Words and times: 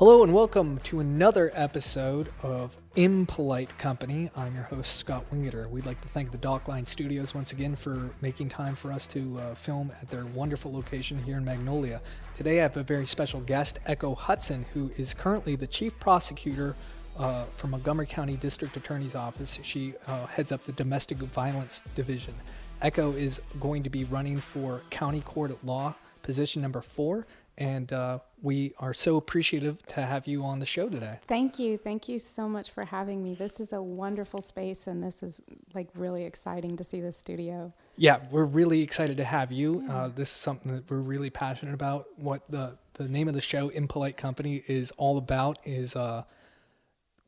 Hello 0.00 0.22
and 0.22 0.32
welcome 0.32 0.78
to 0.78 1.00
another 1.00 1.52
episode 1.52 2.32
of 2.42 2.74
Impolite 2.96 3.76
Company. 3.76 4.30
I'm 4.34 4.54
your 4.54 4.64
host, 4.64 4.96
Scott 4.96 5.26
Wingeter. 5.30 5.68
We'd 5.68 5.84
like 5.84 6.00
to 6.00 6.08
thank 6.08 6.32
the 6.32 6.38
Dockline 6.38 6.88
Studios 6.88 7.34
once 7.34 7.52
again 7.52 7.76
for 7.76 8.08
making 8.22 8.48
time 8.48 8.74
for 8.74 8.92
us 8.92 9.06
to 9.08 9.38
uh, 9.38 9.54
film 9.54 9.92
at 10.00 10.08
their 10.08 10.24
wonderful 10.24 10.72
location 10.72 11.22
here 11.22 11.36
in 11.36 11.44
Magnolia. 11.44 12.00
Today 12.34 12.60
I 12.60 12.62
have 12.62 12.78
a 12.78 12.82
very 12.82 13.04
special 13.04 13.42
guest, 13.42 13.78
Echo 13.84 14.14
Hudson, 14.14 14.64
who 14.72 14.90
is 14.96 15.12
currently 15.12 15.54
the 15.54 15.66
Chief 15.66 16.00
Prosecutor 16.00 16.76
uh, 17.18 17.44
for 17.54 17.66
Montgomery 17.66 18.06
County 18.06 18.38
District 18.38 18.74
Attorney's 18.78 19.14
Office. 19.14 19.58
She 19.62 19.92
uh, 20.06 20.24
heads 20.28 20.50
up 20.50 20.64
the 20.64 20.72
Domestic 20.72 21.18
Violence 21.18 21.82
Division. 21.94 22.32
Echo 22.80 23.12
is 23.12 23.38
going 23.60 23.82
to 23.82 23.90
be 23.90 24.04
running 24.04 24.38
for 24.38 24.80
County 24.88 25.20
Court 25.20 25.50
at 25.50 25.62
Law, 25.62 25.94
position 26.22 26.62
number 26.62 26.80
four, 26.80 27.26
and 27.60 27.92
uh, 27.92 28.18
we 28.40 28.72
are 28.78 28.94
so 28.94 29.16
appreciative 29.16 29.84
to 29.88 30.00
have 30.00 30.26
you 30.26 30.42
on 30.42 30.58
the 30.58 30.66
show 30.66 30.88
today. 30.88 31.18
Thank 31.28 31.58
you. 31.58 31.76
Thank 31.76 32.08
you 32.08 32.18
so 32.18 32.48
much 32.48 32.70
for 32.70 32.84
having 32.86 33.22
me. 33.22 33.34
This 33.34 33.60
is 33.60 33.74
a 33.74 33.82
wonderful 33.82 34.40
space, 34.40 34.86
and 34.86 35.02
this 35.02 35.22
is 35.22 35.42
like 35.74 35.88
really 35.94 36.24
exciting 36.24 36.76
to 36.78 36.82
see 36.82 37.02
the 37.02 37.12
studio. 37.12 37.72
Yeah, 37.96 38.20
we're 38.30 38.46
really 38.46 38.80
excited 38.80 39.18
to 39.18 39.24
have 39.24 39.52
you. 39.52 39.84
Yeah. 39.86 39.94
Uh, 39.94 40.08
this 40.08 40.30
is 40.30 40.36
something 40.36 40.74
that 40.74 40.90
we're 40.90 40.98
really 40.98 41.28
passionate 41.28 41.74
about. 41.74 42.06
What 42.16 42.42
the 42.48 42.78
the 42.94 43.06
name 43.06 43.28
of 43.28 43.34
the 43.34 43.40
show, 43.42 43.68
Impolite 43.68 44.16
Company, 44.16 44.64
is 44.66 44.90
all 44.92 45.18
about 45.18 45.58
is 45.64 45.94
uh, 45.94 46.24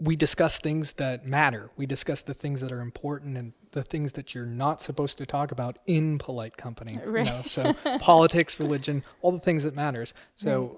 we 0.00 0.16
discuss 0.16 0.58
things 0.58 0.94
that 0.94 1.26
matter. 1.26 1.70
We 1.76 1.84
discuss 1.84 2.22
the 2.22 2.34
things 2.34 2.62
that 2.62 2.72
are 2.72 2.80
important 2.80 3.36
and 3.36 3.52
the 3.72 3.82
things 3.82 4.12
that 4.12 4.34
you're 4.34 4.46
not 4.46 4.80
supposed 4.80 5.18
to 5.18 5.26
talk 5.26 5.50
about 5.50 5.78
in 5.86 6.18
polite 6.18 6.56
company. 6.56 6.98
Right. 7.04 7.26
You 7.26 7.32
know? 7.32 7.42
So 7.44 7.72
politics, 8.00 8.60
religion, 8.60 9.02
all 9.20 9.32
the 9.32 9.40
things 9.40 9.64
that 9.64 9.74
matters. 9.74 10.14
So 10.36 10.60
right. 10.60 10.70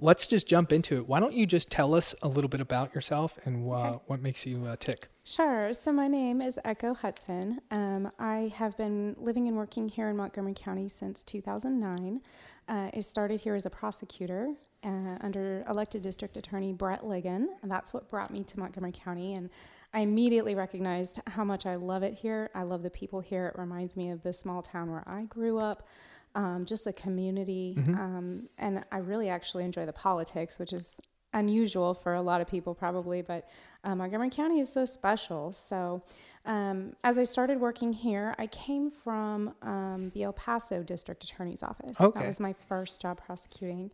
let's 0.00 0.26
just 0.26 0.46
jump 0.48 0.72
into 0.72 0.96
it. 0.96 1.06
Why 1.06 1.20
don't 1.20 1.34
you 1.34 1.46
just 1.46 1.70
tell 1.70 1.94
us 1.94 2.14
a 2.22 2.28
little 2.28 2.48
bit 2.48 2.60
about 2.60 2.94
yourself 2.94 3.38
and 3.44 3.70
uh, 3.70 3.74
okay. 3.74 3.98
what 4.06 4.20
makes 4.20 4.44
you 4.44 4.64
uh, 4.66 4.76
tick? 4.80 5.08
Sure. 5.24 5.72
So 5.72 5.92
my 5.92 6.08
name 6.08 6.40
is 6.40 6.58
Echo 6.64 6.94
Hudson. 6.94 7.60
Um, 7.70 8.10
I 8.18 8.52
have 8.56 8.76
been 8.76 9.14
living 9.18 9.46
and 9.46 9.56
working 9.56 9.88
here 9.88 10.08
in 10.08 10.16
Montgomery 10.16 10.54
County 10.56 10.88
since 10.88 11.22
2009. 11.22 12.20
Uh, 12.68 12.90
I 12.94 13.00
started 13.00 13.40
here 13.40 13.54
as 13.54 13.66
a 13.66 13.70
prosecutor 13.70 14.54
uh, 14.84 15.18
under 15.20 15.64
elected 15.68 16.02
district 16.02 16.36
attorney 16.36 16.72
Brett 16.72 17.02
Ligon, 17.02 17.46
and 17.62 17.70
that's 17.70 17.92
what 17.92 18.08
brought 18.08 18.30
me 18.30 18.44
to 18.44 18.58
Montgomery 18.58 18.92
County. 18.92 19.34
And 19.34 19.50
I 19.92 20.00
immediately 20.00 20.54
recognized 20.54 21.20
how 21.26 21.44
much 21.44 21.64
I 21.64 21.76
love 21.76 22.02
it 22.02 22.14
here. 22.14 22.50
I 22.54 22.62
love 22.62 22.82
the 22.82 22.90
people 22.90 23.20
here. 23.20 23.46
It 23.46 23.58
reminds 23.58 23.96
me 23.96 24.10
of 24.10 24.22
the 24.22 24.32
small 24.32 24.62
town 24.62 24.90
where 24.90 25.04
I 25.06 25.22
grew 25.22 25.58
up, 25.58 25.86
um, 26.34 26.66
just 26.66 26.84
the 26.84 26.92
community, 26.92 27.74
mm-hmm. 27.78 27.94
um, 27.94 28.48
and 28.58 28.84
I 28.92 28.98
really 28.98 29.30
actually 29.30 29.64
enjoy 29.64 29.86
the 29.86 29.92
politics, 29.92 30.58
which 30.58 30.72
is 30.72 31.00
unusual 31.32 31.94
for 31.94 32.14
a 32.14 32.22
lot 32.22 32.40
of 32.40 32.48
people 32.48 32.74
probably, 32.74 33.22
but 33.22 33.48
uh, 33.84 33.94
Montgomery 33.94 34.30
County 34.30 34.60
is 34.60 34.72
so 34.72 34.84
special. 34.84 35.52
So, 35.52 36.02
um, 36.44 36.94
as 37.04 37.18
I 37.18 37.24
started 37.24 37.60
working 37.60 37.92
here, 37.92 38.34
I 38.38 38.46
came 38.46 38.90
from 38.90 39.54
um, 39.62 40.10
the 40.14 40.22
El 40.22 40.32
Paso 40.32 40.82
District 40.82 41.22
Attorney's 41.24 41.62
Office. 41.62 42.00
Okay. 42.00 42.20
That 42.20 42.26
was 42.26 42.40
my 42.40 42.54
first 42.68 43.00
job 43.00 43.20
prosecuting. 43.24 43.90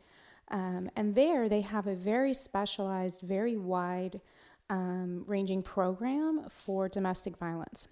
Um, 0.51 0.91
and 0.95 1.15
there 1.15 1.49
they 1.49 1.63
have 1.63 1.87
a 1.87 1.95
very 1.95 2.35
specialized, 2.35 3.23
very 3.23 3.57
wide 3.57 4.21
um, 4.71 5.25
ranging 5.27 5.63
program 5.63 6.47
for 6.49 6.89
domestic 6.89 7.37
violence. 7.37 7.89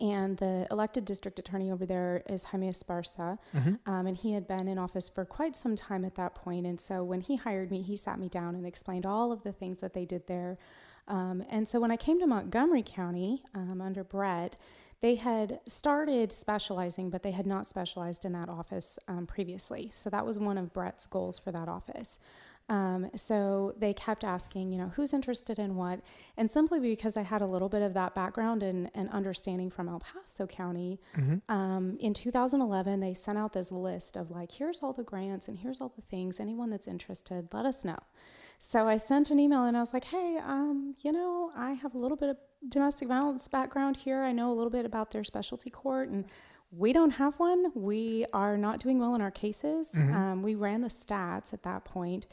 And 0.00 0.38
the 0.38 0.66
elected 0.70 1.04
district 1.04 1.38
attorney 1.38 1.70
over 1.70 1.84
there 1.84 2.22
is 2.26 2.44
Jaime 2.44 2.70
Esparza. 2.70 3.38
Mm-hmm. 3.54 3.74
Um, 3.90 4.06
and 4.06 4.16
he 4.16 4.32
had 4.32 4.48
been 4.48 4.66
in 4.66 4.78
office 4.78 5.10
for 5.10 5.26
quite 5.26 5.54
some 5.54 5.76
time 5.76 6.04
at 6.06 6.14
that 6.14 6.34
point. 6.34 6.66
And 6.66 6.80
so 6.80 7.04
when 7.04 7.20
he 7.20 7.36
hired 7.36 7.70
me, 7.70 7.82
he 7.82 7.96
sat 7.96 8.18
me 8.18 8.28
down 8.30 8.54
and 8.54 8.64
explained 8.64 9.04
all 9.04 9.30
of 9.30 9.42
the 9.42 9.52
things 9.52 9.80
that 9.80 9.92
they 9.92 10.06
did 10.06 10.26
there. 10.26 10.58
Um, 11.06 11.44
and 11.50 11.68
so 11.68 11.80
when 11.80 11.90
I 11.90 11.96
came 11.96 12.18
to 12.20 12.26
Montgomery 12.26 12.82
County 12.82 13.42
um, 13.54 13.82
under 13.82 14.02
Brett, 14.02 14.56
they 15.02 15.16
had 15.16 15.60
started 15.66 16.32
specializing, 16.32 17.10
but 17.10 17.22
they 17.22 17.32
had 17.32 17.46
not 17.46 17.66
specialized 17.66 18.24
in 18.24 18.32
that 18.32 18.48
office 18.48 18.98
um, 19.06 19.26
previously. 19.26 19.90
So 19.92 20.08
that 20.08 20.24
was 20.24 20.38
one 20.38 20.56
of 20.56 20.72
Brett's 20.72 21.04
goals 21.04 21.38
for 21.38 21.52
that 21.52 21.68
office. 21.68 22.20
Um, 22.68 23.10
so 23.14 23.74
they 23.76 23.92
kept 23.92 24.24
asking, 24.24 24.72
you 24.72 24.78
know, 24.78 24.88
who's 24.96 25.12
interested 25.12 25.58
in 25.58 25.76
what? 25.76 26.00
And 26.36 26.50
simply 26.50 26.80
because 26.80 27.16
I 27.16 27.22
had 27.22 27.42
a 27.42 27.46
little 27.46 27.68
bit 27.68 27.82
of 27.82 27.92
that 27.94 28.14
background 28.14 28.62
and, 28.62 28.90
and 28.94 29.10
understanding 29.10 29.70
from 29.70 29.88
El 29.88 30.00
Paso 30.00 30.46
County, 30.46 30.98
mm-hmm. 31.14 31.52
um, 31.54 31.98
in 32.00 32.14
2011, 32.14 33.00
they 33.00 33.12
sent 33.12 33.36
out 33.36 33.52
this 33.52 33.70
list 33.70 34.16
of 34.16 34.30
like, 34.30 34.52
here's 34.52 34.80
all 34.80 34.94
the 34.94 35.04
grants 35.04 35.46
and 35.46 35.58
here's 35.58 35.80
all 35.80 35.92
the 35.94 36.02
things. 36.02 36.40
Anyone 36.40 36.70
that's 36.70 36.88
interested, 36.88 37.48
let 37.52 37.66
us 37.66 37.84
know. 37.84 37.98
So 38.58 38.88
I 38.88 38.96
sent 38.96 39.30
an 39.30 39.38
email 39.38 39.64
and 39.64 39.76
I 39.76 39.80
was 39.80 39.92
like, 39.92 40.06
hey, 40.06 40.38
um, 40.42 40.94
you 41.02 41.12
know, 41.12 41.50
I 41.54 41.72
have 41.72 41.94
a 41.94 41.98
little 41.98 42.16
bit 42.16 42.30
of 42.30 42.38
domestic 42.66 43.08
violence 43.08 43.46
background 43.46 43.98
here. 43.98 44.22
I 44.22 44.32
know 44.32 44.50
a 44.50 44.54
little 44.54 44.70
bit 44.70 44.86
about 44.86 45.10
their 45.10 45.24
specialty 45.24 45.68
court 45.68 46.08
and 46.08 46.24
we 46.70 46.92
don't 46.92 47.10
have 47.10 47.38
one. 47.38 47.70
We 47.74 48.26
are 48.32 48.56
not 48.56 48.80
doing 48.80 48.98
well 48.98 49.14
in 49.14 49.20
our 49.20 49.30
cases. 49.30 49.92
Mm-hmm. 49.92 50.14
Um, 50.14 50.42
we 50.42 50.54
ran 50.54 50.80
the 50.80 50.88
stats 50.88 51.52
at 51.52 51.62
that 51.62 51.84
point, 51.84 52.26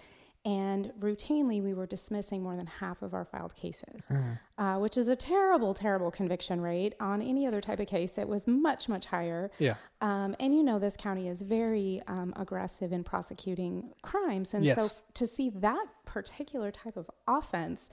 and 0.43 0.91
routinely 0.99 1.61
we 1.61 1.73
were 1.73 1.85
dismissing 1.85 2.41
more 2.41 2.55
than 2.55 2.65
half 2.65 3.01
of 3.01 3.13
our 3.13 3.25
filed 3.25 3.53
cases, 3.53 4.07
mm-hmm. 4.09 4.63
uh, 4.63 4.79
which 4.79 4.97
is 4.97 5.07
a 5.07 5.15
terrible, 5.15 5.73
terrible 5.73 6.09
conviction 6.09 6.61
rate. 6.61 6.95
On 6.99 7.21
any 7.21 7.45
other 7.45 7.61
type 7.61 7.79
of 7.79 7.87
case, 7.87 8.17
it 8.17 8.27
was 8.27 8.47
much, 8.47 8.89
much 8.89 9.05
higher. 9.05 9.51
Yeah. 9.59 9.75
Um, 10.01 10.35
and 10.39 10.55
you 10.55 10.63
know, 10.63 10.79
this 10.79 10.97
county 10.97 11.27
is 11.27 11.43
very 11.43 12.01
um, 12.07 12.33
aggressive 12.35 12.91
in 12.91 13.03
prosecuting 13.03 13.91
crimes, 14.01 14.53
and 14.53 14.65
yes. 14.65 14.77
so 14.77 14.85
f- 14.85 15.03
to 15.15 15.27
see 15.27 15.49
that 15.49 15.85
particular 16.05 16.71
type 16.71 16.97
of 16.97 17.09
offense 17.27 17.89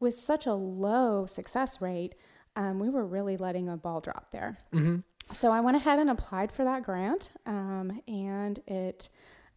with 0.00 0.14
such 0.14 0.46
a 0.46 0.54
low 0.54 1.26
success 1.26 1.82
rate, 1.82 2.14
um, 2.56 2.78
we 2.78 2.88
were 2.88 3.06
really 3.06 3.36
letting 3.36 3.68
a 3.68 3.76
ball 3.76 4.00
drop 4.00 4.30
there. 4.30 4.56
Mm-hmm. 4.72 5.00
So 5.30 5.50
I 5.50 5.60
went 5.60 5.76
ahead 5.76 5.98
and 5.98 6.10
applied 6.10 6.52
for 6.52 6.64
that 6.64 6.82
grant, 6.82 7.30
um, 7.46 8.00
and 8.08 8.58
it 8.66 9.08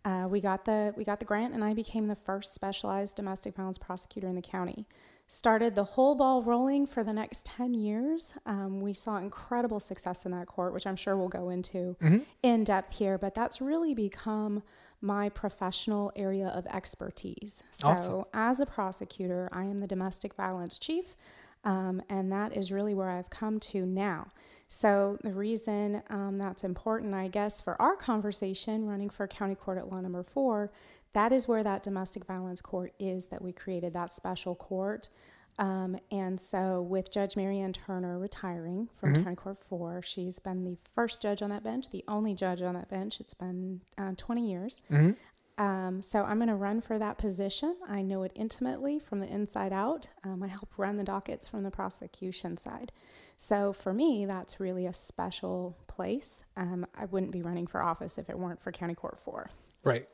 uh, 0.06 0.28
we 0.30 0.40
got 0.40 0.66
the 0.66 0.94
we 0.96 1.04
got 1.04 1.20
the 1.20 1.26
grant, 1.26 1.54
and 1.54 1.64
I 1.64 1.74
became 1.74 2.08
the 2.08 2.16
first 2.16 2.54
specialized 2.54 3.16
domestic 3.16 3.56
violence 3.56 3.80
prosecutor 3.80 4.28
in 4.28 4.36
the 4.36 4.42
county. 4.42 4.86
Started 5.28 5.74
the 5.74 5.84
whole 5.84 6.14
ball 6.14 6.44
rolling 6.44 6.86
for 6.86 7.04
the 7.04 7.12
next 7.12 7.44
ten 7.44 7.74
years. 7.74 8.34
Um, 8.46 8.82
we 8.82 8.94
saw 8.94 9.18
incredible 9.18 9.80
success 9.80 10.24
in 10.24 10.32
that 10.32 10.46
court, 10.46 10.74
which 10.74 10.86
I'm 10.86 10.96
sure 10.96 11.18
we'll 11.18 11.28
go 11.28 11.50
into 11.50 11.98
mm-hmm. 12.00 12.20
in 12.44 12.64
depth 12.64 12.98
here. 12.98 13.18
But 13.18 13.34
that's 13.34 13.60
really 13.60 13.96
become 13.96 14.62
my 15.02 15.30
professional 15.30 16.12
area 16.16 16.48
of 16.50 16.68
expertise. 16.68 17.64
So, 17.72 17.88
awesome. 17.88 18.24
as 18.34 18.60
a 18.60 18.68
prosecutor, 18.68 19.50
I 19.52 19.66
am 19.66 19.80
the 19.80 19.88
domestic 19.88 20.36
violence 20.36 20.78
chief, 20.78 21.16
um, 21.64 22.04
and 22.10 22.32
that 22.32 22.56
is 22.56 22.72
really 22.72 22.94
where 22.94 23.10
I've 23.10 23.32
come 23.32 23.60
to 23.62 23.88
now. 23.88 24.28
So, 24.68 25.18
the 25.24 25.34
reason 25.34 26.02
um, 26.10 26.38
that's 26.38 26.64
important, 26.64 27.14
I 27.14 27.28
guess, 27.28 27.62
for 27.62 27.80
our 27.82 27.96
conversation 27.96 28.86
running 28.86 29.10
for 29.10 29.28
county 29.28 29.56
court 29.56 29.78
at 29.78 29.90
law 29.92 30.02
number 30.02 30.24
four, 30.24 30.72
that 31.14 31.32
is 31.32 31.48
where 31.48 31.64
that 31.64 31.84
domestic 31.84 32.26
violence 32.26 32.62
court 32.62 32.94
is 33.00 33.28
that 33.28 33.42
we 33.42 33.54
created, 33.54 33.94
that 33.94 34.10
special 34.10 34.56
court. 34.56 35.10
Um, 35.58 35.98
and 36.12 36.40
so, 36.40 36.82
with 36.82 37.12
Judge 37.12 37.38
Marianne 37.38 37.72
Turner 37.72 38.20
retiring 38.20 38.90
from 39.00 39.14
mm-hmm. 39.14 39.24
County 39.24 39.36
Court 39.38 39.58
4, 39.58 40.02
she's 40.02 40.40
been 40.40 40.66
the 40.66 40.78
first 40.94 41.22
judge 41.22 41.42
on 41.42 41.50
that 41.50 41.64
bench, 41.64 41.90
the 41.92 42.04
only 42.08 42.34
judge 42.34 42.62
on 42.62 42.74
that 42.74 42.90
bench. 42.90 43.22
It's 43.22 43.34
been 43.34 43.82
uh, 43.98 44.12
20 44.18 44.50
years. 44.50 44.82
Mm-hmm. 44.92 45.12
Um, 45.58 46.02
so, 46.02 46.24
I'm 46.24 46.38
going 46.38 46.50
to 46.50 46.56
run 46.56 46.82
for 46.82 47.00
that 47.00 47.18
position. 47.18 47.76
I 47.88 48.02
know 48.02 48.24
it 48.24 48.32
intimately 48.36 49.00
from 49.00 49.20
the 49.20 49.28
inside 49.28 49.72
out. 49.72 50.08
Um, 50.24 50.44
I 50.44 50.48
help 50.48 50.70
run 50.78 50.98
the 50.98 51.04
dockets 51.04 51.48
from 51.48 51.64
the 51.64 51.72
prosecution 51.72 52.58
side. 52.58 52.92
So, 53.38 53.72
for 53.72 53.94
me, 53.94 54.26
that's 54.26 54.60
really 54.60 54.86
a 54.86 54.94
special 54.94 55.78
place. 55.88 56.44
Um, 56.58 56.86
I 56.96 57.06
wouldn't 57.06 57.32
be 57.32 57.42
running 57.42 57.68
for 57.68 57.82
office 57.82 58.18
if 58.18 58.30
it 58.30 58.38
weren't 58.38 58.60
for 58.60 58.72
County 58.72 58.96
Court 58.96 59.18
4. 59.24 59.50
Right 59.84 60.08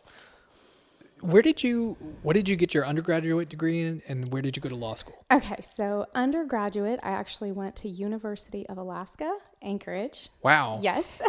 where 1.22 1.42
did 1.42 1.64
you 1.64 1.98
what 2.24 2.34
did 2.34 2.50
you 2.50 2.56
get 2.56 2.74
your 2.74 2.86
undergraduate 2.86 3.50
degree 3.50 3.82
in 3.82 4.02
and 4.08 4.32
where 4.32 4.42
did 4.42 4.56
you 4.56 4.62
go 4.62 4.70
to 4.70 4.76
law 4.76 4.96
school? 4.96 5.26
Okay 5.32 5.60
so 5.76 6.06
undergraduate 6.16 7.00
i 7.04 7.12
actually 7.12 7.52
went 7.52 7.76
to 7.78 7.90
university 7.90 8.68
of 8.68 8.78
alaska 8.78 9.38
anchorage. 9.62 10.30
Wow. 10.44 10.80
Yes. 10.82 11.22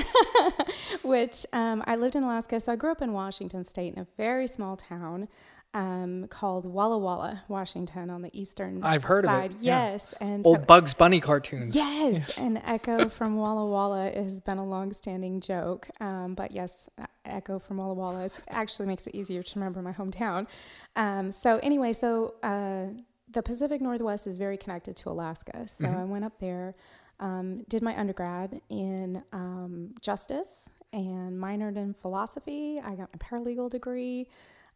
Which 1.03 1.47
um, 1.53 1.83
i 1.87 1.97
lived 1.97 2.17
in 2.17 2.23
alaska 2.23 2.61
so 2.61 2.73
i 2.73 2.77
grew 2.77 2.91
up 2.91 3.03
in 3.03 3.13
washington 3.13 3.65
state 3.65 3.95
in 3.95 4.01
a 4.01 4.07
very 4.17 4.47
small 4.47 4.77
town 4.77 5.29
um, 5.75 6.27
called 6.29 6.67
Walla 6.67 6.99
Walla, 6.99 7.43
Washington, 7.49 8.11
on 8.11 8.23
the 8.23 8.31
eastern 8.39 8.83
I've 8.83 9.05
heard 9.05 9.25
side. 9.25 9.53
of 9.53 9.57
it. 9.57 9.63
Yes, 9.63 10.15
yeah. 10.21 10.27
and 10.27 10.47
old 10.47 10.61
so, 10.61 10.65
Bugs 10.65 10.95
Bunny 10.95 11.21
cartoons. 11.21 11.75
Yes, 11.75 12.37
and 12.37 12.61
Echo 12.65 13.09
from 13.09 13.37
Walla 13.37 13.65
Walla 13.65 14.11
has 14.11 14.41
been 14.41 14.59
a 14.59 14.67
long-standing 14.67 15.41
joke. 15.41 15.89
Um, 16.01 16.35
but 16.35 16.53
yes, 16.53 16.91
Echo 17.25 17.59
from 17.59 17.79
Walla 17.79 17.95
Walla. 17.95 18.25
It 18.25 18.41
actually 18.49 18.87
makes 18.87 19.07
it 19.07 19.15
easier 19.15 19.43
to 19.43 19.59
remember 19.59 19.81
my 19.81 19.93
hometown. 19.93 20.47
Um, 20.97 21.33
so 21.33 21.59
anyway, 21.63 21.93
so 21.95 22.35
uh, 22.43 22.87
the 23.31 23.43
Pacific 23.43 23.81
Northwest 23.81 24.27
is 24.27 24.39
very 24.39 24.59
connected 24.59 24.97
to 24.97 25.11
Alaska. 25.11 25.67
So 25.67 25.87
mm-hmm. 25.87 25.99
I 25.99 26.05
went 26.05 26.25
up 26.25 26.39
there, 26.39 26.75
um, 27.19 27.63
did 27.69 27.83
my 27.83 27.99
undergrad 27.99 28.61
in 28.69 29.23
um, 29.33 29.95
justice 30.01 30.69
and 30.93 31.41
minored 31.41 31.77
in 31.77 31.95
philosophy. 31.95 32.81
I 32.85 32.95
got 32.95 33.09
my 33.13 33.19
paralegal 33.19 33.71
degree. 33.71 34.29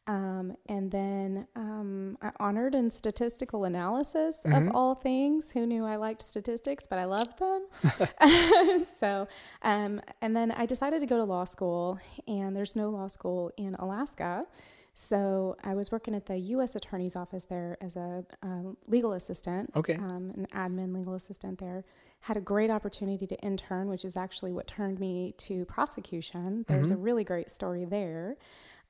Um, 0.09 0.57
and 0.67 0.91
then 0.91 1.49
um, 1.57 2.17
I 2.23 2.31
honored 2.39 2.75
in 2.77 2.91
statistical 2.91 3.65
analysis 3.65 4.41
Mhm. 4.45 4.69
of 4.69 4.77
all 4.77 4.95
things. 4.95 5.51
Who 5.51 5.67
knew 5.67 5.85
I 5.85 5.97
liked 5.97 6.23
statistics, 6.23 6.85
but 6.89 6.99
I 6.99 7.05
loved 7.07 7.39
them. 7.39 7.67
so, 9.01 9.27
um, 9.63 10.01
and 10.23 10.37
then 10.37 10.53
I 10.53 10.67
decided 10.67 11.01
to 11.01 11.07
go 11.07 11.17
to 11.19 11.25
law 11.25 11.45
school, 11.45 11.99
and 12.29 12.55
there's 12.55 12.77
no 12.77 12.91
law 12.91 13.09
school 13.09 13.51
in 13.57 13.75
Alaska. 13.77 14.47
So 14.95 15.57
I 15.63 15.75
was 15.75 15.93
working 15.93 16.15
at 16.15 16.25
the 16.25 16.39
U.S. 16.39 16.75
Attorney's 16.75 17.17
Office 17.17 17.45
there 17.45 17.77
as 17.83 17.97
a 17.97 18.25
uh, 18.43 18.73
legal 18.87 19.13
assistant, 19.13 19.71
Okay. 19.77 19.95
um, 19.97 20.33
an 20.35 20.47
admin 20.55 20.95
legal 20.97 21.15
assistant 21.15 21.59
there. 21.59 21.85
Had 22.21 22.39
a 22.39 22.41
great 22.41 22.71
opportunity 22.71 23.27
to 23.27 23.37
intern, 23.41 23.89
which 23.89 24.05
is 24.07 24.17
actually 24.17 24.53
what 24.53 24.67
turned 24.67 24.99
me 24.99 25.35
to 25.39 25.67
prosecution. 25.67 26.65
There's 26.67 26.89
a 26.91 26.97
really 26.97 27.25
great 27.25 27.51
story 27.51 27.85
there. 27.85 28.37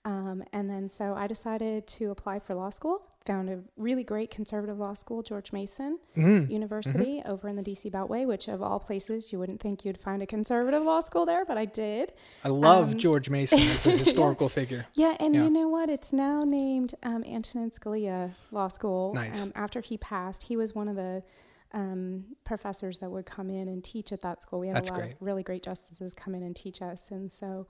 Um, 0.06 0.44
and 0.52 0.70
then 0.70 0.88
so 0.88 1.14
I 1.14 1.26
decided 1.26 1.86
to 1.88 2.10
apply 2.12 2.38
for 2.38 2.54
law 2.54 2.70
school. 2.70 3.02
Found 3.26 3.50
a 3.50 3.58
really 3.76 4.04
great 4.04 4.30
conservative 4.30 4.78
law 4.78 4.94
school, 4.94 5.20
George 5.24 5.50
Mason 5.52 5.98
Mm. 6.16 6.48
University, 6.48 7.22
over 7.26 7.48
in 7.48 7.56
the 7.56 7.62
DC 7.62 7.90
Beltway, 7.90 8.24
which 8.24 8.46
of 8.46 8.62
all 8.62 8.78
places 8.78 9.32
you 9.32 9.40
wouldn't 9.40 9.60
think 9.60 9.84
you'd 9.84 9.98
find 9.98 10.22
a 10.22 10.26
conservative 10.26 10.84
law 10.84 11.00
school 11.00 11.26
there, 11.26 11.44
but 11.44 11.58
I 11.58 11.64
did. 11.64 12.12
I 12.44 12.50
love 12.50 12.92
Um, 12.92 12.98
George 12.98 13.28
Mason 13.28 13.58
as 13.58 13.84
a 13.84 13.90
historical 14.04 14.48
figure. 14.48 14.86
Yeah, 14.94 15.16
and 15.18 15.34
Yeah. 15.34 15.42
you 15.42 15.50
know 15.50 15.66
what? 15.68 15.90
It's 15.90 16.12
now 16.12 16.44
named 16.44 16.94
um, 17.02 17.24
Antonin 17.24 17.72
Scalia 17.72 18.30
Law 18.52 18.68
School. 18.68 19.12
Nice. 19.12 19.42
Um, 19.42 19.50
after 19.56 19.80
he 19.80 19.98
passed, 19.98 20.44
he 20.44 20.56
was 20.56 20.72
one 20.72 20.86
of 20.86 20.94
the 20.94 21.24
um, 21.72 22.26
professors 22.44 23.00
that 23.00 23.10
would 23.10 23.26
come 23.26 23.50
in 23.50 23.66
and 23.66 23.82
teach 23.82 24.12
at 24.12 24.20
that 24.20 24.40
school. 24.40 24.60
We 24.60 24.68
had 24.68 24.76
That's 24.76 24.90
a 24.90 24.92
lot 24.92 25.00
great. 25.00 25.12
of 25.14 25.22
really 25.22 25.42
great 25.42 25.64
justices 25.64 26.14
come 26.14 26.32
in 26.36 26.44
and 26.44 26.54
teach 26.54 26.80
us, 26.80 27.10
and 27.10 27.30
so. 27.32 27.66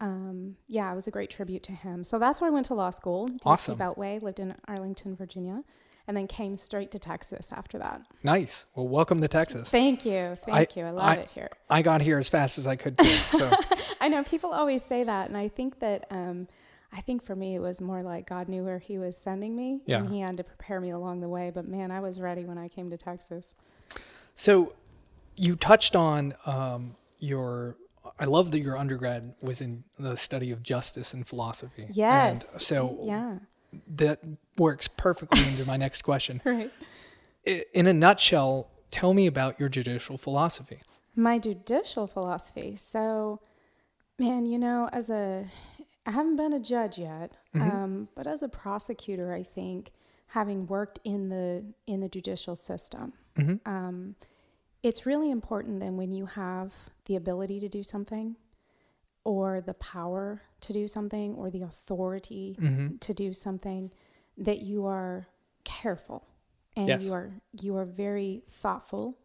Um, 0.00 0.56
yeah, 0.68 0.92
it 0.92 0.94
was 0.94 1.06
a 1.06 1.10
great 1.10 1.30
tribute 1.30 1.62
to 1.64 1.72
him. 1.72 2.04
So 2.04 2.18
that's 2.18 2.40
where 2.40 2.48
I 2.48 2.52
went 2.52 2.66
to 2.66 2.74
law 2.74 2.90
school, 2.90 3.28
DC 3.28 3.40
Awesome. 3.46 3.78
Beltway, 3.78 4.20
lived 4.20 4.38
in 4.40 4.54
Arlington, 4.68 5.16
Virginia, 5.16 5.62
and 6.06 6.16
then 6.16 6.26
came 6.26 6.56
straight 6.56 6.90
to 6.90 6.98
Texas 6.98 7.48
after 7.50 7.78
that. 7.78 8.02
Nice. 8.22 8.66
Well, 8.74 8.86
welcome 8.88 9.20
to 9.22 9.28
Texas. 9.28 9.68
Thank 9.70 10.04
you. 10.04 10.36
Thank 10.44 10.76
you. 10.76 10.84
I 10.84 10.90
love 10.90 11.04
I- 11.04 11.14
it 11.16 11.30
here. 11.30 11.48
I 11.70 11.82
got 11.82 12.02
here 12.02 12.18
as 12.18 12.28
fast 12.28 12.58
as 12.58 12.66
I 12.66 12.76
could 12.76 12.98
too. 12.98 13.04
So 13.38 13.50
I 14.00 14.08
know 14.08 14.22
people 14.22 14.52
always 14.52 14.84
say 14.84 15.02
that, 15.04 15.28
and 15.28 15.36
I 15.36 15.48
think 15.48 15.78
that 15.80 16.06
um, 16.10 16.46
I 16.92 17.00
think 17.00 17.24
for 17.24 17.34
me 17.34 17.54
it 17.56 17.60
was 17.60 17.80
more 17.80 18.02
like 18.02 18.28
God 18.28 18.48
knew 18.48 18.64
where 18.64 18.78
He 18.78 18.98
was 18.98 19.16
sending 19.16 19.56
me, 19.56 19.80
Yeah. 19.86 19.98
and 20.00 20.10
He 20.10 20.20
had 20.20 20.36
to 20.36 20.44
prepare 20.44 20.78
me 20.80 20.90
along 20.90 21.22
the 21.22 21.28
way. 21.28 21.50
But 21.52 21.66
man, 21.66 21.90
I 21.90 22.00
was 22.00 22.20
ready 22.20 22.44
when 22.44 22.58
I 22.58 22.68
came 22.68 22.90
to 22.90 22.96
Texas. 22.98 23.54
So, 24.36 24.74
you 25.36 25.56
touched 25.56 25.96
on 25.96 26.34
um, 26.44 26.96
your. 27.18 27.76
I 28.18 28.24
love 28.24 28.50
that 28.52 28.60
your 28.60 28.76
undergrad 28.78 29.34
was 29.40 29.60
in 29.60 29.84
the 29.98 30.16
study 30.16 30.50
of 30.50 30.62
justice 30.62 31.12
and 31.12 31.26
philosophy. 31.26 31.86
Yes. 31.90 32.44
And 32.52 32.60
so 32.62 32.98
yeah. 33.02 33.38
that 33.96 34.20
works 34.56 34.88
perfectly 34.88 35.46
into 35.46 35.64
my 35.66 35.76
next 35.76 36.02
question. 36.02 36.40
Right. 36.44 36.70
In 37.72 37.86
a 37.86 37.92
nutshell, 37.92 38.70
tell 38.90 39.14
me 39.14 39.28
about 39.28 39.60
your 39.60 39.68
judicial 39.68 40.18
philosophy. 40.18 40.80
My 41.14 41.38
judicial 41.38 42.08
philosophy. 42.08 42.74
So, 42.74 43.40
man, 44.18 44.46
you 44.46 44.58
know, 44.58 44.88
as 44.92 45.10
a, 45.10 45.46
I 46.04 46.10
haven't 46.10 46.36
been 46.36 46.52
a 46.52 46.58
judge 46.58 46.98
yet, 46.98 47.36
um, 47.54 48.08
but 48.16 48.26
as 48.26 48.42
a 48.42 48.48
prosecutor, 48.48 49.32
I 49.32 49.44
think 49.44 49.92
having 50.28 50.66
worked 50.66 50.98
in 51.04 51.28
the 51.28 51.64
in 51.86 52.00
the 52.00 52.08
judicial 52.08 52.56
system, 52.56 53.12
Mhm. 53.36 53.60
um, 53.64 54.16
it's 54.86 55.04
really 55.06 55.30
important 55.30 55.80
that 55.80 55.92
when 55.92 56.12
you 56.12 56.26
have 56.26 56.72
the 57.06 57.16
ability 57.16 57.58
to 57.60 57.68
do 57.68 57.82
something, 57.82 58.36
or 59.24 59.60
the 59.60 59.74
power 59.74 60.42
to 60.60 60.72
do 60.72 60.86
something, 60.86 61.34
or 61.34 61.50
the 61.50 61.62
authority 61.62 62.56
Mm-hmm. 62.60 62.96
to 62.98 63.12
do 63.14 63.32
something, 63.32 63.90
that 64.38 64.60
you 64.60 64.86
are 64.86 65.26
careful 65.64 66.24
and 66.76 66.88
Yes. 66.88 67.02
you 67.04 67.12
are 67.12 67.30
you 67.60 67.76
are 67.76 67.84
very 67.86 68.42
thoughtful 68.48 69.18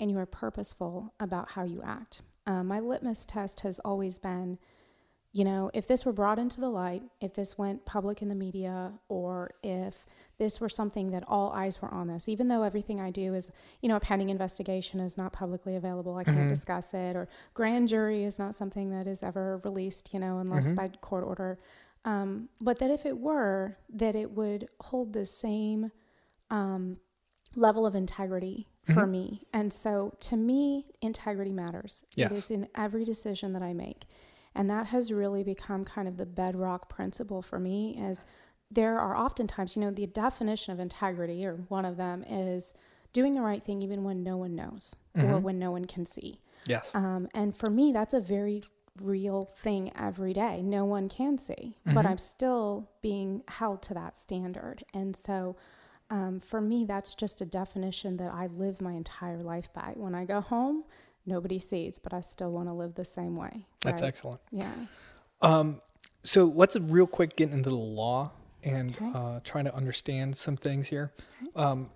and 0.00 0.10
you 0.10 0.18
are 0.18 0.26
purposeful 0.26 1.14
about 1.20 1.50
how 1.50 1.62
you 1.62 1.80
act. 1.82 2.22
Um, 2.46 2.66
my 2.68 2.80
litmus 2.80 3.24
test 3.24 3.60
has 3.60 3.78
always 3.80 4.18
been, 4.18 4.58
you 5.34 5.44
know, 5.44 5.68
if 5.74 5.88
this 5.88 6.04
were 6.06 6.12
brought 6.12 6.38
into 6.38 6.60
the 6.60 6.68
light, 6.68 7.02
if 7.20 7.34
this 7.34 7.58
went 7.58 7.84
public 7.84 8.22
in 8.22 8.28
the 8.28 8.36
media, 8.36 8.92
or 9.08 9.50
if 9.64 10.06
this 10.38 10.60
were 10.60 10.68
something 10.68 11.10
that 11.10 11.24
all 11.26 11.50
eyes 11.52 11.82
were 11.82 11.92
on 11.92 12.06
this, 12.06 12.28
even 12.28 12.46
though 12.46 12.62
everything 12.62 13.00
I 13.00 13.10
do 13.10 13.34
is, 13.34 13.50
you 13.82 13.88
know, 13.88 13.96
a 13.96 14.00
pending 14.00 14.30
investigation 14.30 15.00
is 15.00 15.18
not 15.18 15.32
publicly 15.32 15.74
available, 15.74 16.14
I 16.16 16.22
can't 16.22 16.36
Mhm. 16.38 16.48
discuss 16.50 16.94
it, 16.94 17.16
or 17.16 17.28
grand 17.52 17.88
jury 17.88 18.22
is 18.22 18.38
not 18.38 18.54
something 18.54 18.90
that 18.90 19.08
is 19.08 19.24
ever 19.24 19.60
released, 19.64 20.14
you 20.14 20.20
know, 20.20 20.38
unless 20.38 20.70
Mhm. 20.72 20.76
by 20.76 20.88
court 21.00 21.24
order. 21.24 21.58
Um, 22.04 22.48
but 22.60 22.78
that 22.78 22.90
if 22.92 23.04
it 23.04 23.18
were, 23.18 23.76
that 23.88 24.14
it 24.14 24.30
would 24.32 24.68
hold 24.80 25.12
the 25.14 25.26
same 25.26 25.90
um, 26.50 27.00
level 27.56 27.86
of 27.86 27.96
integrity 27.96 28.68
for 28.84 29.04
Mhm. 29.06 29.10
me. 29.10 29.46
And 29.52 29.72
so 29.72 30.14
to 30.20 30.36
me, 30.36 30.86
integrity 31.00 31.52
matters. 31.52 32.04
Yes. 32.14 32.30
It 32.30 32.34
is 32.36 32.50
in 32.52 32.68
every 32.76 33.04
decision 33.04 33.52
that 33.54 33.62
I 33.62 33.72
make. 33.72 34.04
And 34.54 34.70
that 34.70 34.86
has 34.86 35.12
really 35.12 35.42
become 35.42 35.84
kind 35.84 36.06
of 36.06 36.16
the 36.16 36.26
bedrock 36.26 36.88
principle 36.88 37.42
for 37.42 37.58
me 37.58 37.98
is 37.98 38.24
there 38.70 38.98
are 38.98 39.16
oftentimes, 39.16 39.76
you 39.76 39.82
know, 39.82 39.90
the 39.90 40.06
definition 40.06 40.72
of 40.72 40.80
integrity 40.80 41.44
or 41.44 41.56
one 41.68 41.84
of 41.84 41.96
them 41.96 42.24
is 42.24 42.74
doing 43.12 43.34
the 43.34 43.40
right 43.42 43.64
thing 43.64 43.82
even 43.82 44.04
when 44.04 44.22
no 44.22 44.36
one 44.36 44.54
knows 44.54 44.94
or 45.16 45.22
Mhm. 45.22 45.42
when 45.42 45.58
no 45.58 45.70
one 45.70 45.84
can 45.84 46.04
see. 46.04 46.40
Yes. 46.66 46.90
Um, 46.94 47.28
and 47.34 47.56
for 47.56 47.70
me, 47.70 47.92
that's 47.92 48.14
a 48.14 48.20
very 48.20 48.62
real 49.00 49.44
thing 49.56 49.92
every 49.96 50.32
day. 50.32 50.62
No 50.62 50.84
one 50.84 51.08
can 51.08 51.36
see, 51.36 51.76
but 51.84 52.04
Mhm. 52.04 52.10
I'm 52.10 52.18
still 52.18 52.88
being 53.02 53.42
held 53.48 53.82
to 53.82 53.94
that 53.94 54.16
standard. 54.18 54.84
And 54.94 55.14
so 55.16 55.56
um, 56.10 56.38
for 56.38 56.60
me, 56.60 56.84
that's 56.84 57.14
just 57.14 57.40
a 57.40 57.46
definition 57.46 58.18
that 58.18 58.32
I 58.32 58.46
live 58.46 58.80
my 58.82 58.92
entire 58.92 59.40
life 59.40 59.72
by. 59.72 59.94
When 59.96 60.14
I 60.14 60.26
go 60.26 60.40
home, 60.42 60.84
nobody 61.26 61.58
sees, 61.58 61.98
but 61.98 62.12
I 62.12 62.20
still 62.20 62.50
want 62.52 62.68
to 62.68 62.72
live 62.72 62.94
the 62.94 63.04
same 63.04 63.36
way. 63.36 63.66
That's 63.80 64.02
excellent. 64.02 64.40
Yeah. 64.50 64.72
Um, 65.42 65.80
so 66.22 66.44
let's 66.44 66.76
real 66.76 67.06
quick 67.06 67.36
get 67.36 67.50
into 67.50 67.70
the 67.70 67.76
law 67.76 68.32
and 68.62 68.94
Okay. 68.96 69.10
uh, 69.14 69.40
try 69.44 69.62
to 69.62 69.74
understand 69.74 70.36
some 70.36 70.56
things 70.56 70.86
here. 70.88 71.12
Um, 71.54 71.90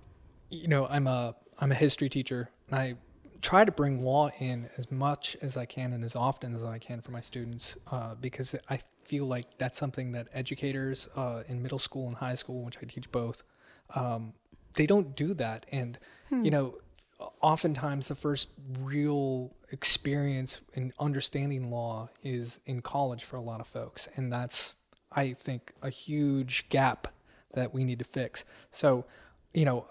you 0.50 0.68
know, 0.68 0.86
I'm 0.86 1.06
a 1.06 1.34
I'm 1.60 1.72
a 1.72 1.74
history 1.74 2.08
teacher, 2.08 2.50
and 2.68 2.76
I 2.78 2.94
try 3.40 3.64
to 3.64 3.72
bring 3.72 4.02
law 4.02 4.30
in 4.40 4.68
as 4.76 4.90
much 4.90 5.36
as 5.42 5.56
I 5.56 5.64
can 5.64 5.92
and 5.92 6.04
as 6.04 6.14
often 6.16 6.54
as 6.54 6.62
I 6.64 6.78
can 6.78 7.00
for 7.00 7.10
my 7.12 7.20
students 7.20 7.76
uh, 7.90 8.14
because 8.16 8.54
I 8.68 8.80
feel 9.04 9.26
like 9.26 9.58
that's 9.58 9.78
something 9.78 10.12
that 10.12 10.28
educators 10.32 11.08
uh, 11.16 11.42
in 11.48 11.62
middle 11.62 11.78
school 11.78 12.08
and 12.08 12.16
high 12.16 12.34
school, 12.34 12.64
which 12.64 12.76
I 12.82 12.86
teach 12.86 13.10
both, 13.12 13.42
um, 13.94 14.34
they 14.74 14.86
don't 14.86 15.14
do 15.16 15.34
that. 15.34 15.66
And 15.72 15.98
you 16.30 16.50
know, 16.50 16.74
oftentimes 17.40 18.08
the 18.08 18.14
first 18.14 18.48
real 18.80 19.52
experience 19.70 20.62
in 20.74 20.92
understanding 20.98 21.70
law 21.70 22.08
is 22.22 22.60
in 22.66 22.80
college 22.82 23.24
for 23.24 23.36
a 23.36 23.40
lot 23.40 23.60
of 23.60 23.66
folks, 23.66 24.08
and 24.16 24.32
that's 24.32 24.74
I 25.12 25.32
think 25.32 25.72
a 25.82 25.90
huge 25.90 26.68
gap 26.68 27.08
that 27.54 27.72
we 27.72 27.84
need 27.84 27.98
to 27.98 28.04
fix. 28.04 28.44
So, 28.70 29.04
you 29.54 29.64
know, 29.64 29.86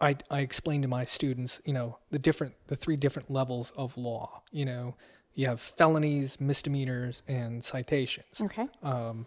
I 0.00 0.16
I 0.30 0.40
explain 0.40 0.82
to 0.82 0.88
my 0.88 1.04
students, 1.04 1.60
you 1.64 1.72
know, 1.72 1.98
the 2.10 2.18
different 2.18 2.54
the 2.68 2.76
three 2.76 2.96
different 2.96 3.30
levels 3.30 3.72
of 3.76 3.96
law. 3.96 4.42
You 4.52 4.66
know, 4.66 4.94
you 5.34 5.46
have 5.48 5.60
felonies, 5.60 6.40
misdemeanors, 6.40 7.22
and 7.28 7.64
citations 7.64 8.40
Okay. 8.40 8.68
um, 8.82 9.26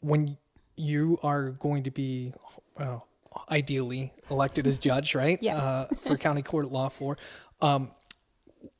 when 0.00 0.36
you 0.76 1.18
are 1.22 1.50
going 1.50 1.82
to 1.84 1.90
be 1.90 2.32
uh, 2.78 2.98
ideally 3.50 4.12
elected 4.30 4.66
as 4.66 4.78
judge, 4.78 5.14
right? 5.14 5.38
Yes. 5.40 5.60
Uh, 5.60 5.86
for 6.02 6.16
county 6.16 6.42
court 6.42 6.70
law 6.70 6.88
for. 6.88 7.16
um, 7.60 7.90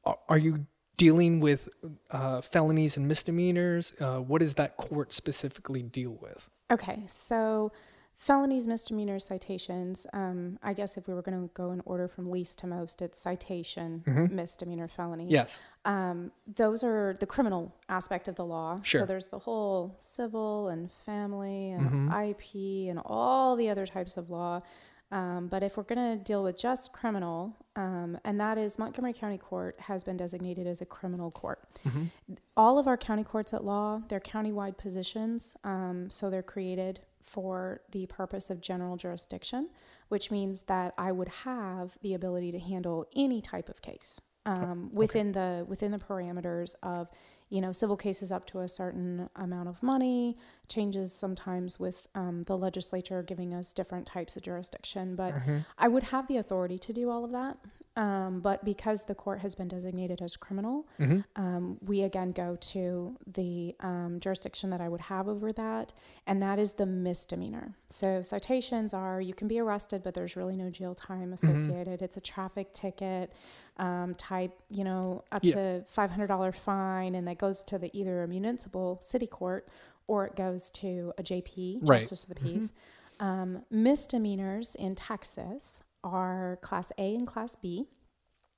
are, 0.05 0.19
are 0.29 0.39
you 0.39 0.67
dealing 0.97 1.41
with 1.41 1.69
uh, 2.11 2.41
felonies 2.41 2.97
and 2.97 3.09
misdemeanors? 3.09 3.93
Uh, 4.01 4.19
what 4.19 4.41
does 4.41 4.55
that 4.55 4.77
court 4.77 5.13
specifically 5.13 5.83
deal 5.83 6.19
with? 6.21 6.49
Okay. 6.71 7.03
So 7.07 7.73
felonies, 8.17 8.67
misdemeanors, 8.69 9.25
citations. 9.27 10.07
Um, 10.13 10.59
I 10.63 10.73
guess 10.75 10.97
if 10.97 11.09
we 11.09 11.15
were 11.15 11.23
going 11.23 11.41
to 11.41 11.53
go 11.55 11.73
in 11.73 11.83
order 11.85 12.07
from 12.09 12.31
least 12.31 12.59
to 12.61 12.67
most, 12.67 13.03
it's 13.03 13.19
citation, 13.19 14.03
misdemeanor, 14.31 14.89
felony. 14.89 15.27
Yes. 15.29 15.59
um, 15.85 16.31
those 16.47 16.85
are 16.85 17.15
the 17.19 17.27
criminal 17.27 17.75
aspect 17.89 18.29
of 18.29 18.37
the 18.37 18.45
law. 18.45 18.81
Sure. 18.83 19.01
So 19.01 19.07
there's 19.07 19.29
the 19.29 19.41
whole 19.41 19.95
civil 19.99 20.69
and 20.69 20.91
family 20.91 21.71
and 21.73 22.13
IP 22.31 22.89
and 22.91 23.01
all 23.05 23.57
the 23.57 23.69
other 23.69 23.87
types 23.87 24.17
of 24.17 24.31
law. 24.31 24.63
Um, 25.11 25.49
but 25.49 25.63
if 25.63 25.77
we're 25.77 25.83
going 25.83 26.17
to 26.19 26.25
deal 26.25 26.43
with 26.43 26.57
just 26.59 26.93
criminal, 26.95 27.55
um, 27.77 28.17
and 28.25 28.41
that 28.41 28.57
is 28.57 28.79
Montgomery 28.79 29.13
County 29.13 29.37
Court 29.37 29.77
has 29.79 30.05
been 30.05 30.17
designated 30.17 30.67
as 30.67 30.81
a 30.81 30.87
criminal 30.87 31.31
court. 31.31 31.59
All 32.57 32.79
of 32.79 32.87
our 32.87 32.97
county 32.97 33.23
courts 33.25 33.53
at 33.53 33.63
law, 33.63 34.01
they're 34.09 34.21
countywide 34.21 34.79
positions, 34.79 35.55
um, 35.65 36.09
so 36.11 36.31
they're 36.31 36.43
created 36.43 37.01
for 37.23 37.81
the 37.91 38.07
purpose 38.07 38.51
of 38.51 38.61
general 38.61 38.97
jurisdiction, 38.97 39.71
which 40.09 40.31
means 40.31 40.63
that 40.63 40.95
I 40.99 41.13
would 41.13 41.29
have 41.29 41.97
the 42.03 42.15
ability 42.15 42.53
to 42.53 42.59
handle 42.59 43.07
any 43.15 43.41
type 43.41 43.69
of 43.69 43.81
case 43.81 44.21
um, 44.45 44.91
within 44.93 45.33
the 45.33 45.65
within 45.69 45.93
the 45.93 45.99
parameters 45.99 46.75
of 46.83 47.11
you 47.55 47.61
know, 47.61 47.73
civil 47.73 47.99
cases 48.07 48.33
up 48.33 48.45
to 48.47 48.61
a 48.61 48.69
certain 48.81 49.29
amount 49.37 49.69
of 49.69 49.83
money, 49.83 50.39
changes 50.69 51.13
sometimes 51.13 51.79
with 51.79 52.07
um, 52.15 52.45
the 52.47 52.57
legislature 52.57 53.23
giving 53.23 53.53
us 53.53 53.75
different 53.75 54.07
types 54.07 54.37
of 54.37 54.43
jurisdiction. 54.43 55.15
But 55.17 55.33
Mm-hmm. 55.35 55.59
I 55.85 55.87
would 55.93 56.05
have 56.15 56.25
the 56.29 56.39
authority 56.39 56.79
to 56.79 56.93
do 57.01 57.11
all 57.11 57.25
of 57.25 57.33
that. 57.33 57.59
Um, 57.95 58.41
but 58.41 58.65
because 58.65 59.05
the 59.05 59.15
court 59.15 59.41
has 59.41 59.55
been 59.55 59.69
designated 59.69 60.23
as 60.23 60.35
criminal, 60.39 60.87
Mm-hmm. 60.99 61.21
um, 61.45 61.65
we 61.91 61.97
again 62.11 62.33
go 62.33 62.57
to 62.75 63.17
the 63.27 63.75
um, 63.81 64.13
jurisdiction 64.19 64.71
that 64.71 64.81
I 64.81 64.89
would 64.89 65.03
have 65.13 65.29
over 65.29 65.53
that, 65.53 65.93
and 66.27 66.41
that 66.43 66.59
is 66.59 66.73
the 66.75 66.87
misdemeanor. 66.87 67.75
So 67.91 68.23
citations 68.23 68.95
are 68.95 69.21
you 69.21 69.35
can 69.35 69.47
be 69.47 69.59
arrested, 69.61 70.03
but 70.03 70.15
there's 70.15 70.37
really 70.37 70.57
no 70.57 70.71
jail 70.71 70.95
time 70.95 71.35
associated. 71.35 72.01
It's 72.01 72.17
a 72.17 72.21
traffic 72.35 72.73
ticket 72.73 73.35
um, 73.79 74.15
type, 74.15 74.63
you 74.71 74.85
know, 74.85 75.25
up 75.33 75.41
Yeah. 75.43 75.55
to 75.55 75.85
five 75.89 76.11
hundred 76.11 76.27
dollar 76.29 76.53
fine, 76.53 77.15
and 77.15 77.27
that 77.29 77.39
goes 77.39 77.65
to 77.65 77.79
the 77.79 77.91
either 77.99 78.23
a 78.23 78.29
municipal 78.29 78.99
city 79.01 79.27
court 79.27 79.69
or 80.07 80.27
it 80.27 80.37
goes 80.37 80.71
to 80.71 81.13
a 81.17 81.23
JP, 81.23 81.81
Right. 81.83 82.01
Justice 82.01 82.25
of 82.29 82.35
the 82.35 82.41
Peace. 82.41 82.73
Um, 83.21 83.65
misdemeanors 83.71 84.75
in 84.75 84.95
Texas 84.95 85.81
are 86.03 86.59
Class 86.61 86.91
A 86.99 87.15
and 87.15 87.27
Class 87.27 87.57
B. 87.61 87.87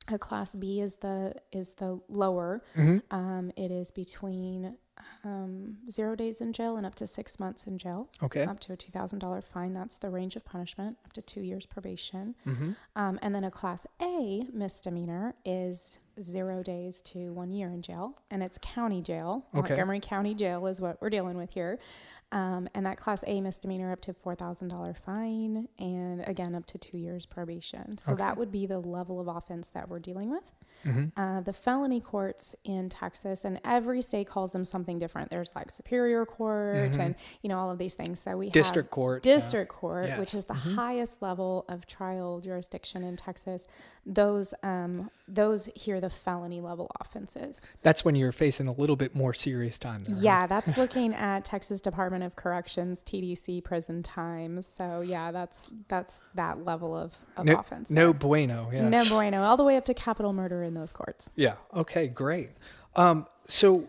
A 0.09 0.18
Class 0.18 0.54
B 0.54 0.80
is 0.80 0.97
the 0.97 1.35
is 1.52 1.73
the 1.75 2.00
lower. 2.09 2.62
Mm-hmm. 2.76 2.99
Um, 3.14 3.52
it 3.56 3.71
is 3.71 3.90
between 3.90 4.76
um, 5.25 5.79
zero 5.89 6.15
days 6.15 6.41
in 6.41 6.53
jail 6.53 6.77
and 6.77 6.87
up 6.87 6.95
to 6.97 7.07
six 7.07 7.39
months 7.41 7.67
in 7.67 7.79
jail, 7.79 8.09
Okay. 8.23 8.45
up 8.45 8.61
to 8.61 8.73
a 8.73 8.77
two 8.77 8.93
thousand 8.93 9.19
dollar 9.19 9.41
fine. 9.43 9.73
That's 9.73 9.99
the 9.99 10.11
range 10.11 10.37
of 10.37 10.45
punishment, 10.45 10.99
up 11.05 11.13
to 11.15 11.23
two 11.23 11.41
years 11.41 11.67
probation. 11.67 12.35
Mm-hmm. 12.47 12.73
Um, 12.97 13.19
and 13.23 13.35
then 13.35 13.45
a 13.45 13.51
Class 13.51 13.87
A 14.01 14.47
misdemeanor 14.53 15.35
is 15.45 15.99
zero 16.21 16.63
days 16.63 17.01
to 17.03 17.33
one 17.33 17.51
year 17.51 17.69
in 17.69 17.83
jail, 17.83 18.19
and 18.31 18.43
it's 18.43 18.59
county 18.63 19.03
jail. 19.03 19.47
Okay. 19.55 19.71
Montgomery 19.71 20.01
County 20.01 20.35
Jail 20.35 20.67
is 20.67 20.81
what 20.81 21.01
we're 21.01 21.11
dealing 21.11 21.37
with 21.37 21.51
here. 21.51 21.79
Um, 22.33 22.69
and 22.75 22.85
that 22.87 22.97
Class 22.97 23.23
A 23.27 23.41
misdemeanor 23.41 23.93
up 23.93 24.01
to 24.03 24.13
four 24.15 24.35
thousand 24.35 24.69
dollar 24.69 24.95
fine, 24.95 25.69
and 25.79 26.23
again 26.27 26.55
up 26.55 26.67
to 26.67 26.79
two 26.79 26.99
years 26.99 27.27
probation. 27.27 27.99
So 27.99 28.13
Okay. 28.13 28.23
that 28.23 28.37
would 28.37 28.51
be 28.53 28.67
the 28.67 28.79
level 28.79 29.21
of 29.21 29.29
offense 29.29 29.69
that 29.69 29.89
we're 29.89 30.01
dealing 30.01 30.31
with. 30.31 30.51
Mm-hmm. 30.85 31.19
Uh, 31.21 31.41
the 31.41 31.53
felony 31.53 32.00
courts 32.00 32.55
in 32.64 32.88
Texas, 32.88 33.45
and 33.45 33.61
every 33.64 34.03
state 34.03 34.26
calls 34.26 34.53
them 34.53 34.64
something 34.64 34.99
different. 34.99 35.31
There's 35.31 35.55
like 35.55 35.71
Superior 35.71 36.25
Court, 36.26 36.93
Mhm. 36.93 36.99
and 36.99 37.14
you 37.43 37.49
know 37.49 37.59
all 37.59 37.71
of 37.71 37.79
these 37.79 37.95
things. 37.95 38.21
So 38.21 38.37
we 38.37 38.47
have 38.47 38.53
District 38.53 38.91
court. 38.91 39.26
yeah. 39.26 39.35
District 39.35 39.71
Court, 39.71 40.11
which 40.19 40.35
is 40.35 40.45
the 40.45 40.55
Mhm. 40.55 40.75
highest 40.76 41.23
level 41.23 41.64
of 41.69 41.87
trial 41.87 42.41
jurisdiction 42.41 43.03
in 43.03 43.17
Texas. 43.17 43.67
Those 44.07 44.53
um, 44.62 45.11
those 45.26 45.67
hear 45.75 46.00
the 46.00 46.11
felony 46.11 46.61
level 46.61 46.91
offenses. 47.00 47.61
That's 47.83 48.05
when 48.05 48.14
you're 48.14 48.33
facing 48.33 48.69
a 48.69 48.73
little 48.73 48.97
bit 48.97 49.14
more 49.14 49.33
serious 49.33 49.79
time. 49.79 50.05
There, 50.05 50.14
right? 50.14 50.23
Yeah, 50.23 50.47
that's 50.47 50.76
looking 50.76 51.14
at 51.14 51.45
Texas 51.47 51.81
Department 51.81 52.23
of 52.25 52.37
Corrections 52.37 53.03
(TDC) 53.03 53.62
prison 53.64 54.03
times. 54.03 54.67
So 54.67 55.00
yeah, 55.00 55.33
that's 55.33 55.71
that's 55.88 56.21
that 56.35 56.64
level 56.64 56.95
of, 56.95 57.17
of 57.37 57.47
No- 57.47 57.57
offense. 57.57 57.88
No 57.91 58.07
there. 58.07 58.12
bueno. 58.12 58.69
Yeah. 58.73 58.88
no 58.88 59.03
bueno, 59.09 59.43
all 59.43 59.57
the 59.57 59.64
way 59.64 59.76
up 59.76 59.85
to 59.87 59.95
capital 59.95 60.33
murder 60.33 60.62
in 60.75 60.81
those 60.81 60.93
courts. 60.93 61.31
Yeah. 61.37 61.54
Okay. 61.75 62.09
Great. 62.09 62.50
Um, 62.97 63.26
so 63.47 63.88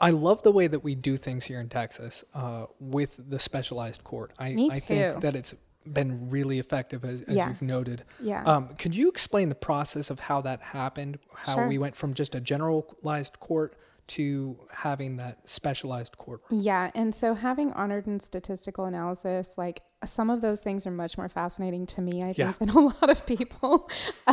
I 0.00 0.10
love 0.10 0.42
the 0.42 0.52
way 0.52 0.66
that 0.66 0.80
we 0.84 0.94
do 0.94 1.16
things 1.16 1.44
here 1.44 1.60
in 1.60 1.68
Texas 1.68 2.24
uh, 2.34 2.66
with 2.80 3.18
the 3.28 3.38
specialized 3.38 4.04
court. 4.04 4.32
I, 4.38 4.54
Me 4.54 4.70
I 4.70 4.78
think 4.78 5.20
that 5.20 5.34
it's 5.34 5.54
been 5.86 6.30
really 6.30 6.58
effective, 6.58 7.04
as, 7.04 7.22
as 7.22 7.36
Yeah. 7.36 7.48
you've 7.48 7.62
noted. 7.62 8.04
Yeah. 8.20 8.42
Um, 8.44 8.68
could 8.76 8.96
you 8.96 9.08
explain 9.08 9.48
the 9.50 9.54
process 9.54 10.10
of 10.10 10.18
how 10.18 10.40
that 10.42 10.60
happened? 10.62 11.18
How 11.34 11.54
Sure. 11.56 11.68
we 11.68 11.78
went 11.78 11.94
from 11.96 12.14
just 12.14 12.34
a 12.34 12.40
generalized 12.40 13.38
court 13.40 13.76
to 14.06 14.56
having 14.70 15.16
that 15.16 15.48
specialized 15.48 16.16
court? 16.18 16.42
Yeah, 16.50 16.90
and 16.94 17.14
so 17.14 17.34
having 17.34 17.72
honored 17.72 18.06
in 18.06 18.20
statistical 18.20 18.84
analysis, 18.84 19.50
like 19.56 19.82
some 20.04 20.28
of 20.28 20.42
those 20.42 20.60
things 20.60 20.86
are 20.86 20.90
much 20.90 21.16
more 21.16 21.30
fascinating 21.30 21.86
to 21.86 22.02
me, 22.02 22.20
I 22.20 22.34
think, 22.34 22.38
Yeah. 22.38 22.52
than 22.58 22.68
a 22.68 22.78
lot 22.80 23.08
of 23.08 23.24
people. 23.24 23.88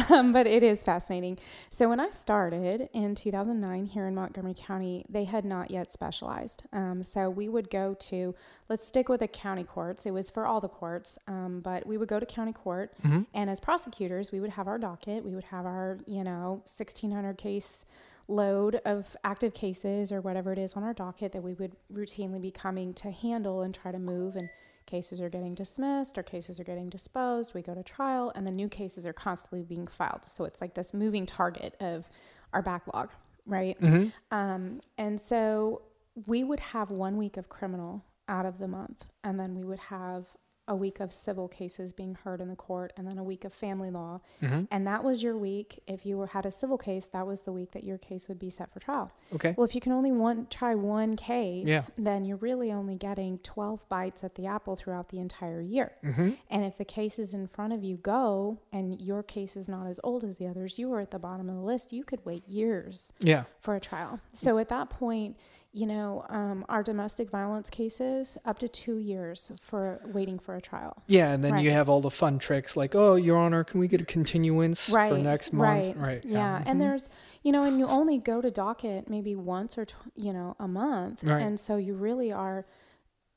um, 0.09 0.33
but 0.33 0.45
it 0.45 0.63
is 0.63 0.83
fascinating. 0.83 1.37
So 1.69 1.87
when 1.87 2.01
I 2.01 2.09
started 2.09 2.89
in 2.91 3.15
2009 3.15 3.85
here 3.85 4.05
in 4.07 4.13
Montgomery 4.15 4.53
County, 4.57 5.05
they 5.07 5.23
had 5.23 5.45
not 5.45 5.71
yet 5.71 5.89
specialized. 5.89 6.63
Um, 6.73 7.03
so 7.03 7.29
we 7.29 7.47
would 7.47 7.69
go 7.69 7.93
to, 7.93 8.35
let's 8.67 8.85
stick 8.85 9.07
with 9.07 9.21
the 9.21 9.29
county 9.29 9.63
courts. 9.63 10.05
It 10.05 10.11
was 10.11 10.29
for 10.29 10.45
all 10.45 10.59
the 10.59 10.67
courts, 10.67 11.17
um, 11.27 11.61
but 11.61 11.87
we 11.87 11.97
would 11.97 12.09
go 12.09 12.19
to 12.19 12.25
county 12.25 12.51
court, 12.53 12.91
Mhm. 13.03 13.27
and 13.33 13.49
as 13.49 13.61
prosecutors, 13.61 14.31
we 14.33 14.41
would 14.41 14.51
have 14.51 14.67
our 14.67 14.77
docket. 14.77 15.23
We 15.23 15.33
would 15.35 15.45
have 15.45 15.65
our, 15.65 15.99
you 16.05 16.25
know, 16.25 16.61
1600 16.65 17.37
case 17.37 17.85
load 18.31 18.75
of 18.85 19.15
active 19.23 19.53
cases 19.53 20.11
or 20.11 20.21
whatever 20.21 20.53
it 20.53 20.59
is 20.59 20.73
on 20.73 20.83
our 20.83 20.93
docket 20.93 21.31
that 21.33 21.43
we 21.43 21.53
would 21.53 21.75
routinely 21.93 22.41
be 22.41 22.51
coming 22.51 22.93
to 22.93 23.11
handle 23.11 23.61
and 23.61 23.75
try 23.75 23.91
to 23.91 23.99
move 23.99 24.35
and 24.35 24.49
cases 24.85 25.21
are 25.21 25.29
getting 25.29 25.53
dismissed 25.53 26.17
or 26.17 26.23
cases 26.23 26.59
are 26.59 26.63
getting 26.63 26.89
disposed 26.89 27.53
we 27.53 27.61
go 27.61 27.73
to 27.75 27.83
trial 27.83 28.31
and 28.35 28.47
the 28.47 28.51
new 28.51 28.67
cases 28.67 29.05
are 29.05 29.13
constantly 29.13 29.61
being 29.61 29.87
filed 29.87 30.23
so 30.25 30.43
it's 30.43 30.61
like 30.61 30.73
this 30.73 30.93
moving 30.93 31.25
target 31.25 31.75
of 31.79 32.09
our 32.53 32.61
backlog 32.61 33.09
right 33.45 33.79
Mm-hmm. 33.81 34.09
um, 34.37 34.79
and 34.97 35.19
so 35.19 35.83
we 36.27 36.43
would 36.43 36.59
have 36.59 36.89
one 36.91 37.17
week 37.17 37.37
of 37.37 37.47
criminal 37.49 38.03
out 38.27 38.45
of 38.45 38.59
the 38.59 38.67
month, 38.67 39.11
and 39.23 39.39
then 39.39 39.55
we 39.55 39.63
would 39.63 39.79
have 39.79 40.25
a 40.71 40.75
week 40.75 40.99
of 41.01 41.11
civil 41.11 41.47
cases 41.49 41.91
being 41.91 42.15
heard 42.23 42.39
in 42.39 42.47
the 42.47 42.55
court, 42.55 42.93
and 42.95 43.05
then 43.05 43.17
a 43.17 43.23
week 43.23 43.43
of 43.43 43.53
family 43.53 43.91
law. 43.91 44.21
Mm-hmm. 44.41 44.63
And 44.71 44.87
that 44.87 45.03
was 45.03 45.21
your 45.21 45.35
week. 45.37 45.79
If 45.85 46.05
you 46.05 46.17
were, 46.17 46.27
had 46.27 46.45
a 46.45 46.51
civil 46.51 46.77
case, 46.77 47.07
that 47.07 47.27
was 47.27 47.41
the 47.41 47.51
week 47.51 47.71
that 47.73 47.83
your 47.83 47.97
case 47.97 48.27
would 48.29 48.39
be 48.39 48.49
set 48.49 48.71
for 48.71 48.79
trial. 48.79 49.11
Okay. 49.35 49.53
Well, 49.57 49.65
if 49.65 49.75
you 49.75 49.81
can 49.81 49.91
only 49.91 50.11
one 50.13 50.47
try 50.49 50.73
one 50.75 51.15
case, 51.17 51.67
Yeah. 51.67 51.83
then 51.97 52.23
you're 52.23 52.37
really 52.37 52.71
only 52.71 52.95
getting 52.95 53.37
12 53.39 53.87
bites 53.89 54.23
at 54.23 54.35
the 54.35 54.45
apple 54.47 54.75
throughout 54.77 55.09
the 55.09 55.19
entire 55.19 55.59
year. 55.61 55.91
Mm-hmm. 56.03 56.29
And 56.49 56.63
if 56.65 56.77
the 56.77 56.85
cases 56.85 57.33
in 57.33 57.47
front 57.47 57.73
of 57.73 57.83
you 57.83 57.97
go 57.97 58.57
and 58.71 58.99
your 59.01 59.23
case 59.23 59.57
is 59.57 59.67
not 59.67 59.87
as 59.87 59.99
old 60.05 60.23
as 60.23 60.37
the 60.37 60.47
others, 60.47 60.79
you 60.79 60.87
were 60.87 61.01
at 61.01 61.11
the 61.11 61.19
bottom 61.19 61.49
of 61.49 61.55
the 61.55 61.61
list, 61.61 61.91
you 61.91 62.03
could 62.05 62.23
wait 62.25 62.47
years 62.47 63.11
Yeah. 63.19 63.43
for 63.59 63.75
a 63.75 63.79
trial. 63.81 64.21
So 64.33 64.57
at 64.57 64.69
that 64.69 64.89
point, 64.89 65.35
you 65.73 65.85
know, 65.87 66.25
um, 66.27 66.65
our 66.67 66.83
domestic 66.83 67.29
violence 67.29 67.69
cases 67.69 68.37
up 68.43 68.59
to 68.59 68.67
two 68.67 68.97
years 68.97 69.53
for 69.61 70.01
waiting 70.05 70.37
for 70.37 70.55
a 70.55 70.61
trial. 70.61 71.01
Yeah, 71.07 71.31
and 71.31 71.41
then 71.43 71.53
Right. 71.53 71.63
you 71.63 71.71
have 71.71 71.87
all 71.87 72.01
the 72.01 72.11
fun 72.11 72.39
tricks 72.39 72.75
like, 72.75 72.93
oh, 72.93 73.15
Your 73.15 73.37
Honor, 73.37 73.63
can 73.63 73.79
we 73.79 73.87
get 73.87 74.01
a 74.01 74.05
continuance 74.05 74.89
for 74.89 75.17
next 75.17 75.53
month? 75.53 75.95
right, 75.95 75.97
Right. 75.97 76.25
Yeah, 76.25 76.59
Mhm. 76.59 76.63
and 76.67 76.81
there's, 76.81 77.09
you 77.41 77.53
know, 77.53 77.63
and 77.63 77.79
you 77.79 77.87
only 77.87 78.17
go 78.17 78.41
to 78.41 78.51
docket 78.51 79.09
maybe 79.09 79.33
once 79.35 79.77
or 79.77 79.85
tw- 79.85 79.95
you 80.15 80.33
know 80.33 80.55
a 80.59 80.67
month, 80.67 81.23
Right. 81.23 81.41
and 81.41 81.57
so 81.57 81.77
you 81.77 81.93
really 81.93 82.33
are, 82.33 82.65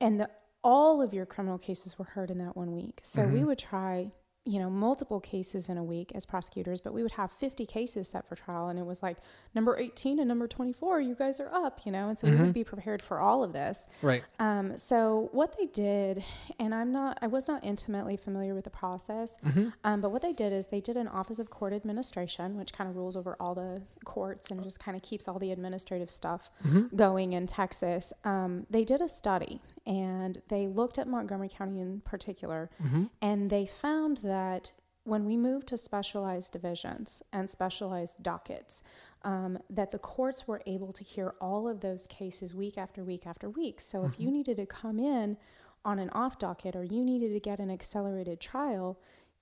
and 0.00 0.18
the, 0.18 0.28
all 0.64 1.00
of 1.00 1.14
your 1.14 1.26
criminal 1.26 1.58
cases 1.58 1.98
were 2.00 2.04
heard 2.06 2.30
in 2.32 2.38
that 2.38 2.56
one 2.56 2.72
week. 2.72 2.98
So 3.04 3.24
we 3.26 3.40
Mhm. 3.40 3.46
would 3.46 3.58
try, 3.58 4.10
you 4.46 4.58
know, 4.58 4.68
multiple 4.68 5.20
cases 5.20 5.70
in 5.70 5.78
a 5.78 5.82
week 5.82 6.12
as 6.14 6.26
prosecutors, 6.26 6.78
but 6.78 6.92
we 6.92 7.02
would 7.02 7.12
have 7.12 7.32
50 7.32 7.64
cases 7.64 8.08
set 8.10 8.28
for 8.28 8.34
trial, 8.36 8.68
and 8.68 8.78
it 8.78 8.84
was 8.84 9.02
like 9.02 9.16
number 9.54 9.74
18 9.78 10.18
and 10.18 10.28
number 10.28 10.46
24, 10.46 11.00
you 11.00 11.14
guys 11.14 11.40
are 11.40 11.48
up, 11.54 11.86
you 11.86 11.90
know, 11.92 12.10
and 12.10 12.18
so 12.18 12.26
we 12.28 12.34
Mhm. 12.36 12.40
would 12.40 12.52
be 12.52 12.62
prepared 12.64 13.00
for 13.00 13.18
all 13.20 13.42
of 13.42 13.54
this. 13.54 13.86
right. 14.02 14.22
Um, 14.38 14.76
so 14.76 15.30
what 15.32 15.56
they 15.56 15.64
did, 15.66 16.22
and 16.58 16.74
I'm 16.74 16.92
not, 16.92 17.18
I 17.22 17.26
was 17.26 17.48
not 17.48 17.64
intimately 17.64 18.18
familiar 18.18 18.54
with 18.54 18.64
the 18.64 18.70
process, 18.70 19.38
Mm-hmm. 19.44 19.68
um, 19.82 20.00
but 20.02 20.10
what 20.10 20.20
they 20.20 20.34
did 20.34 20.52
is 20.52 20.66
they 20.66 20.80
did 20.82 20.98
an 20.98 21.08
Office 21.08 21.38
of 21.38 21.48
Court 21.48 21.72
Administration, 21.72 22.58
which 22.58 22.72
kind 22.72 22.90
of 22.90 22.96
rules 22.96 23.16
over 23.16 23.36
all 23.40 23.54
the 23.54 23.80
courts 24.04 24.50
and 24.50 24.62
just 24.62 24.78
kind 24.78 24.94
of 24.94 25.02
keeps 25.02 25.26
all 25.26 25.38
the 25.38 25.52
administrative 25.52 26.10
stuff 26.10 26.50
Mm-hmm. 26.64 26.94
going 26.96 27.32
in 27.32 27.46
Texas. 27.46 28.12
Um, 28.24 28.66
they 28.68 28.84
did 28.84 29.00
a 29.00 29.08
study 29.08 29.62
and 29.86 30.40
they 30.48 30.66
looked 30.68 30.98
at 30.98 31.06
Montgomery 31.08 31.48
County 31.48 31.80
in 31.80 32.00
particular, 32.00 32.70
Mm-hmm. 32.82 33.04
and 33.22 33.50
they 33.50 33.66
found 33.66 34.18
that 34.18 34.72
when 35.04 35.24
we 35.26 35.36
moved 35.36 35.66
to 35.68 35.76
specialized 35.76 36.52
divisions 36.52 37.22
and 37.32 37.48
specialized 37.50 38.22
dockets, 38.22 38.82
um, 39.22 39.58
that 39.68 39.90
the 39.90 39.98
courts 39.98 40.48
were 40.48 40.62
able 40.66 40.92
to 40.94 41.04
hear 41.04 41.34
all 41.40 41.68
of 41.68 41.80
those 41.80 42.06
cases 42.06 42.54
week 42.54 42.78
after 42.78 43.04
week 43.04 43.26
after 43.26 43.50
week. 43.50 43.80
So 43.80 44.04
if 44.04 44.18
you 44.18 44.30
needed 44.30 44.56
to 44.56 44.66
come 44.66 44.98
in 44.98 45.36
on 45.84 45.98
an 45.98 46.08
off 46.10 46.38
docket 46.38 46.74
or 46.74 46.84
you 46.84 47.04
needed 47.04 47.32
to 47.34 47.40
get 47.40 47.58
an 47.58 47.70
accelerated 47.70 48.40
trial, 48.40 48.98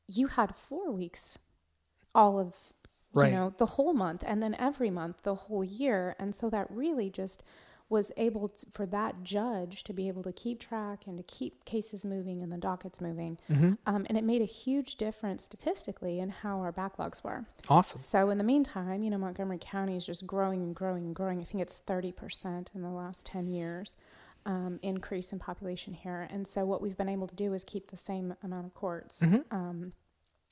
you 0.09 0.27
had 0.27 0.55
four 0.57 0.91
weeks, 0.91 1.39
all 2.15 2.39
of 2.41 2.55
Right. 3.15 3.31
you 3.31 3.39
know 3.39 3.53
the 3.59 3.67
whole 3.67 3.93
month, 3.93 4.25
and 4.27 4.43
then 4.43 4.55
every 4.59 4.89
month 4.91 5.23
the 5.23 5.35
whole 5.35 5.63
year, 5.63 6.17
and 6.19 6.35
so 6.35 6.49
that 6.49 6.67
really 6.71 7.11
just 7.11 7.43
was 7.93 8.11
able 8.17 8.49
to, 8.49 8.67
for 8.73 8.87
that 8.87 9.23
judge 9.23 9.85
to 9.85 9.93
be 9.93 10.09
able 10.09 10.23
to 10.23 10.33
keep 10.33 10.59
track 10.59 11.07
and 11.07 11.19
to 11.19 11.23
keep 11.23 11.65
cases 11.67 12.05
moving 12.05 12.43
and 12.43 12.51
the 12.51 12.57
dockets 12.57 13.01
moving. 13.03 13.39
Mm-hmm. 13.51 13.75
Um, 13.87 14.07
and 14.09 14.17
it 14.17 14.25
made 14.25 14.41
a 14.41 14.47
huge 14.47 14.97
difference 14.97 15.45
statistically 15.45 16.19
in 16.19 16.31
how 16.31 16.61
our 16.61 16.73
backlogs 16.73 17.23
were. 17.23 17.45
Awesome. 17.69 17.99
So 17.99 18.31
in 18.31 18.39
the 18.39 18.45
meantime, 18.45 19.03
you 19.03 19.11
know, 19.11 19.19
Montgomery 19.19 19.59
County 19.61 19.97
is 19.99 20.07
just 20.07 20.27
growing 20.27 20.63
and 20.63 20.75
growing 20.75 21.05
and 21.05 21.15
growing. 21.15 21.41
I 21.41 21.45
think 21.45 21.61
it's 21.61 21.83
30% 21.87 22.75
in 22.75 22.81
the 22.83 22.89
last 22.89 23.27
10 23.27 23.47
years 23.47 23.95
um, 24.47 24.81
increase 24.83 25.33
in 25.33 25.39
population 25.39 25.93
here. 25.93 26.27
And 26.31 26.49
so 26.49 26.65
what 26.65 26.81
we've 26.81 26.97
been 26.97 27.11
able 27.11 27.27
to 27.29 27.35
do 27.35 27.53
is 27.53 27.63
keep 27.63 27.91
the 27.91 27.97
same 27.97 28.35
amount 28.43 28.67
of 28.67 28.75
courts, 28.75 29.21
Mhm. 29.21 29.45
um, 29.53 29.93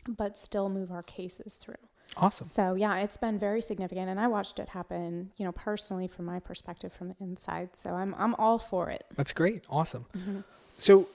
but 0.07 0.37
still 0.39 0.69
move 0.69 0.93
our 0.93 1.03
cases 1.03 1.57
through. 1.57 1.75
Awesome. 2.21 2.47
So 2.47 2.75
yeah, 2.75 2.99
it's 2.99 3.17
been 3.17 3.39
very 3.39 3.63
significant, 3.63 4.09
and 4.09 4.21
I 4.21 4.29
watched 4.29 4.59
it 4.59 4.69
happen, 4.69 5.31
you 5.37 5.45
know, 5.45 5.53
personally 5.53 6.07
from 6.07 6.27
my 6.27 6.39
perspective 6.39 6.93
from 6.93 7.09
the 7.09 7.17
inside. 7.21 7.71
So 7.77 7.91
I'm 7.91 8.15
I'm 8.19 8.35
all 8.35 8.59
for 8.59 8.91
it. 8.91 9.05
That's 9.17 9.33
great. 9.33 9.65
Awesome. 9.71 10.07
Mm-hmm. 10.17 10.41
So, 10.77 11.09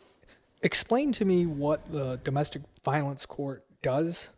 explain 0.61 1.11
to 1.13 1.25
me 1.25 1.45
what 1.45 1.91
the 1.91 2.19
domestic 2.23 2.61
violence 2.83 3.25
court 3.25 3.63
does. 3.81 4.29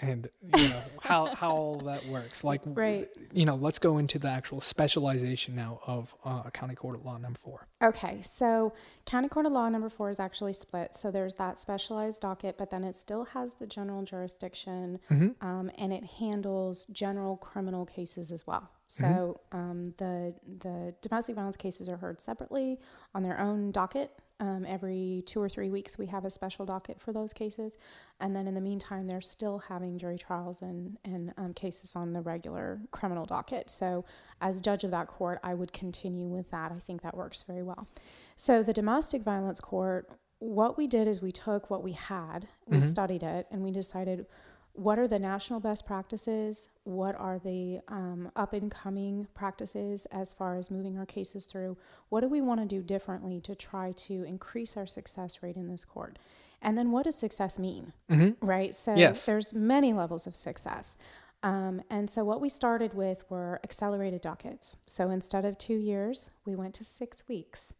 And 0.00 0.28
you 0.56 0.68
know 0.68 0.82
how 1.02 1.26
how 1.34 1.50
all 1.50 1.78
that 1.80 2.04
works. 2.06 2.44
Like, 2.44 2.62
Right. 2.64 3.08
you 3.32 3.44
know, 3.44 3.54
let's 3.54 3.78
go 3.78 3.98
into 3.98 4.18
the 4.18 4.28
actual 4.28 4.60
specialization 4.60 5.54
now 5.54 5.80
of 5.86 6.14
uh, 6.24 6.50
county 6.50 6.74
court 6.74 6.96
of 6.96 7.04
law 7.04 7.16
number 7.18 7.38
four. 7.38 7.66
Okay, 7.82 8.20
so 8.22 8.72
County 9.04 9.28
Court 9.28 9.46
of 9.46 9.52
Law 9.52 9.68
number 9.68 9.90
four 9.90 10.08
is 10.10 10.18
actually 10.18 10.52
split. 10.54 10.94
So 10.94 11.10
there's 11.10 11.34
that 11.34 11.58
specialized 11.58 12.22
docket, 12.22 12.56
but 12.56 12.70
then 12.70 12.82
it 12.84 12.96
still 12.96 13.24
has 13.24 13.54
the 13.54 13.66
general 13.66 14.02
jurisdiction 14.02 15.00
um, 15.40 15.70
and 15.78 15.92
it 15.92 16.04
handles 16.04 16.84
general 16.86 17.36
criminal 17.36 17.84
cases 17.84 18.30
as 18.30 18.46
well. 18.46 18.70
So 18.86 19.40
um, 19.52 19.94
the 19.98 20.34
the 20.60 20.94
domestic 21.02 21.34
violence 21.34 21.56
cases 21.56 21.88
are 21.88 21.96
heard 21.96 22.20
separately 22.20 22.78
on 23.14 23.22
their 23.22 23.40
own 23.40 23.72
docket. 23.72 24.12
Um, 24.40 24.66
every 24.68 25.22
two 25.26 25.40
or 25.40 25.48
three 25.48 25.70
weeks, 25.70 25.96
we 25.96 26.06
have 26.06 26.24
a 26.24 26.30
special 26.30 26.66
docket 26.66 27.00
for 27.00 27.12
those 27.12 27.32
cases, 27.32 27.78
and 28.18 28.34
then 28.34 28.48
in 28.48 28.54
the 28.54 28.60
meantime, 28.60 29.06
they're 29.06 29.20
still 29.20 29.58
having 29.58 29.96
jury 29.96 30.18
trials 30.18 30.60
and 30.60 30.98
and 31.04 31.32
um, 31.36 31.54
cases 31.54 31.94
on 31.94 32.12
the 32.12 32.20
regular 32.20 32.80
criminal 32.90 33.26
docket. 33.26 33.70
So, 33.70 34.04
as 34.40 34.60
judge 34.60 34.82
of 34.82 34.90
that 34.90 35.06
court, 35.06 35.38
I 35.44 35.54
would 35.54 35.72
continue 35.72 36.26
with 36.26 36.50
that. 36.50 36.72
I 36.72 36.80
think 36.80 37.02
that 37.02 37.16
works 37.16 37.44
very 37.44 37.62
well. 37.62 37.86
So, 38.34 38.64
the 38.64 38.72
domestic 38.72 39.22
violence 39.22 39.60
court, 39.60 40.10
what 40.40 40.76
we 40.76 40.88
did 40.88 41.06
is 41.06 41.22
we 41.22 41.32
took 41.32 41.70
what 41.70 41.84
we 41.84 41.92
had, 41.92 42.48
we 42.66 42.80
studied 42.80 43.22
it, 43.22 43.46
and 43.52 43.62
we 43.62 43.70
decided 43.70 44.26
what 44.74 44.98
are 44.98 45.06
the 45.08 45.18
national 45.20 45.60
best 45.60 45.86
practices? 45.86 46.68
What 46.82 47.14
are 47.18 47.38
the 47.38 47.80
um, 47.88 48.30
up 48.34 48.52
and 48.52 48.70
coming 48.70 49.28
practices 49.32 50.04
as 50.06 50.32
far 50.32 50.56
as 50.56 50.70
moving 50.70 50.98
our 50.98 51.06
cases 51.06 51.46
through? 51.46 51.76
What 52.08 52.20
do 52.22 52.28
we 52.28 52.40
want 52.40 52.60
to 52.60 52.66
do 52.66 52.82
differently 52.82 53.40
to 53.42 53.54
try 53.54 53.92
to 53.92 54.24
increase 54.24 54.76
our 54.76 54.86
success 54.86 55.42
rate 55.42 55.56
in 55.56 55.68
this 55.68 55.84
court? 55.84 56.18
And 56.60 56.76
then 56.76 56.90
what 56.90 57.04
does 57.04 57.16
success 57.16 57.58
mean? 57.58 57.92
Right? 58.40 58.74
So 58.74 58.94
Yes. 58.96 59.24
there's 59.24 59.54
many 59.54 59.92
levels 59.92 60.26
of 60.26 60.34
success. 60.34 60.96
Um, 61.42 61.82
and 61.90 62.10
so 62.10 62.24
what 62.24 62.40
we 62.40 62.48
started 62.48 62.94
with 62.94 63.30
were 63.30 63.60
accelerated 63.62 64.22
dockets. 64.22 64.78
So 64.86 65.10
instead 65.10 65.44
of 65.44 65.56
two 65.58 65.74
years, 65.76 66.30
we 66.44 66.56
went 66.56 66.74
to 66.76 66.84
six 66.84 67.28
weeks. 67.28 67.74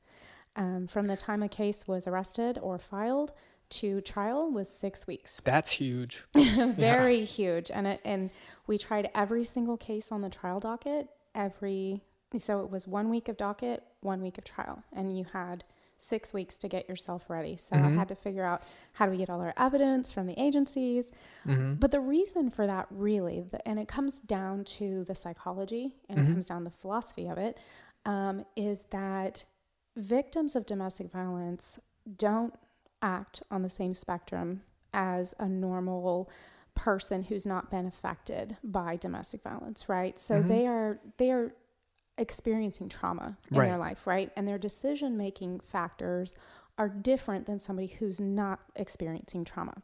Um, 0.57 0.87
from 0.87 1.09
the 1.09 1.17
time 1.17 1.43
a 1.43 1.49
case 1.49 1.89
was 1.89 2.07
arrested 2.07 2.59
or 2.63 2.79
filed 2.79 3.33
to 3.81 4.01
trial 4.01 4.51
was 4.51 4.69
six 4.69 5.07
weeks. 5.07 5.41
That's 5.45 5.71
huge. 5.73 6.25
very 6.35 7.25
huge. 7.25 7.71
And 7.71 7.87
it, 7.87 8.01
and 8.05 8.31
we 8.67 8.79
tried 8.79 9.11
every 9.15 9.45
single 9.45 9.77
case 9.77 10.11
on 10.11 10.21
the 10.21 10.31
trial 10.31 10.61
docket 10.61 11.09
every 11.35 12.01
so 12.37 12.61
it 12.61 12.71
was 12.71 12.87
one 12.87 13.11
week 13.11 13.29
of 13.29 13.37
docket 13.37 13.85
one 14.01 14.21
week 14.21 14.39
of 14.39 14.45
trial. 14.45 14.83
And 14.93 15.17
you 15.17 15.25
had 15.33 15.65
six 15.99 16.33
weeks 16.33 16.59
to 16.59 16.69
get 16.69 16.89
yourself 16.89 17.31
ready. 17.31 17.57
So 17.57 17.77
i 17.77 17.79
mm-hmm. 17.79 17.97
had 17.97 18.09
to 18.09 18.15
figure 18.15 18.45
out 18.45 18.63
how 18.93 19.07
do 19.07 19.13
we 19.13 19.19
get 19.19 19.31
all 19.31 19.41
our 19.41 19.55
evidence 19.57 20.13
from 20.13 20.27
the 20.27 20.39
agencies. 20.39 21.11
Mm-hmm. 21.47 21.75
But 21.75 21.93
the 21.93 22.01
reason 22.01 22.51
for 22.51 22.67
that 22.67 22.87
really 22.91 23.41
the, 23.41 23.67
and 23.67 23.79
it 23.79 23.89
comes 23.89 24.21
down 24.21 24.65
to 24.65 25.05
the 25.05 25.15
psychology 25.15 25.93
and 26.09 26.19
it 26.19 26.23
mm-hmm. 26.23 26.33
comes 26.33 26.47
down 26.47 26.65
to 26.65 26.71
the 26.71 26.77
philosophy 26.77 27.29
of 27.29 27.39
it 27.39 27.59
um, 28.05 28.45
is 28.57 28.85
that 28.91 29.45
victims 29.97 30.57
of 30.57 30.67
domestic 30.67 31.11
violence 31.11 31.81
don't 32.17 32.55
act 33.05 33.43
on 33.51 33.63
the 33.63 33.69
same 33.69 33.95
spectrum 33.95 34.63
as 34.93 35.35
a 35.39 35.49
normal 35.49 36.31
person 36.75 37.25
who's 37.25 37.47
not 37.47 37.71
been 37.71 37.87
affected 37.87 38.57
by 38.65 38.97
domestic 38.97 39.43
violence, 39.43 39.89
right? 39.89 40.19
So 40.19 40.37
mm-hmm. 40.37 40.49
they 40.49 40.67
are 40.67 40.99
they 41.19 41.31
are 41.31 41.55
experiencing 42.17 42.89
trauma 42.89 43.37
in 43.51 43.59
Right. 43.59 43.69
their 43.69 43.79
life, 43.79 44.07
right? 44.07 44.31
And 44.37 44.49
their 44.49 44.59
decision 44.59 45.17
making 45.17 45.61
factors 45.61 46.37
are 46.77 46.89
different 46.89 47.47
than 47.47 47.59
somebody 47.61 47.87
who's 47.87 48.21
not 48.21 48.59
experiencing 48.75 49.45
trauma. 49.45 49.75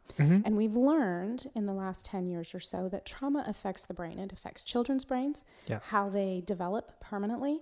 And 0.45 0.57
we've 0.57 0.75
learned 0.75 1.49
in 1.55 1.65
the 1.65 1.73
last 1.73 2.05
10 2.05 2.27
years 2.27 2.53
or 2.53 2.59
so 2.59 2.89
that 2.89 3.05
trauma 3.05 3.43
affects 3.47 3.83
the 3.85 3.93
brain. 3.93 4.19
It 4.19 4.33
affects 4.33 4.63
children's 4.65 5.05
brains, 5.05 5.43
how 5.83 6.09
they 6.09 6.43
develop 6.45 6.99
permanently, 6.99 7.61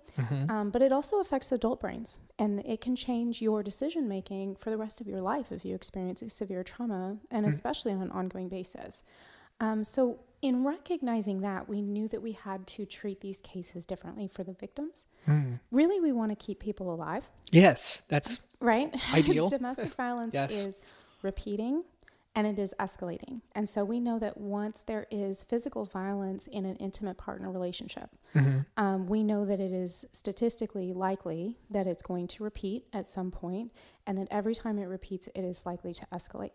um, 0.49 0.71
but 0.71 0.81
it 0.81 0.91
also 0.91 1.19
affects 1.19 1.51
adult 1.51 1.79
brains. 1.79 2.17
And 2.39 2.59
it 2.65 2.81
can 2.81 2.95
change 2.95 3.39
your 3.41 3.61
decision 3.61 4.07
making 4.07 4.55
for 4.55 4.71
the 4.71 4.77
rest 4.77 4.99
of 4.99 5.07
your 5.07 5.21
life 5.21 5.51
if 5.51 5.63
you 5.63 5.75
experience 5.75 6.21
a 6.23 6.29
severe 6.29 6.63
trauma, 6.63 7.17
and 7.29 7.45
especially 7.45 7.91
on 7.93 8.01
an 8.01 8.11
ongoing 8.11 8.49
basis. 8.49 9.03
Um, 9.59 9.83
so, 9.83 10.19
in 10.41 10.63
recognizing 10.63 11.41
that, 11.41 11.67
we 11.67 11.81
knew 11.81 12.07
that 12.07 12.21
we 12.21 12.31
had 12.31 12.65
to 12.67 12.85
treat 12.85 13.19
these 13.19 13.39
cases 13.39 13.85
differently 13.85 14.27
for 14.29 14.43
the 14.43 14.53
victims. 14.53 15.05
Really, 15.69 15.99
we 15.99 16.13
want 16.13 16.31
to 16.31 16.35
keep 16.35 16.59
people 16.61 16.91
alive, 16.93 17.29
Yes, 17.51 18.01
that's 18.07 18.39
right? 18.59 18.93
Ideal. 19.13 19.49
Domestic 19.49 19.93
violence 19.95 20.33
Yes. 20.33 20.51
is 20.51 20.81
repeating 21.21 21.83
and 22.35 22.45
it 22.45 22.59
is 22.59 22.73
escalating. 22.79 23.41
And 23.55 23.67
so 23.67 23.83
we 23.83 23.99
know 23.99 24.19
that 24.19 24.37
once 24.37 24.81
there 24.81 25.07
is 25.09 25.43
physical 25.43 25.85
violence 25.85 26.47
in 26.47 26.63
an 26.65 26.75
intimate 26.77 27.17
partner 27.17 27.51
relationship, 27.51 28.09
um, 28.77 29.07
we 29.07 29.23
know 29.23 29.45
that 29.45 29.59
it 29.59 29.71
is 29.71 30.05
statistically 30.11 30.93
likely 30.93 31.57
that 31.71 31.87
it's 31.87 32.03
going 32.03 32.27
to 32.27 32.43
repeat 32.43 32.85
at 32.93 33.07
some 33.07 33.31
point, 33.31 33.71
and 34.05 34.17
that 34.19 34.27
every 34.29 34.53
time 34.53 34.77
it 34.77 34.85
repeats, 34.85 35.27
it 35.33 35.41
is 35.43 35.65
likely 35.65 35.93
to 35.95 36.05
escalate. 36.13 36.51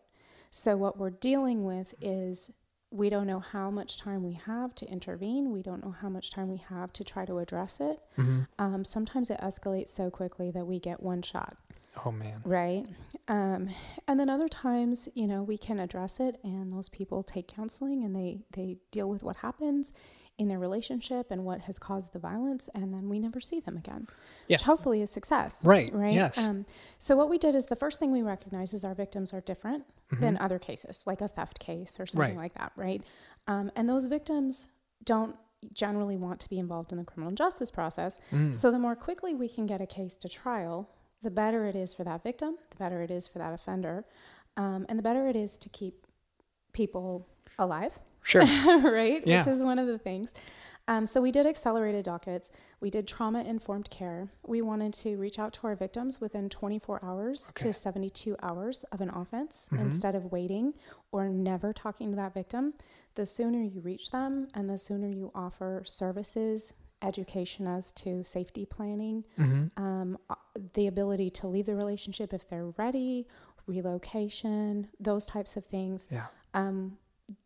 So, 0.53 0.77
what 0.77 0.97
we're 0.97 1.11
dealing 1.11 1.65
with 1.65 1.95
is 2.01 2.53
we 2.93 3.11
don't 3.11 3.27
know 3.27 3.41
how 3.41 3.71
much 3.71 3.99
time 3.99 4.23
we 4.23 4.35
have 4.35 4.73
to 4.77 4.87
intervene. 4.89 5.51
We 5.51 5.63
don't 5.63 5.85
know 5.85 5.91
how 5.91 6.09
much 6.09 6.31
time 6.31 6.49
we 6.49 6.59
have 6.69 6.93
to 6.93 7.03
try 7.03 7.25
to 7.27 7.39
address 7.39 7.81
it. 7.81 7.99
Um, 8.61 8.85
sometimes 8.85 9.31
it 9.31 9.41
escalates 9.41 9.89
so 9.89 10.11
quickly 10.11 10.53
that 10.53 10.65
we 10.67 10.79
get 10.79 11.03
one 11.03 11.21
shot 11.23 11.57
oh 12.05 12.11
man. 12.13 12.41
right? 12.45 12.85
Um, 13.29 13.69
and 14.09 14.19
then 14.21 14.29
other 14.29 14.49
times, 14.49 15.09
you 15.15 15.27
know, 15.27 15.43
we 15.43 15.57
can 15.59 15.79
address 15.79 16.21
it, 16.21 16.39
and 16.45 16.71
those 16.73 16.89
people 16.89 17.23
take 17.23 17.49
counseling 17.49 18.03
and 18.05 18.15
they 18.15 18.41
they 18.53 18.77
deal 18.91 19.09
with 19.09 19.23
what 19.23 19.37
happens 19.37 19.93
in 20.37 20.49
their 20.49 20.59
relationship 20.59 21.31
and 21.31 21.45
what 21.45 21.61
has 21.63 21.79
caused 21.79 22.13
the 22.13 22.19
violence, 22.19 22.69
and 22.75 22.93
then 22.93 23.09
we 23.09 23.21
never 23.21 23.41
see 23.41 23.61
them 23.61 23.77
again, 23.77 24.09
Yeah. 24.49 24.55
which 24.57 24.63
hopefully 24.63 25.01
is 25.01 25.09
success, 25.11 25.61
Right, 25.63 25.95
Right. 25.95 26.13
yes. 26.13 26.39
Um, 26.39 26.67
so 26.99 27.17
what 27.17 27.31
we 27.31 27.39
did 27.39 27.55
is 27.55 27.67
the 27.67 27.77
first 27.77 28.01
thing 28.01 28.11
we 28.11 28.21
recognize 28.23 28.75
is 28.75 28.83
our 28.85 28.95
victims 28.97 29.33
are 29.33 29.41
different 29.41 29.85
Mm-hmm. 30.11 30.21
than 30.21 30.37
other 30.39 30.59
cases, 30.59 31.05
like 31.07 31.21
a 31.21 31.29
theft 31.29 31.61
case 31.61 31.99
or 32.01 32.05
something 32.07 32.37
Right. 32.37 32.37
like 32.37 32.55
that, 32.55 32.73
right? 32.77 33.01
Um, 33.47 33.71
and 33.77 33.89
those 33.89 34.07
victims 34.07 34.67
don't 35.05 35.37
generally 35.73 36.17
want 36.17 36.41
to 36.41 36.49
be 36.51 36.59
involved 36.59 36.91
in 36.93 36.99
the 36.99 37.05
criminal 37.05 37.33
justice 37.33 37.71
process. 37.71 38.19
Mm. 38.33 38.55
So 38.57 38.71
the 38.73 38.79
more 38.81 38.97
quickly 38.97 39.35
we 39.37 39.49
can 39.49 39.67
get 39.67 39.81
a 39.81 39.87
case 39.87 40.15
to 40.17 40.29
trial, 40.29 40.91
the 41.25 41.31
better 41.31 41.67
it 41.67 41.75
is 41.75 41.93
for 41.93 42.05
that 42.05 42.23
victim, 42.23 42.57
the 42.71 42.77
better 42.77 43.03
it 43.03 43.11
is 43.11 43.27
for 43.27 43.39
that 43.41 43.53
offender, 43.53 44.05
um, 44.57 44.87
and 44.89 44.99
the 44.99 45.03
better 45.03 45.27
it 45.27 45.35
is 45.37 45.57
to 45.59 45.69
keep 45.69 46.07
people 46.73 47.27
alive, 47.59 47.99
Sure. 48.23 48.43
right? 48.85 49.23
Yeah. 49.27 49.39
Which 49.39 49.49
is 49.49 49.63
one 49.63 49.79
of 49.79 49.87
the 49.87 49.99
things. 49.99 50.33
Um, 50.87 51.07
so 51.07 51.21
we 51.23 51.33
did 51.33 51.47
accelerated 51.47 52.05
dockets. 52.05 52.51
We 52.81 52.91
did 52.91 53.09
trauma 53.09 53.43
informed 53.43 53.89
care. 53.91 54.29
We 54.47 54.61
wanted 54.61 54.93
to 54.95 55.17
reach 55.17 55.39
out 55.39 55.55
to 55.55 55.67
our 55.67 55.75
victims 55.75 56.21
within 56.21 56.49
24 56.51 57.03
hours 57.03 57.51
Okay. 57.51 57.69
to 57.69 57.73
72 57.73 58.37
hours 58.43 58.85
of 58.93 59.01
an 59.01 59.09
offense 59.09 59.71
Mhm. 59.73 59.81
instead 59.81 60.15
of 60.15 60.31
waiting 60.31 60.75
or 61.11 61.29
never 61.29 61.73
talking 61.73 62.11
to 62.11 62.17
that 62.17 62.35
victim. 62.35 62.75
The 63.15 63.25
sooner 63.25 63.63
you 63.63 63.81
reach 63.81 64.11
them 64.11 64.49
and 64.55 64.69
the 64.69 64.77
sooner 64.77 65.09
you 65.09 65.31
offer 65.35 65.83
services, 65.87 66.75
education 67.05 67.67
as 67.67 67.93
to 67.93 68.25
safety 68.25 68.65
planning, 68.65 69.25
hmm 69.37 69.67
um, 69.77 70.19
uh, 70.31 70.35
the 70.75 70.87
ability 70.87 71.31
to 71.31 71.47
leave 71.47 71.67
the 71.67 71.75
relationship 71.75 72.33
if 72.33 72.49
they're 72.49 72.71
ready, 72.79 73.27
relocation, 73.67 74.89
those 74.99 75.27
types 75.27 75.57
of 75.57 75.65
things. 75.65 76.09
Yeah. 76.11 76.27
Um, 76.55 76.99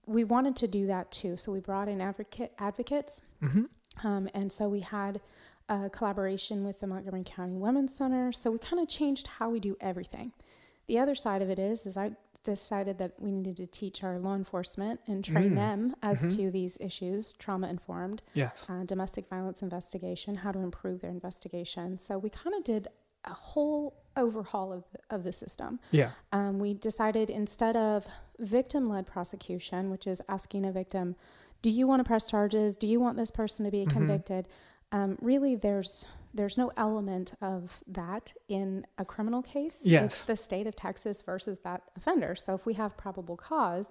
we 0.06 0.24
wanted 0.24 0.56
to 0.56 0.68
do 0.68 0.86
that 0.86 1.10
too, 1.10 1.36
so 1.36 1.52
we 1.52 1.60
brought 1.60 1.88
in 1.88 2.00
advocate 2.00 2.52
advocates, 2.58 3.22
hmm 3.40 3.64
um, 4.04 4.28
and 4.34 4.52
so 4.52 4.68
we 4.68 4.80
had 4.80 5.20
a 5.68 5.90
collaboration 5.90 6.64
with 6.64 6.80
the 6.80 6.86
Montgomery 6.86 7.24
County 7.24 7.56
Women's 7.56 7.94
Center. 7.94 8.32
So 8.32 8.50
we 8.50 8.58
kind 8.58 8.80
of 8.80 8.88
changed 8.88 9.26
how 9.26 9.50
we 9.50 9.60
do 9.60 9.76
everything. 9.80 10.32
The 10.86 10.98
other 10.98 11.14
side 11.14 11.42
of 11.42 11.50
it 11.50 11.58
is, 11.58 11.84
is 11.84 11.96
I 11.96 12.12
decided 12.52 12.96
that 12.98 13.12
we 13.20 13.30
needed 13.30 13.56
to 13.56 13.66
teach 13.66 14.02
our 14.02 14.18
law 14.18 14.34
enforcement 14.34 15.00
and 15.06 15.22
train 15.22 15.50
Mm. 15.52 15.54
them 15.56 15.96
as 16.02 16.22
Mhm. 16.22 16.36
to 16.36 16.50
these 16.50 16.78
issues, 16.80 17.32
trauma 17.34 17.68
informed 17.68 18.22
Yes. 18.32 18.64
uh, 18.68 18.84
domestic 18.84 19.28
violence 19.28 19.60
investigation, 19.62 20.36
how 20.36 20.52
to 20.52 20.58
improve 20.60 21.00
their 21.02 21.10
investigation. 21.10 21.98
So 21.98 22.16
we 22.18 22.30
kind 22.30 22.54
of 22.56 22.64
did 22.64 22.88
a 23.24 23.34
whole 23.34 23.94
overhaul 24.16 24.72
of 24.72 24.84
the, 24.92 24.98
of 25.14 25.24
the 25.24 25.32
system. 25.32 25.78
Yeah. 25.90 26.12
Um, 26.32 26.58
we 26.58 26.72
decided 26.72 27.28
instead 27.28 27.76
of 27.76 28.06
victim 28.38 28.88
led 28.88 29.04
prosecution, 29.06 29.90
which 29.90 30.06
is 30.06 30.22
asking 30.28 30.64
a 30.64 30.72
victim, 30.72 31.16
do 31.60 31.70
you 31.70 31.86
want 31.86 32.00
to 32.00 32.04
press 32.04 32.26
charges? 32.28 32.76
Do 32.76 32.86
you 32.86 32.98
want 33.00 33.16
this 33.18 33.30
person 33.30 33.64
to 33.66 33.70
be 33.70 33.84
Mhm. 33.84 33.90
convicted? 33.90 34.48
Um, 34.92 35.18
really, 35.20 35.54
there's 35.54 36.04
there's 36.34 36.58
no 36.58 36.70
element 36.76 37.32
of 37.40 37.80
that 37.86 38.34
in 38.48 38.86
a 38.98 39.04
criminal 39.04 39.42
case. 39.42 39.80
Yes. 39.82 40.04
It's 40.04 40.24
the 40.24 40.36
state 40.36 40.66
of 40.66 40.76
Texas 40.76 41.22
versus 41.22 41.60
that 41.60 41.82
offender. 41.96 42.34
So 42.36 42.54
if 42.54 42.66
we 42.66 42.74
have 42.74 42.96
probable 42.98 43.36
cause, 43.36 43.90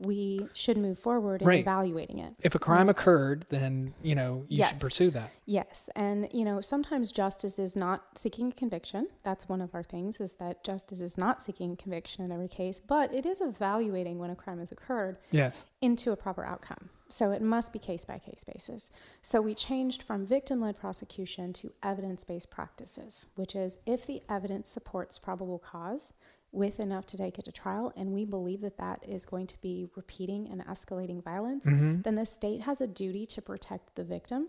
we 0.00 0.48
should 0.54 0.76
move 0.78 0.98
forward 0.98 1.42
in 1.42 1.46
Right. 1.46 1.60
evaluating 1.60 2.18
it. 2.18 2.34
If 2.40 2.54
a 2.54 2.58
crime 2.58 2.88
occurred, 2.88 3.46
then 3.50 3.94
you 4.02 4.14
know 4.14 4.44
you 4.48 4.58
Yes. 4.58 4.70
should 4.72 4.80
pursue 4.80 5.10
that. 5.10 5.30
Yes, 5.46 5.88
and 5.94 6.28
you 6.32 6.44
know 6.44 6.60
sometimes 6.60 7.12
justice 7.12 7.58
is 7.58 7.76
not 7.76 8.18
seeking 8.18 8.48
a 8.48 8.52
conviction. 8.52 9.06
That's 9.22 9.48
one 9.48 9.60
of 9.60 9.74
our 9.74 9.84
things 9.84 10.20
is 10.20 10.34
that 10.36 10.64
justice 10.64 11.00
is 11.00 11.16
not 11.16 11.42
seeking 11.42 11.76
conviction 11.76 12.24
in 12.24 12.32
every 12.32 12.48
case, 12.48 12.80
but 12.80 13.14
it 13.14 13.24
is 13.24 13.40
evaluating 13.40 14.18
when 14.18 14.30
a 14.30 14.36
crime 14.36 14.58
has 14.58 14.72
occurred 14.72 15.18
Yes. 15.30 15.64
into 15.80 16.10
a 16.12 16.16
proper 16.16 16.44
outcome. 16.44 16.90
So 17.08 17.30
it 17.32 17.42
must 17.42 17.72
be 17.72 17.78
case 17.78 18.04
by 18.04 18.18
case 18.18 18.44
basis. 18.44 18.90
So 19.22 19.40
we 19.40 19.54
changed 19.54 20.02
from 20.02 20.24
victim 20.26 20.60
led 20.60 20.78
prosecution 20.78 21.52
to 21.54 21.72
evidence 21.82 22.24
based 22.24 22.50
practices, 22.50 23.26
which 23.36 23.54
is 23.54 23.78
if 23.86 24.06
the 24.06 24.22
evidence 24.28 24.68
supports 24.70 25.18
probable 25.18 25.58
cause 25.58 26.12
with 26.50 26.78
enough 26.80 27.04
to 27.06 27.16
take 27.16 27.38
it 27.38 27.44
to 27.44 27.52
trial, 27.52 27.92
and 27.96 28.12
we 28.12 28.24
believe 28.24 28.60
that 28.60 28.78
that 28.78 29.04
is 29.08 29.24
going 29.24 29.46
to 29.48 29.60
be 29.60 29.88
repeating 29.96 30.48
and 30.50 30.64
escalating 30.66 31.22
violence, 31.22 31.66
Mm-hmm. 31.66 32.02
then 32.02 32.14
the 32.14 32.24
state 32.26 32.60
has 32.62 32.80
a 32.80 32.86
duty 32.86 33.26
to 33.26 33.42
protect 33.42 33.96
the 33.96 34.04
victim 34.04 34.48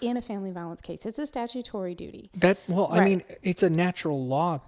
in 0.00 0.16
a 0.16 0.22
family 0.22 0.50
violence 0.50 0.80
case. 0.80 1.06
It's 1.06 1.18
a 1.18 1.26
statutory 1.26 1.94
duty. 1.94 2.30
That 2.34 2.58
well, 2.68 2.88
I 2.92 3.00
mean, 3.00 3.22
it's 3.42 3.62
a 3.62 3.70
natural 3.70 4.24
law. 4.26 4.60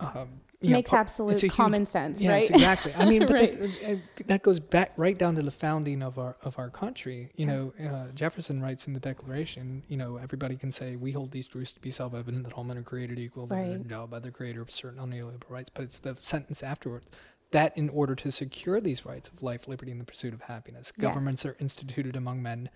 Um, 0.00 0.28
you 0.60 0.70
Makes 0.70 0.90
par- 0.90 1.00
absolute 1.00 1.40
huge- 1.40 1.52
common 1.52 1.84
sense, 1.84 2.22
Yes, 2.22 2.30
right? 2.30 2.50
exactly. 2.50 2.94
I 2.94 3.04
mean, 3.04 3.20
but 3.26 3.30
Right. 3.32 3.60
that, 3.60 3.92
uh, 3.92 3.96
that 4.26 4.42
goes 4.42 4.60
back 4.60 4.92
right 4.96 5.16
down 5.18 5.34
to 5.34 5.42
the 5.42 5.50
founding 5.50 6.02
of 6.02 6.18
our 6.18 6.36
of 6.42 6.58
our 6.58 6.70
country. 6.70 7.30
You 7.36 7.46
know, 7.46 7.72
uh, 7.82 8.12
Jefferson 8.14 8.62
writes 8.62 8.86
in 8.86 8.92
the 8.94 9.00
Declaration. 9.00 9.82
You 9.88 9.96
know, 9.96 10.16
everybody 10.16 10.56
can 10.56 10.72
say 10.72 10.96
we 10.96 11.12
hold 11.12 11.32
these 11.32 11.46
truths 11.46 11.72
to 11.74 11.80
be 11.80 11.90
self-evident 11.90 12.44
that 12.44 12.54
all 12.54 12.64
men 12.64 12.78
are 12.78 12.82
created 12.82 13.18
equal, 13.18 13.46
that 13.48 13.54
they're 13.56 13.74
endowed 13.76 14.10
by 14.10 14.20
their 14.20 14.32
Creator 14.32 14.60
with 14.60 14.70
certain 14.70 14.98
unalienable 14.98 15.48
rights. 15.48 15.68
But 15.68 15.84
it's 15.84 15.98
the 15.98 16.16
sentence 16.18 16.62
afterwards 16.62 17.06
that 17.50 17.76
in 17.76 17.88
order 17.90 18.14
to 18.16 18.32
secure 18.32 18.80
these 18.80 19.04
rights 19.06 19.28
of 19.28 19.42
life, 19.42 19.68
liberty, 19.68 19.92
and 19.92 20.00
the 20.00 20.04
pursuit 20.04 20.34
of 20.34 20.42
happiness, 20.42 20.92
Yes. 20.96 21.02
governments 21.02 21.44
are 21.46 21.56
instituted 21.60 22.16
among 22.16 22.42
men. 22.42 22.68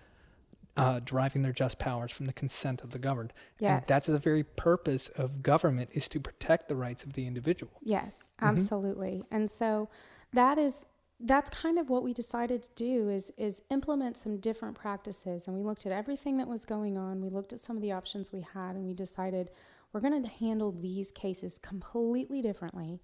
Uh, 0.79 0.99
deriving 1.01 1.41
their 1.41 1.51
just 1.53 1.77
powers 1.79 2.11
from 2.11 2.25
the 2.25 2.33
consent 2.33 2.81
of 2.83 2.91
the 2.91 2.99
governed. 2.99 3.33
Yes. 3.59 3.71
And 3.81 3.85
that's 3.87 4.07
the 4.07 4.19
very 4.19 4.43
purpose 4.43 5.09
of 5.09 5.43
government 5.43 5.89
is 5.93 6.07
to 6.09 6.19
protect 6.19 6.69
the 6.69 6.75
rights 6.75 7.03
of 7.03 7.13
the 7.13 7.27
individual. 7.27 7.73
Yes, 7.81 8.29
Mhm. 8.41 8.47
absolutely. 8.47 9.23
And 9.29 9.49
so 9.51 9.89
that 10.33 10.57
is 10.57 10.85
that's 11.21 11.49
kind 11.49 11.77
of 11.77 11.89
what 11.89 12.01
we 12.01 12.13
decided 12.13 12.63
to 12.63 12.69
do 12.75 13.09
is 13.09 13.29
is 13.37 13.61
implement 13.69 14.15
some 14.15 14.37
different 14.37 14.73
practices 14.77 15.47
and 15.47 15.57
we 15.57 15.61
looked 15.61 15.85
at 15.85 15.91
everything 15.91 16.35
that 16.35 16.47
was 16.47 16.63
going 16.63 16.97
on. 16.97 17.21
We 17.21 17.27
looked 17.29 17.51
at 17.51 17.59
some 17.59 17.75
of 17.75 17.81
the 17.81 17.91
options 17.91 18.31
we 18.31 18.39
had 18.53 18.75
and 18.77 18.85
we 18.85 18.93
decided 18.93 19.51
we're 19.91 19.99
going 20.01 20.21
to 20.21 20.29
handle 20.29 20.71
these 20.71 21.11
cases 21.11 21.57
completely 21.57 22.41
differently. 22.41 23.01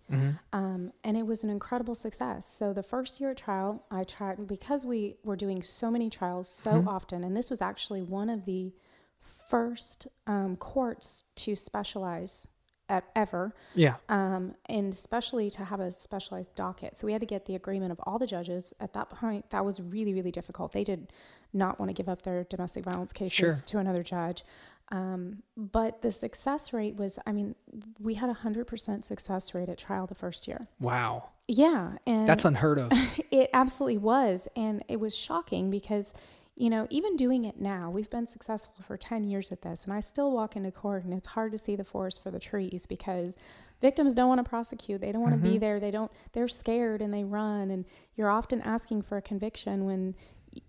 Um, 0.54 0.92
and 1.04 1.18
it 1.18 1.26
was 1.26 1.44
an 1.44 1.50
incredible 1.50 1.96
success. 1.96 2.48
So 2.48 2.74
the 2.74 2.84
first 2.84 3.20
year 3.20 3.32
at 3.32 3.38
trial, 3.38 3.84
I 3.90 4.04
tried 4.04 4.46
because 4.48 4.86
we 4.86 5.16
were 5.24 5.36
doing 5.36 5.62
so 5.64 5.90
many 5.90 6.10
trials 6.10 6.48
so 6.48 6.82
Mhm. 6.82 6.88
often, 6.88 7.24
and 7.24 7.36
this 7.36 7.50
was 7.50 7.62
actually 7.62 8.02
one 8.04 8.30
of 8.30 8.46
the 8.46 8.74
first 9.20 10.08
um, 10.28 10.56
courts 10.58 11.24
to 11.36 11.56
specialize 11.56 12.48
at 12.88 13.04
ever 13.16 13.52
Yeah. 13.74 13.96
um, 14.10 14.54
and 14.68 14.94
especially 14.94 15.50
to 15.50 15.66
have 15.66 15.80
a 15.80 15.92
specialized 15.92 16.54
docket. 16.54 16.96
So 16.96 17.08
we 17.08 17.14
had 17.14 17.22
to 17.22 17.26
get 17.28 17.46
the 17.46 17.56
agreement 17.56 17.92
of 17.92 18.00
all 18.04 18.20
the 18.20 18.28
judges. 18.28 18.76
At 18.80 18.94
that 18.94 19.10
point, 19.10 19.50
that 19.50 19.66
was 19.66 19.82
really, 19.82 20.14
really 20.14 20.32
difficult. 20.32 20.72
They 20.72 20.84
did 20.84 21.12
not 21.52 21.80
want 21.80 21.90
to 21.90 21.94
give 21.94 22.08
up 22.08 22.22
their 22.22 22.44
domestic 22.44 22.84
violence 22.84 23.12
cases 23.12 23.34
Sure. 23.36 23.56
to 23.56 23.80
another 23.80 24.04
judge. 24.04 24.44
Um, 24.92 25.42
but 25.58 26.02
the 26.02 26.12
success 26.12 26.72
rate 26.74 26.96
was, 26.96 27.18
I 27.26 27.32
mean, 27.32 27.56
we 28.00 28.14
had 28.16 28.30
a 28.30 28.34
100% 28.36 29.04
success 29.04 29.54
rate 29.56 29.68
at 29.70 29.78
trial 29.78 30.06
the 30.06 30.16
first 30.16 30.48
year. 30.48 30.68
Wow. 30.80 31.30
Yeah. 31.48 31.98
And 32.06 32.28
That's 32.28 32.46
unheard 32.46 32.80
of. 32.80 32.92
it 33.32 33.50
absolutely 33.54 33.98
was. 33.98 34.48
And 34.56 34.84
it 34.88 35.00
was 35.00 35.16
shocking 35.16 35.70
because, 35.72 36.14
you 36.56 36.70
know, 36.70 36.86
even 36.92 37.16
doing 37.18 37.46
it 37.46 37.60
now, 37.60 37.90
we've 37.90 38.10
been 38.10 38.28
successful 38.28 38.76
for 38.86 38.96
10 38.96 39.24
years 39.24 39.52
at 39.52 39.62
this. 39.64 39.86
And 39.86 39.94
I 39.94 40.00
still 40.02 40.32
walk 40.32 40.56
into 40.56 40.72
court 40.72 41.04
and 41.04 41.14
it's 41.14 41.28
hard 41.28 41.52
to 41.54 41.58
see 41.58 41.76
the 41.76 41.84
forest 41.84 42.22
for 42.22 42.30
the 42.30 42.40
trees 42.40 42.86
because 42.88 43.36
victims 43.82 44.14
don't 44.14 44.30
want 44.30 44.44
to 44.44 44.50
prosecute. 44.50 45.02
They 45.02 45.12
don't 45.12 45.22
want 45.24 45.34
to 45.34 45.42
be 45.42 45.58
Mhm. 45.58 45.62
there. 45.62 45.80
They 45.80 45.92
don't, 45.92 46.12
they're 46.34 46.48
scared 46.48 47.02
and 47.02 47.12
they 47.14 47.24
run. 47.24 47.72
And 47.72 47.86
you're 48.16 48.30
often 48.30 48.62
asking 48.62 49.02
for 49.02 49.18
a 49.18 49.22
conviction 49.22 49.86
when 49.86 50.16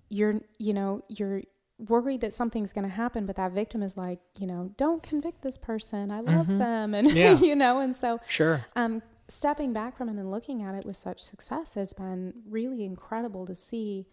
you're, 0.08 0.40
you 0.58 0.72
know, 0.72 1.02
you're, 1.08 1.42
worried 1.78 2.20
that 2.22 2.32
something's 2.32 2.72
going 2.72 2.84
to 2.88 2.94
happen 2.94 3.26
but 3.26 3.36
that 3.36 3.52
victim 3.52 3.82
is 3.82 3.96
like 3.98 4.18
you 4.38 4.46
know 4.46 4.70
don't 4.78 5.02
convict 5.02 5.42
this 5.42 5.58
person 5.58 6.10
i 6.10 6.20
love 6.20 6.46
Mhm. 6.46 6.58
them 6.58 6.94
and 6.94 7.06
Yeah. 7.12 7.38
you 7.40 7.54
know 7.54 7.80
and 7.80 7.94
so 7.94 8.18
Sure. 8.26 8.64
um, 8.76 9.02
stepping 9.28 9.72
back 9.74 9.96
from 9.96 10.08
it 10.08 10.12
and 10.16 10.30
looking 10.30 10.62
at 10.62 10.74
it 10.74 10.86
with 10.86 10.96
such 10.96 11.20
success 11.20 11.74
has 11.74 11.92
been 11.92 12.32
really 12.48 12.84
incredible 12.84 13.44
to 13.46 13.54
see, 13.56 14.06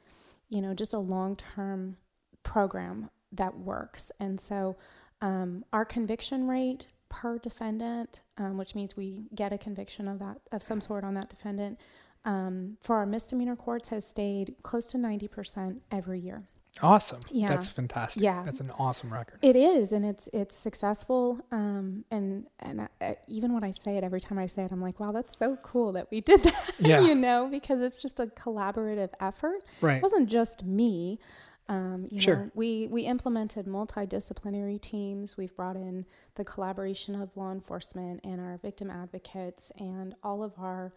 you 0.49 0.59
know, 0.61 0.73
just 0.73 0.93
a 0.93 0.97
long 0.99 1.35
term 1.35 1.97
program 2.41 3.09
that 3.31 3.57
works. 3.57 4.11
And 4.19 4.39
so 4.39 4.75
um, 5.21 5.63
our 5.71 5.85
conviction 5.85 6.47
rate 6.47 6.87
per 7.09 7.37
defendant, 7.37 8.21
um, 8.37 8.57
which 8.57 8.73
means 8.75 8.97
we 8.97 9.27
get 9.35 9.53
a 9.53 9.57
conviction 9.57 10.07
of 10.07 10.17
that 10.19 10.39
of 10.51 10.63
some 10.63 10.81
sort 10.81 11.03
on 11.03 11.13
that 11.13 11.29
defendant, 11.29 11.79
um, 12.25 12.77
for 12.81 12.95
our 12.97 13.05
misdemeanor 13.05 13.55
courts 13.55 13.89
has 13.89 14.05
stayed 14.07 14.55
close 14.63 14.87
to 14.87 14.97
ninety 14.97 15.27
percent 15.27 15.81
every 15.91 16.19
year. 16.19 16.43
Awesome. 16.81 17.19
Yeah. 17.29 17.47
That's 17.47 17.67
fantastic. 17.67 18.23
Yeah. 18.23 18.41
That's 18.43 18.59
an 18.59 18.71
awesome 18.79 19.13
record. 19.13 19.37
It 19.43 19.55
is, 19.55 19.91
and 19.91 20.03
it's 20.03 20.27
it's 20.33 20.55
successful. 20.55 21.39
Um, 21.51 22.03
and 22.09 22.47
and 22.59 22.81
I, 22.81 22.87
I- 22.99 23.17
even 23.27 23.53
when 23.53 23.63
I 23.63 23.71
say 23.71 23.97
it, 23.97 24.03
every 24.03 24.19
time 24.19 24.39
I 24.39 24.47
say 24.47 24.63
it, 24.63 24.71
I'm 24.71 24.81
like, 24.81 24.99
wow, 24.99 25.11
that's 25.11 25.37
so 25.37 25.55
cool 25.57 25.91
that 25.93 26.09
we 26.09 26.19
did 26.21 26.41
that. 26.43 26.71
Yeah. 26.79 27.01
you 27.01 27.13
know, 27.13 27.47
because 27.47 27.79
it's 27.79 28.01
just 28.01 28.19
a 28.19 28.25
collaborative 28.25 29.09
effort. 29.19 29.63
Right. 29.81 29.97
It 29.97 30.01
wasn't 30.03 30.29
just 30.29 30.63
me. 30.65 31.19
Um, 31.69 32.07
you 32.11 32.19
Sure. 32.19 32.35
know, 32.37 32.51
we 32.55 32.87
we 32.87 33.03
implemented 33.03 33.67
multidisciplinary 33.67 34.81
teams. 34.81 35.37
We've 35.37 35.55
brought 35.55 35.75
in 35.75 36.05
the 36.35 36.43
collaboration 36.43 37.15
of 37.21 37.29
law 37.37 37.51
enforcement 37.51 38.21
and 38.23 38.41
our 38.41 38.57
victim 38.57 38.89
advocates 38.89 39.71
and 39.77 40.15
all 40.23 40.43
of 40.43 40.53
our 40.57 40.91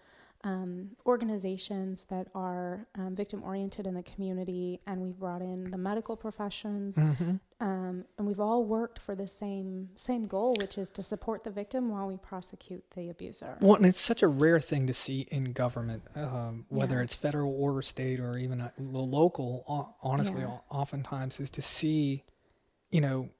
um, 0.45 0.91
organizations 1.07 2.05
that 2.05 2.29
are 2.35 2.87
um, 2.95 3.15
victim 3.17 3.43
oriented 3.43 3.87
in 3.87 3.95
the 3.95 4.03
community. 4.03 4.81
And 4.87 5.01
we've 5.01 5.19
brought 5.19 5.43
in 5.43 5.71
the 5.71 5.79
medical 5.79 6.17
professions 6.17 6.99
hmm 6.99 7.37
um, 7.59 8.05
and 8.19 8.27
we've 8.27 8.39
all 8.39 8.65
worked 8.65 8.99
for 8.99 9.15
the 9.15 9.27
same 9.27 9.89
same 9.95 10.27
goal, 10.27 10.55
which 10.59 10.77
is 10.77 10.91
to 10.91 11.01
support 11.03 11.43
the 11.43 11.51
victim 11.51 11.89
while 11.89 12.07
we 12.07 12.19
prosecute 12.19 12.85
the 12.95 13.09
abuser. 13.09 13.57
Well, 13.63 13.77
and 13.77 13.87
it's 13.87 13.99
such 14.01 14.23
a 14.23 14.29
rare 14.29 14.61
thing 14.61 14.87
to 14.89 14.93
see 14.95 15.27
in 15.31 15.53
government, 15.53 16.03
um, 16.15 16.67
whether 16.69 16.97
Yeah. 16.97 17.05
it's 17.05 17.15
federal 17.15 17.55
or 17.59 17.81
state 17.81 18.21
or 18.21 18.37
even 18.37 18.61
uh, 18.61 18.71
local. 18.79 19.65
Honestly, 20.03 20.43
Yeah. 20.43 20.59
oftentimes 20.71 21.41
is 21.41 21.51
to 21.53 21.63
see, 21.63 22.25
you 22.91 23.01
know, 23.01 23.31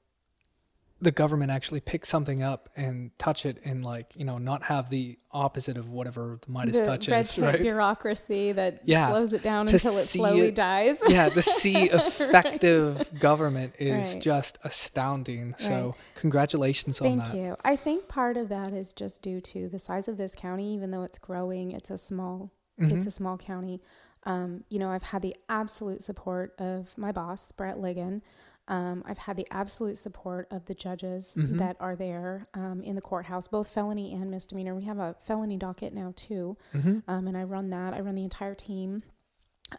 the 0.99 1.11
government 1.11 1.51
actually 1.51 1.79
pick 1.79 2.05
something 2.05 2.41
up 2.41 2.69
and 2.75 3.11
touch 3.19 3.45
it 3.45 3.59
and 3.63 3.85
like 3.85 4.07
you 4.15 4.25
know 4.25 4.37
not 4.39 4.63
have 4.63 4.89
the 4.89 5.17
opposite 5.31 5.77
of 5.77 5.89
whatever 5.89 6.39
the 6.45 6.51
Midas 6.51 6.79
the 6.79 6.85
touch 6.87 7.07
red 7.07 7.21
is, 7.21 7.33
tape 7.35 7.43
right? 7.43 7.61
bureaucracy 7.61 8.51
that 8.53 8.81
Yeah, 8.85 9.09
slows 9.09 9.31
it 9.33 9.43
down 9.43 9.67
to 9.67 9.73
until 9.75 9.95
it 9.97 10.05
slowly 10.05 10.47
it- 10.47 10.55
dies. 10.55 10.97
yeah, 11.07 11.29
the 11.29 11.41
see 11.61 11.89
effective 11.91 13.09
government 13.19 13.73
is 13.79 14.15
Right. 14.15 14.23
just 14.23 14.57
astounding. 14.63 15.53
So 15.57 15.69
Right. 15.87 15.93
congratulations 16.15 16.99
on 17.01 17.17
that. 17.17 17.27
Thank 17.27 17.37
you. 17.43 17.55
I 17.63 17.75
think 17.75 18.07
part 18.07 18.37
of 18.37 18.49
that 18.49 18.73
is 18.73 18.93
just 18.93 19.21
due 19.21 19.41
to 19.41 19.69
the 19.69 19.79
size 19.79 20.07
of 20.07 20.17
this 20.17 20.33
county. 20.35 20.73
Even 20.73 20.91
though 20.91 21.03
it's 21.03 21.17
growing, 21.19 21.71
it's 21.71 21.89
a 21.89 21.97
small 21.97 22.51
it's 22.79 22.93
Mhm. 22.93 23.07
a 23.07 23.11
small 23.11 23.37
county. 23.37 23.81
Um, 24.23 24.63
you 24.69 24.77
know, 24.77 24.89
I've 24.91 25.01
had 25.03 25.23
the 25.23 25.35
absolute 25.49 26.03
support 26.03 26.53
of 26.59 26.95
my 26.95 27.11
boss, 27.11 27.51
Brett 27.51 27.77
Ligon. 27.77 28.21
Um, 28.67 29.03
I've 29.05 29.17
had 29.17 29.37
the 29.37 29.47
absolute 29.51 29.97
support 29.97 30.47
of 30.51 30.65
the 30.65 30.73
judges 30.75 31.35
Mhm. 31.37 31.57
that 31.57 31.77
are 31.79 31.95
there 31.95 32.47
um, 32.53 32.81
in 32.83 32.95
the 32.95 33.01
courthouse, 33.01 33.47
both 33.47 33.69
felony 33.69 34.13
and 34.13 34.29
misdemeanor. 34.29 34.75
We 34.75 34.83
have 34.83 34.99
a 34.99 35.15
felony 35.21 35.57
docket 35.57 35.93
now 35.93 36.13
too, 36.15 36.57
Mhm. 36.73 37.03
um, 37.07 37.27
and 37.27 37.37
I 37.37 37.43
run 37.43 37.69
that. 37.69 37.93
I 37.93 38.01
run 38.01 38.15
the 38.15 38.23
entire 38.23 38.55
team. 38.55 39.03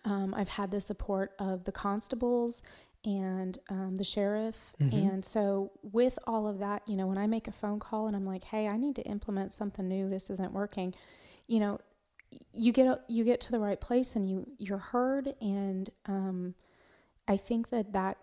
Um, 0.04 0.34
I've 0.34 0.48
had 0.48 0.70
the 0.70 0.80
support 0.80 1.32
of 1.38 1.64
the 1.64 1.72
constables 1.72 2.62
and 3.04 3.58
um, 3.68 3.96
the 3.96 4.04
sheriff. 4.04 4.74
Mhm. 4.80 4.92
And 4.92 5.24
so, 5.24 5.70
with 5.82 6.18
all 6.26 6.46
of 6.48 6.58
that, 6.58 6.82
you 6.88 6.96
know, 6.96 7.06
when 7.06 7.16
I 7.18 7.26
make 7.26 7.46
a 7.48 7.52
phone 7.52 7.78
call 7.78 8.06
and 8.06 8.16
I'm 8.16 8.26
like, 8.26 8.44
"Hey, 8.44 8.68
I 8.68 8.76
need 8.76 8.96
to 8.96 9.02
implement 9.02 9.52
something 9.52 9.86
new. 9.86 10.08
This 10.08 10.30
isn't 10.30 10.52
working," 10.52 10.94
you 11.46 11.60
know, 11.60 11.78
you 12.52 12.72
get 12.72 13.04
you 13.08 13.24
get 13.24 13.40
to 13.42 13.50
the 13.52 13.60
right 13.60 13.80
place 13.80 14.14
and 14.16 14.28
you 14.28 14.46
you're 14.58 14.78
heard. 14.78 15.34
And 15.40 15.88
um, 16.06 16.54
I 17.26 17.36
think 17.36 17.70
that 17.70 17.92
that 17.92 18.18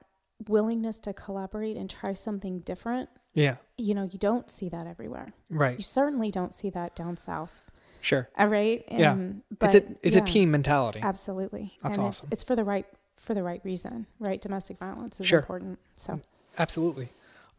willingness 0.48 0.98
to 1.00 1.14
collaborate 1.14 1.78
and 1.78 1.90
try 1.90 2.14
something 2.14 2.60
different, 2.60 3.10
Yeah. 3.34 3.56
you 3.78 3.94
know, 3.94 4.04
you 4.04 4.20
don't 4.20 4.50
see 4.50 4.70
that 4.70 4.88
everywhere. 4.88 5.34
Right. 5.50 5.78
You 5.78 5.84
certainly 5.84 6.32
don't 6.32 6.54
see 6.54 6.70
that 6.72 6.96
down 6.96 7.18
south. 7.18 7.72
Sure. 8.02 8.30
All 8.38 8.48
right. 8.48 8.84
Yeah. 8.92 9.14
Um, 9.14 9.44
but 9.58 9.74
it's 9.74 9.90
a 9.90 9.96
it's 10.04 10.16
yeah, 10.16 10.22
a 10.22 10.26
team 10.26 10.52
mentality. 10.52 11.00
Absolutely. 11.02 11.74
That's 11.82 11.98
and 11.98 12.06
awesome. 12.08 12.28
It's, 12.28 12.34
it's 12.34 12.44
for 12.44 12.56
the 12.56 12.64
right 12.64 12.86
for 13.18 13.34
the 13.34 13.42
right 13.42 13.62
reason, 13.64 14.06
right? 14.20 14.40
Domestic 14.40 14.78
violence 14.78 15.20
is 15.20 15.26
Sure. 15.26 15.40
important. 15.40 15.80
So 15.98 16.20
Absolutely. 16.60 17.10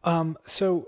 Um, 0.05 0.37
so 0.45 0.87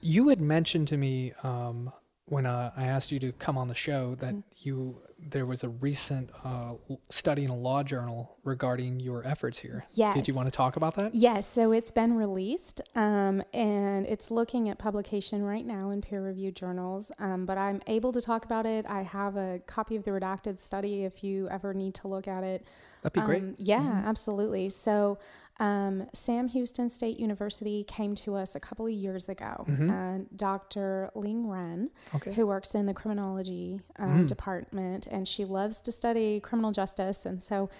you 0.00 0.28
had 0.28 0.40
mentioned 0.40 0.86
to 0.88 0.96
me 0.96 1.32
um, 1.42 1.90
when 2.26 2.46
uh, 2.46 2.70
I 2.76 2.84
asked 2.84 3.10
you 3.10 3.18
to 3.20 3.32
come 3.32 3.58
on 3.58 3.66
the 3.66 3.74
show 3.74 4.14
that 4.16 4.34
Mhm. 4.34 4.42
you 4.60 5.00
there 5.18 5.46
was 5.46 5.64
a 5.64 5.68
recent 5.68 6.30
uh, 6.44 6.74
study 7.08 7.44
in 7.44 7.50
a 7.50 7.56
law 7.56 7.82
journal 7.82 8.36
regarding 8.44 9.00
your 9.00 9.26
efforts 9.26 9.58
here. 9.58 9.82
Yes. 9.94 10.14
Did 10.14 10.28
you 10.28 10.34
want 10.34 10.46
to 10.46 10.50
talk 10.50 10.76
about 10.76 10.94
that? 10.96 11.14
Yes, 11.14 11.48
so 11.48 11.72
it's 11.72 11.90
been 11.90 12.14
released 12.14 12.80
um, 12.94 13.42
and 13.54 14.06
it's 14.06 14.30
looking 14.30 14.68
at 14.68 14.78
publication 14.78 15.42
right 15.42 15.64
now 15.64 15.90
in 15.90 16.02
peer 16.02 16.22
reviewed 16.22 16.54
journals. 16.54 17.10
Um, 17.18 17.46
but 17.46 17.56
I'm 17.56 17.80
able 17.86 18.12
to 18.12 18.20
talk 18.20 18.44
about 18.44 18.66
it. 18.66 18.84
I 18.86 19.02
have 19.02 19.36
a 19.36 19.60
copy 19.66 19.96
of 19.96 20.04
the 20.04 20.10
redacted 20.10 20.58
study 20.58 21.04
if 21.04 21.24
you 21.24 21.48
ever 21.48 21.72
need 21.72 21.94
to 21.94 22.08
look 22.08 22.28
at 22.28 22.44
it. 22.44 22.66
That'd 23.02 23.14
be 23.14 23.20
great. 23.20 23.42
Um, 23.42 23.54
yeah, 23.58 24.02
absolutely. 24.04 24.68
So, 24.70 25.18
um, 25.58 26.06
Sam 26.12 26.48
Houston 26.48 26.88
State 26.88 27.18
University 27.18 27.82
came 27.84 28.14
to 28.16 28.34
us 28.34 28.54
a 28.54 28.60
couple 28.60 28.86
of 28.86 28.92
years 28.92 29.28
ago. 29.28 29.64
And 29.66 30.26
Dr. 30.36 31.10
Ling 31.14 31.48
Ren, 31.48 31.90
Okay. 32.14 32.32
who 32.34 32.46
works 32.46 32.74
in 32.74 32.86
the 32.86 32.94
criminology 32.94 33.80
um, 33.98 34.26
department, 34.26 35.06
and 35.06 35.26
she 35.26 35.44
loves 35.44 35.80
to 35.80 35.92
study 35.92 36.40
criminal 36.40 36.72
justice. 36.72 37.24
And 37.24 37.42
so 37.42 37.70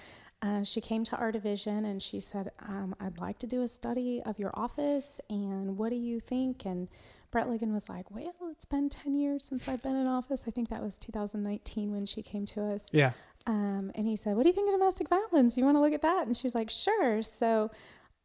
uh, 0.43 0.63
she 0.65 0.81
came 0.81 1.05
to 1.05 1.17
our 1.17 1.33
division 1.33 1.85
and 1.85 2.03
she 2.03 2.21
said, 2.21 2.51
um, 2.67 2.95
I'd 3.01 3.19
like 3.19 3.39
to 3.41 3.47
do 3.47 3.63
a 3.63 3.69
study 3.69 4.23
of 4.25 4.39
your 4.39 4.51
office, 4.55 5.21
and 5.29 5.77
what 5.77 5.91
do 5.91 5.97
you 5.97 6.21
think? 6.21 6.65
And 6.65 6.89
Brett 7.31 7.49
Ligon 7.49 7.73
was 7.75 7.89
like, 7.89 8.11
Well, 8.11 8.33
it's 8.51 8.65
been 8.65 8.89
10 8.89 9.13
years 9.15 9.47
since 9.47 9.69
I've 9.69 9.83
been 9.83 9.97
in 9.97 10.07
office. 10.07 10.45
I 10.47 10.51
think 10.51 10.69
that 10.71 10.81
was 10.83 10.97
2019 10.97 11.93
when 11.93 12.07
she 12.07 12.23
came 12.23 12.47
to 12.47 12.63
us. 12.63 12.87
Yeah. 12.93 13.13
Um, 13.47 13.93
and 13.95 14.07
he 14.07 14.17
said, 14.17 14.37
What 14.37 14.43
do 14.43 14.49
you 14.49 14.55
think 14.55 14.69
of 14.69 14.79
domestic 14.79 15.09
violence? 15.09 15.57
You 15.57 15.65
want 15.65 15.77
to 15.77 15.81
look 15.81 15.93
at 15.93 16.03
that? 16.03 16.27
And 16.27 16.37
she 16.37 16.47
was 16.47 16.55
like, 16.55 16.71
Sure. 16.71 17.23
So, 17.23 17.71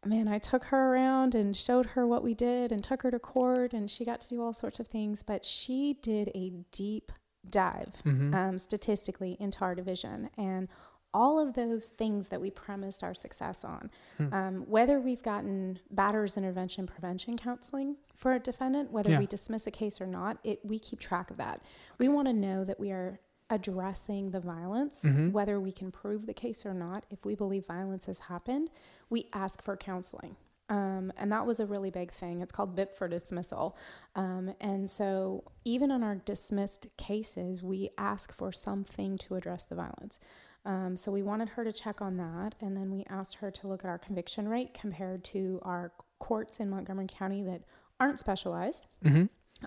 man, 0.06 0.28
I 0.28 0.40
took 0.40 0.66
her 0.66 0.94
around 0.94 1.36
and 1.36 1.56
showed 1.56 1.88
her 1.88 2.08
what 2.08 2.24
we 2.24 2.34
did 2.34 2.72
and 2.72 2.84
took 2.84 3.04
her 3.04 3.12
to 3.12 3.20
court, 3.20 3.74
and 3.74 3.90
she 3.90 4.04
got 4.06 4.22
to 4.22 4.30
do 4.30 4.42
all 4.42 4.54
sorts 4.54 4.80
of 4.80 4.88
things. 4.88 5.22
But 5.24 5.46
she 5.46 5.98
did 6.02 6.32
a 6.34 6.52
deep 6.72 7.12
dive 7.50 7.94
um, 8.06 8.60
statistically 8.60 9.36
into 9.40 9.60
our 9.62 9.74
division 9.76 10.30
and 10.38 10.68
all 11.14 11.40
of 11.46 11.56
those 11.56 11.90
things 11.90 12.30
that 12.30 12.40
we 12.40 12.50
premised 12.50 13.04
our 13.04 13.14
success 13.14 13.66
on. 13.66 13.90
Um, 14.32 14.64
whether 14.68 15.00
we've 15.00 15.22
gotten 15.24 15.80
batterers 15.94 16.38
intervention 16.38 16.88
prevention 16.88 17.38
counseling 17.38 17.98
for 18.16 18.32
a 18.34 18.40
defendant, 18.40 18.92
whether 18.92 19.10
Yeah. 19.10 19.20
we 19.20 19.28
dismiss 19.28 19.68
a 19.68 19.72
case 19.72 20.00
or 20.00 20.08
not, 20.08 20.38
it 20.46 20.60
we 20.64 20.80
keep 20.80 21.00
track 21.00 21.30
of 21.30 21.36
that. 21.38 21.62
We 21.98 22.08
want 22.08 22.28
to 22.28 22.34
know 22.34 22.64
that 22.64 22.80
we 22.80 22.92
are 22.92 23.20
addressing 23.52 24.32
the 24.32 24.40
violence, 24.40 25.04
whether 25.32 25.60
we 25.60 25.72
can 25.72 25.92
prove 25.92 26.26
the 26.26 26.34
case 26.34 26.66
or 26.66 26.74
not. 26.74 27.06
If 27.12 27.26
we 27.26 27.36
believe 27.36 27.66
violence 27.68 28.06
has 28.06 28.18
happened, 28.20 28.70
we 29.10 29.28
ask 29.34 29.62
for 29.62 29.78
counseling. 29.78 30.38
Um, 30.70 31.12
and 31.18 31.30
that 31.34 31.46
was 31.46 31.60
a 31.60 31.66
really 31.66 31.92
big 31.92 32.12
thing. 32.14 32.40
It's 32.42 32.54
called 32.54 32.78
BIP 32.78 32.94
for 32.96 33.10
dismissal. 33.10 33.78
Um, 34.16 34.54
and 34.62 34.90
so, 34.90 35.44
even 35.66 35.92
on 35.92 36.02
our 36.02 36.16
dismissed 36.16 36.88
cases, 36.98 37.62
we 37.62 37.90
ask 37.98 38.34
for 38.34 38.54
something 38.54 39.18
to 39.18 39.36
address 39.36 39.66
the 39.66 39.76
violence. 39.76 40.18
Um, 40.64 40.96
so, 40.96 41.12
we 41.12 41.24
wanted 41.24 41.50
her 41.50 41.66
to 41.66 41.74
check 41.74 42.02
on 42.02 42.16
that. 42.18 42.56
And 42.62 42.78
then 42.78 42.90
we 42.90 43.04
asked 43.10 43.36
her 43.36 43.52
to 43.52 43.68
look 43.68 43.84
at 43.84 43.90
our 43.90 43.98
conviction 43.98 44.48
rate 44.48 44.74
compared 44.74 45.26
to 45.26 45.60
our 45.64 45.92
courts 46.20 46.62
in 46.62 46.70
Montgomery 46.70 47.08
County 47.10 47.44
that 47.44 47.64
aren't 48.00 48.20
specialized. 48.20 48.88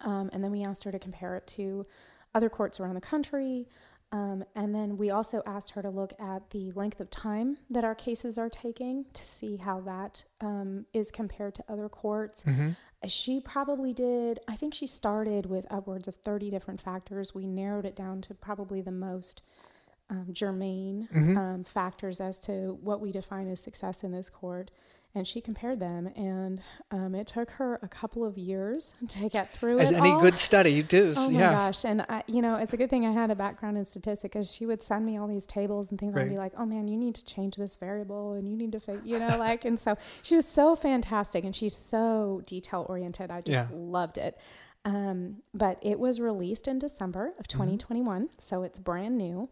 Um, 0.00 0.30
and 0.32 0.42
then 0.42 0.50
we 0.50 0.64
asked 0.64 0.84
her 0.84 0.90
to 0.92 0.98
compare 0.98 1.36
it 1.36 1.46
to 1.48 1.86
other 2.34 2.48
courts 2.48 2.80
around 2.80 2.94
the 2.94 3.00
country. 3.00 3.66
Um, 4.12 4.44
and 4.54 4.72
then 4.74 4.96
we 4.96 5.10
also 5.10 5.42
asked 5.44 5.70
her 5.70 5.82
to 5.82 5.90
look 5.90 6.12
at 6.20 6.50
the 6.50 6.70
length 6.72 7.00
of 7.00 7.10
time 7.10 7.58
that 7.70 7.82
our 7.84 7.94
cases 7.96 8.38
are 8.38 8.48
taking 8.48 9.06
to 9.12 9.24
see 9.26 9.56
how 9.56 9.80
that 9.80 10.24
um, 10.40 10.86
is 10.92 11.10
compared 11.10 11.54
to 11.56 11.64
other 11.68 11.88
courts. 11.88 12.44
Uh, 13.02 13.08
She 13.08 13.40
probably 13.40 13.92
did, 13.92 14.38
I 14.46 14.54
think 14.56 14.72
she 14.72 14.86
started 14.86 15.46
with 15.46 15.66
upwards 15.70 16.06
of 16.06 16.14
30 16.16 16.48
different 16.50 16.80
factors. 16.80 17.34
We 17.34 17.46
narrowed 17.46 17.84
it 17.86 17.96
down 17.96 18.20
to 18.22 18.34
probably 18.34 18.80
the 18.82 18.92
most 18.92 19.42
um, 20.10 20.28
germane 20.32 21.08
um, 21.36 21.64
factors 21.64 22.20
as 22.20 22.38
to 22.40 22.78
what 22.82 23.00
we 23.00 23.10
define 23.10 23.48
as 23.50 23.60
success 23.60 24.04
in 24.04 24.12
this 24.12 24.28
court. 24.28 24.70
And 25.16 25.28
she 25.28 25.40
compared 25.40 25.78
them, 25.78 26.08
and 26.16 26.60
um, 26.90 27.14
it 27.14 27.28
took 27.28 27.50
her 27.52 27.78
a 27.82 27.86
couple 27.88 28.24
of 28.24 28.36
years 28.36 28.94
to 29.10 29.28
get 29.28 29.54
through 29.54 29.78
As 29.78 29.92
it 29.92 29.98
any 29.98 30.10
all. 30.10 30.20
good 30.20 30.36
study 30.36 30.82
does. 30.82 31.16
Oh 31.16 31.30
my 31.30 31.38
yeah. 31.38 31.52
gosh! 31.52 31.84
And 31.84 32.04
I, 32.08 32.24
you 32.26 32.42
know, 32.42 32.56
it's 32.56 32.72
a 32.72 32.76
good 32.76 32.90
thing 32.90 33.06
I 33.06 33.12
had 33.12 33.30
a 33.30 33.36
background 33.36 33.78
in 33.78 33.84
statistics 33.84 34.22
because 34.24 34.52
she 34.52 34.66
would 34.66 34.82
send 34.82 35.06
me 35.06 35.16
all 35.16 35.28
these 35.28 35.46
tables 35.46 35.90
and 35.92 36.00
things. 36.00 36.16
I'd 36.16 36.28
be 36.30 36.36
like, 36.36 36.52
"Oh 36.58 36.66
man, 36.66 36.88
you 36.88 36.96
need 36.96 37.14
to 37.14 37.24
change 37.24 37.54
this 37.54 37.76
variable, 37.76 38.32
and 38.32 38.48
you 38.48 38.56
need 38.56 38.72
to, 38.72 38.80
fi-, 38.80 38.98
you 39.04 39.20
know, 39.20 39.36
like." 39.38 39.64
And 39.64 39.78
so 39.78 39.96
she 40.24 40.34
was 40.34 40.48
so 40.48 40.74
fantastic, 40.74 41.44
and 41.44 41.54
she's 41.54 41.76
so 41.76 42.42
detail 42.44 42.84
oriented. 42.88 43.30
I 43.30 43.40
just 43.40 43.52
Yeah. 43.52 43.68
loved 43.72 44.18
it. 44.18 44.36
Um, 44.86 45.36
but 45.54 45.78
it 45.80 45.98
was 46.00 46.20
released 46.20 46.66
in 46.66 46.78
December 46.80 47.28
Mm-hmm. 47.30 47.40
of 47.40 47.46
2021, 47.48 48.30
so 48.38 48.64
it's 48.64 48.78
brand 48.80 49.16
new. 49.16 49.48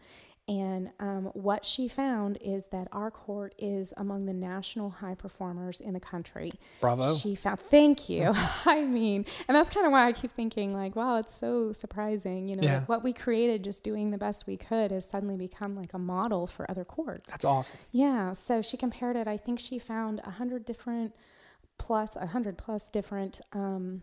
And 0.48 0.90
um, 0.98 1.26
what 1.34 1.64
she 1.64 1.86
found 1.86 2.36
is 2.40 2.66
that 2.66 2.88
our 2.90 3.12
court 3.12 3.54
is 3.58 3.94
among 3.96 4.26
the 4.26 4.32
national 4.32 4.90
high 4.90 5.14
performers 5.14 5.80
in 5.80 5.94
the 5.94 6.00
country. 6.00 6.50
Bravo. 6.80 7.14
She 7.14 7.36
found, 7.36 7.60
thank 7.60 8.08
you. 8.08 8.32
I 8.66 8.82
mean, 8.82 9.24
and 9.46 9.54
that's 9.56 9.68
kind 9.70 9.86
of 9.86 9.92
why 9.92 10.06
I 10.06 10.12
keep 10.12 10.32
thinking, 10.32 10.74
like, 10.74 10.96
wow, 10.96 11.18
it's 11.18 11.32
so 11.32 11.72
surprising. 11.72 12.48
You 12.48 12.56
know, 12.56 12.62
Yeah. 12.64 12.78
like 12.80 12.88
what 12.88 13.04
we 13.04 13.12
created 13.12 13.62
just 13.62 13.84
doing 13.84 14.10
the 14.10 14.18
best 14.18 14.46
we 14.48 14.56
could 14.56 14.90
has 14.90 15.08
suddenly 15.08 15.36
become 15.36 15.76
like 15.76 15.94
a 15.94 15.98
model 15.98 16.48
for 16.48 16.68
other 16.68 16.84
courts. 16.84 17.30
That's 17.32 17.44
awesome. 17.44 17.78
Yeah. 17.92 18.32
So 18.32 18.62
she 18.62 18.76
compared 18.76 19.14
it. 19.14 19.28
I 19.28 19.36
think 19.36 19.60
she 19.60 19.78
found 19.78 20.20
a 20.24 20.30
hundred 20.32 20.64
different 20.64 21.14
plus, 21.78 22.16
a 22.16 22.26
hundred 22.26 22.58
plus 22.58 22.90
different 22.90 23.40
um, 23.52 24.02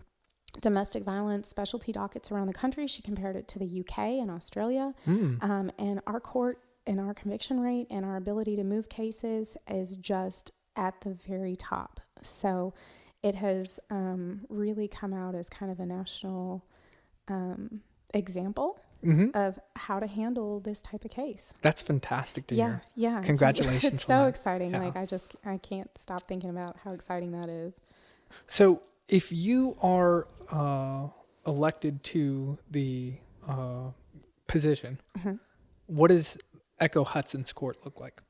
domestic 0.62 1.04
violence 1.04 1.48
specialty 1.50 1.92
dockets 1.92 2.32
around 2.32 2.48
the 2.48 2.54
country. 2.54 2.88
She 2.88 3.02
compared 3.02 3.36
it 3.36 3.48
to 3.50 3.60
the 3.60 3.80
UK 3.82 3.98
and 4.20 4.30
Australia. 4.32 4.94
Um, 5.08 5.72
and 5.78 6.02
our 6.08 6.20
court 6.20 6.60
and 6.88 7.00
our 7.00 7.14
conviction 7.14 7.60
rate 7.60 7.88
and 7.90 8.04
our 8.06 8.18
ability 8.18 8.56
to 8.56 8.64
move 8.64 8.90
cases 8.90 9.58
is 9.70 9.96
just 9.96 10.52
at 10.76 11.00
the 11.02 11.12
very 11.28 11.56
top. 11.56 12.00
So 12.22 12.74
it 13.22 13.36
has 13.36 13.80
um, 13.90 14.42
really 14.50 14.88
come 14.88 15.14
out 15.14 15.36
as 15.36 15.50
kind 15.50 15.72
of 15.72 15.80
a 15.80 15.86
national 15.86 16.66
um, 17.28 17.82
example 18.14 18.80
of 19.34 19.58
how 19.78 19.98
to 19.98 20.08
handle 20.08 20.60
this 20.60 20.82
type 20.82 21.06
of 21.06 21.12
case. 21.12 21.54
That's 21.62 21.82
fantastic 21.82 22.48
to 22.48 22.56
Yeah, 22.56 22.66
hear. 22.68 22.82
yeah. 22.96 23.10
it's- 23.12 23.26
Congratulations 23.28 23.94
It's, 23.94 24.04
on 24.04 24.08
so 24.08 24.24
that. 24.24 24.28
exciting. 24.30 24.72
Yeah. 24.72 24.80
Like 24.82 24.98
I 24.98 25.06
just 25.06 25.36
I 25.46 25.58
can't 25.58 25.90
stop 25.98 26.24
thinking 26.28 26.50
about 26.50 26.76
how 26.84 26.92
exciting 26.92 27.32
that 27.32 27.48
is. 27.48 27.80
So, 28.46 28.82
if 29.10 29.32
you 29.32 29.76
are 29.82 30.28
uh, 30.52 31.08
elected 31.46 32.04
to 32.06 32.58
the 32.72 33.16
uh, 33.48 33.92
position, 34.48 35.00
Mm-hmm. 35.18 35.34
what 35.88 36.10
does 36.10 36.38
Echo 36.80 37.04
Hudson's 37.04 37.52
court 37.52 37.78
look 37.84 38.00
like? 38.00 38.22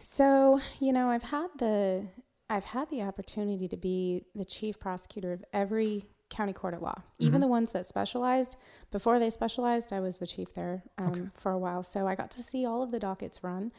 So, 0.00 0.60
you 0.80 0.92
know, 0.92 1.08
I've 1.10 1.22
had 1.24 1.48
the 1.58 2.06
I've 2.50 2.64
had 2.64 2.88
the 2.90 3.02
opportunity 3.02 3.68
to 3.68 3.76
be 3.76 4.24
the 4.34 4.44
chief 4.44 4.78
prosecutor 4.80 5.32
of 5.32 5.44
every 5.52 6.04
county 6.30 6.52
court 6.52 6.74
at 6.74 6.82
law, 6.82 7.02
even 7.18 7.40
the 7.40 7.46
ones 7.46 7.70
that 7.72 7.86
specialized. 7.86 8.56
Before 8.90 9.18
they 9.18 9.30
specialized, 9.30 9.92
I 9.92 10.00
was 10.00 10.18
the 10.18 10.26
chief 10.26 10.54
there 10.54 10.82
um, 10.98 11.30
for 11.34 11.52
a 11.52 11.58
while, 11.58 11.82
so 11.82 12.06
I 12.06 12.14
got 12.14 12.30
to 12.32 12.42
see 12.42 12.66
all 12.66 12.82
of 12.82 12.90
the 12.90 12.98
dockets 12.98 13.42
run. 13.42 13.72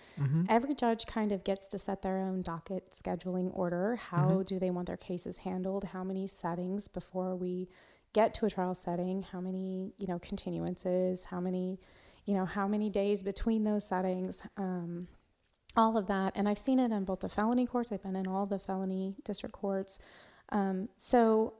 Every 0.49 0.75
judge 0.75 1.05
kind 1.05 1.31
of 1.31 1.43
gets 1.43 1.67
to 1.69 1.79
set 1.79 2.01
their 2.01 2.17
own 2.17 2.41
docket 2.41 2.91
scheduling 2.91 3.51
order. 3.53 3.95
How 3.95 4.43
do 4.43 4.59
they 4.59 4.69
want 4.69 4.87
their 4.87 4.97
cases 4.97 5.37
handled? 5.37 5.85
How 5.85 6.03
many 6.03 6.27
settings 6.27 6.87
before 6.87 7.35
we 7.35 7.69
get 8.13 8.33
to 8.35 8.45
a 8.45 8.49
trial 8.49 8.75
setting? 8.75 9.23
How 9.31 9.39
many, 9.39 9.93
you 9.97 10.07
know, 10.07 10.19
continuances? 10.19 11.25
How 11.25 11.39
many, 11.39 11.79
you 12.25 12.35
know, 12.35 12.45
how 12.45 12.67
many 12.67 12.89
days 12.89 13.23
between 13.23 13.63
those 13.63 13.87
settings? 13.87 14.41
Um, 14.57 15.07
all 15.75 15.97
of 15.97 16.07
that. 16.07 16.33
And 16.35 16.49
I've 16.49 16.57
seen 16.57 16.79
it 16.79 16.91
in 16.91 17.03
both 17.05 17.19
the 17.19 17.29
felony 17.29 17.65
courts, 17.65 17.91
I've 17.91 18.03
been 18.03 18.15
in 18.15 18.27
all 18.27 18.45
the 18.45 18.59
felony 18.59 19.15
district 19.23 19.53
courts. 19.53 19.99
Um, 20.51 20.89
so 20.95 21.53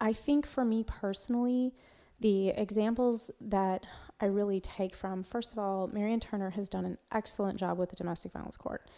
I 0.00 0.12
think 0.12 0.46
for 0.46 0.64
me 0.64 0.84
personally, 0.84 1.74
the 2.20 2.48
examples 2.50 3.30
that 3.40 3.86
I 4.20 4.26
really 4.26 4.60
take 4.60 4.94
from, 4.96 5.22
first 5.22 5.52
of 5.52 5.58
all, 5.58 5.88
Marion 5.88 6.20
Turner 6.20 6.50
has 6.50 6.68
done 6.68 6.86
an 6.86 6.96
excellent 7.12 7.58
job 7.58 7.76
with 7.78 7.90
the 7.90 7.96
domestic 7.96 8.32
violence 8.32 8.56
court. 8.56 8.88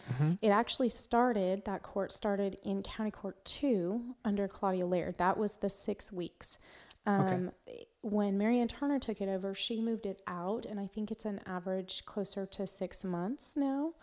It 0.41 0.49
actually 0.49 0.89
started, 0.89 1.65
that 1.65 1.83
court 1.83 2.13
started 2.13 2.57
in 2.63 2.83
County 2.83 3.11
Court 3.11 3.43
2 3.43 4.15
under 4.23 4.47
Claudia 4.47 4.85
Laird. 4.85 5.17
That 5.17 5.37
was 5.37 5.57
the 5.57 5.69
six 5.69 6.11
weeks. 6.11 6.57
Um, 7.05 7.51
When 8.01 8.37
Marion 8.37 8.67
Turner 8.69 8.99
took 8.99 9.19
it 9.19 9.27
over, 9.27 9.53
she 9.53 9.81
moved 9.81 10.05
it 10.05 10.21
out, 10.27 10.65
and 10.65 10.79
I 10.79 10.87
think 10.87 11.11
it's 11.11 11.25
an 11.25 11.41
average 11.45 12.05
closer 12.05 12.45
to 12.45 12.65
six 12.67 13.03
months 13.03 13.57
now. 13.57 13.93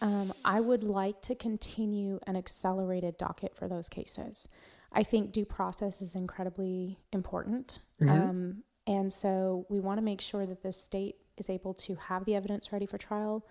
Um, 0.00 0.32
I 0.44 0.60
would 0.60 0.82
like 0.84 1.20
to 1.22 1.34
continue 1.34 2.18
an 2.26 2.36
accelerated 2.36 3.18
docket 3.18 3.56
for 3.56 3.66
those 3.68 3.88
cases. 3.88 4.48
I 4.92 5.02
think 5.02 5.32
due 5.32 5.44
process 5.44 6.02
is 6.02 6.14
incredibly 6.14 6.98
important. 7.12 7.80
Um, 8.10 8.62
and 8.86 9.12
so 9.12 9.66
we 9.70 9.80
want 9.80 9.98
to 9.98 10.02
make 10.02 10.20
sure 10.20 10.44
that 10.46 10.62
the 10.62 10.72
state 10.72 11.16
is 11.38 11.48
able 11.48 11.74
to 11.74 11.94
have 11.94 12.24
the 12.24 12.34
evidence 12.34 12.72
ready 12.72 12.86
for 12.86 12.98
trial 12.98 13.46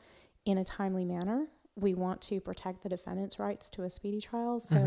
in 0.45 0.57
a 0.57 0.63
timely 0.63 1.05
manner. 1.05 1.47
We 1.75 1.93
want 1.93 2.21
to 2.23 2.39
protect 2.39 2.83
the 2.83 2.89
defendant's 2.89 3.39
rights 3.39 3.69
to 3.71 3.83
a 3.83 3.89
speedy 3.89 4.21
trial. 4.21 4.59
So 4.59 4.77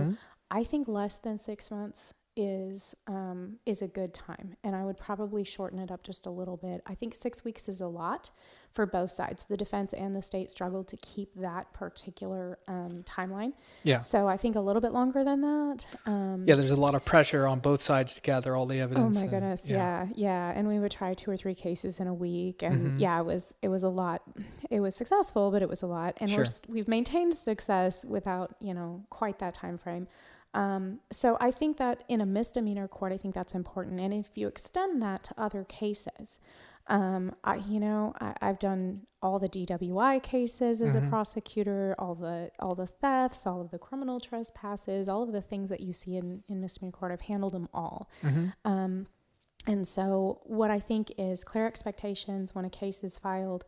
I 0.51 0.64
think 0.64 0.87
less 0.87 1.17
than 1.17 1.38
six 1.38 1.71
months 1.71 2.14
is 2.37 2.95
um, 3.07 3.59
is 3.64 3.81
a 3.81 3.88
good 3.88 4.12
time, 4.12 4.57
and 4.64 4.75
I 4.75 4.85
would 4.85 4.99
probably 4.99 5.45
shorten 5.45 5.79
it 5.79 5.90
up 5.90 6.03
just 6.03 6.27
a 6.27 6.31
little 6.31 6.57
bit. 6.57 6.83
I 6.85 6.95
think 6.95 7.14
six 7.14 7.45
weeks 7.45 7.69
is 7.69 7.81
a 7.81 7.87
lot 7.87 8.31
for 8.75 8.87
both 8.87 9.11
sides. 9.13 9.45
The 9.45 9.57
defense 9.57 9.93
and 9.93 10.17
the 10.17 10.21
state 10.21 10.51
struggled 10.51 10.89
to 10.89 10.97
keep 10.97 11.33
that 11.37 11.73
particular 11.73 12.59
um, 12.67 13.05
timeline. 13.05 13.53
Yeah. 13.85 14.01
So 14.01 14.27
I 14.29 14.37
think 14.37 14.57
a 14.57 14.61
little 14.61 14.83
bit 14.83 14.93
longer 14.93 15.23
than 15.23 15.41
that. 15.43 15.87
Um, 16.07 16.45
Yeah, 16.47 16.57
there's 16.57 16.73
a 16.73 16.77
lot 16.77 16.95
of 16.97 17.05
pressure 17.05 17.47
on 17.47 17.61
both 17.61 17.81
sides 17.81 18.17
to 18.17 18.21
gather 18.21 18.57
all 18.57 18.67
the 18.67 18.81
evidence. 18.81 19.17
Oh 19.17 19.21
my 19.21 19.23
and- 19.23 19.31
goodness, 19.31 19.63
yeah. 19.67 20.07
yeah, 20.15 20.53
And 20.55 20.67
we 20.67 20.81
would 20.81 20.91
try 20.91 21.15
two 21.15 21.31
or 21.31 21.37
three 21.37 21.55
cases 21.55 22.01
in 22.01 22.09
a 22.09 22.15
week, 22.15 22.63
and 22.63 22.99
Mhm. 22.99 23.01
yeah, 23.01 23.21
it 23.21 23.25
was 23.25 23.55
it 23.63 23.69
was 23.69 23.83
a 23.85 23.89
lot. 23.89 24.23
It 24.71 24.81
was 24.81 24.95
successful, 24.97 25.51
but 25.53 25.63
it 25.63 25.69
was 25.69 25.83
a 25.83 25.87
lot, 25.87 26.17
and 26.21 26.31
we're, 26.37 26.45
we've 26.69 26.89
maintained 26.89 27.35
success 27.35 28.05
without 28.05 28.55
you 28.61 28.75
know 28.75 29.05
quite 29.09 29.39
that 29.39 29.55
time 29.55 29.79
frame. 29.79 30.09
Um, 30.53 31.01
so 31.11 31.37
I 31.41 31.51
think 31.51 31.79
that 31.79 32.05
in 32.09 32.21
a 32.21 32.27
misdemeanor 32.27 32.87
court, 32.89 33.13
I 33.13 33.17
think 33.17 33.35
that's 33.35 33.55
important, 33.55 34.01
and 34.01 34.13
if 34.13 34.31
you 34.37 34.47
extend 34.49 35.01
that 35.03 35.23
to 35.25 35.35
other 35.41 35.65
cases. 35.65 36.39
Um, 36.87 37.35
I, 37.42 37.57
you 37.57 37.81
know, 37.81 38.12
I, 38.20 38.35
I've 38.42 38.59
done 38.59 39.07
all 39.23 39.38
the 39.38 39.49
DWI 39.49 40.23
cases 40.23 40.83
as 40.83 40.94
Mhm. 40.94 41.07
a 41.07 41.09
prosecutor, 41.09 41.94
all 41.99 42.14
the 42.14 42.51
all 42.59 42.75
the 42.75 42.87
thefts, 42.87 43.47
all 43.47 43.61
of 43.62 43.70
the 43.70 43.79
criminal 43.79 44.20
trespasses, 44.20 45.09
all 45.09 45.23
of 45.23 45.33
the 45.33 45.40
things 45.40 45.70
that 45.70 45.81
you 45.81 45.92
see 45.94 46.16
in, 46.16 46.42
in 46.47 46.61
misdemeanor 46.61 46.92
court. 46.92 47.11
I've 47.12 47.23
handled 47.23 47.53
them 47.55 47.68
all. 47.73 48.09
Mhm. 48.23 48.53
Um, 48.66 49.07
and 49.66 49.88
so, 49.88 50.40
what 50.44 50.70
I 50.70 50.79
think 50.79 51.11
is 51.16 51.42
clear 51.42 51.66
expectations 51.66 52.55
when 52.55 52.66
a 52.66 52.70
case 52.70 53.03
is 53.03 53.18
filed. 53.18 53.64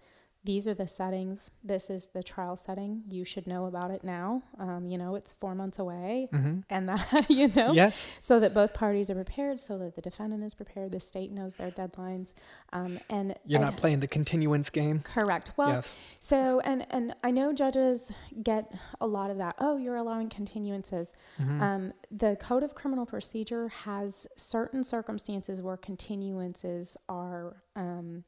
These 0.47 0.69
are 0.69 0.75
the 0.75 0.87
settings. 0.87 1.51
This 1.65 1.91
is 1.91 2.07
the 2.07 2.23
trial 2.23 2.57
setting. 2.57 3.03
You 3.11 3.25
should 3.25 3.47
know 3.49 3.67
about 3.67 3.91
it 3.91 4.05
now. 4.05 4.43
Um, 4.59 4.87
you 4.87 4.97
know, 4.97 5.17
it's 5.17 5.33
four 5.33 5.55
months 5.57 5.79
away, 5.79 6.29
Mhm. 6.33 6.63
and 6.71 6.89
that 6.91 7.27
you 7.29 7.49
know, 7.49 7.73
Yes. 7.73 8.09
so 8.21 8.39
that 8.41 8.55
both 8.55 8.73
parties 8.73 9.11
are 9.11 9.15
prepared, 9.17 9.59
so 9.61 9.77
that 9.79 9.97
the 9.97 10.01
defendant 10.03 10.45
is 10.45 10.55
prepared, 10.55 10.93
the 10.93 11.01
state 11.01 11.33
knows 11.33 11.57
their 11.57 11.71
deadlines, 11.73 12.33
um, 12.73 12.99
and 13.11 13.35
You're 13.45 13.61
and- 13.61 13.71
not 13.71 13.77
playing 13.77 14.01
the 14.01 14.07
continuance 14.07 14.71
game. 14.71 15.01
correct. 15.01 15.51
Well, 15.57 15.71
yes. 15.71 15.93
so 16.21 16.61
and 16.61 16.87
and 16.91 17.15
I 17.25 17.31
know 17.33 17.53
judges 17.53 18.13
get 18.43 18.73
a 19.01 19.07
lot 19.07 19.31
of 19.33 19.39
that. 19.39 19.57
Oh, 19.59 19.77
you're 19.77 19.97
allowing 19.97 20.29
continuances. 20.29 21.13
Mhm. 21.41 21.61
Um, 21.61 21.93
the 22.11 22.37
Code 22.37 22.63
of 22.63 22.75
Criminal 22.75 23.05
Procedure 23.07 23.69
has 23.69 24.27
certain 24.37 24.85
circumstances 24.85 25.61
where 25.61 25.77
continuances 25.77 26.97
are 27.09 27.57
um, 27.75 28.25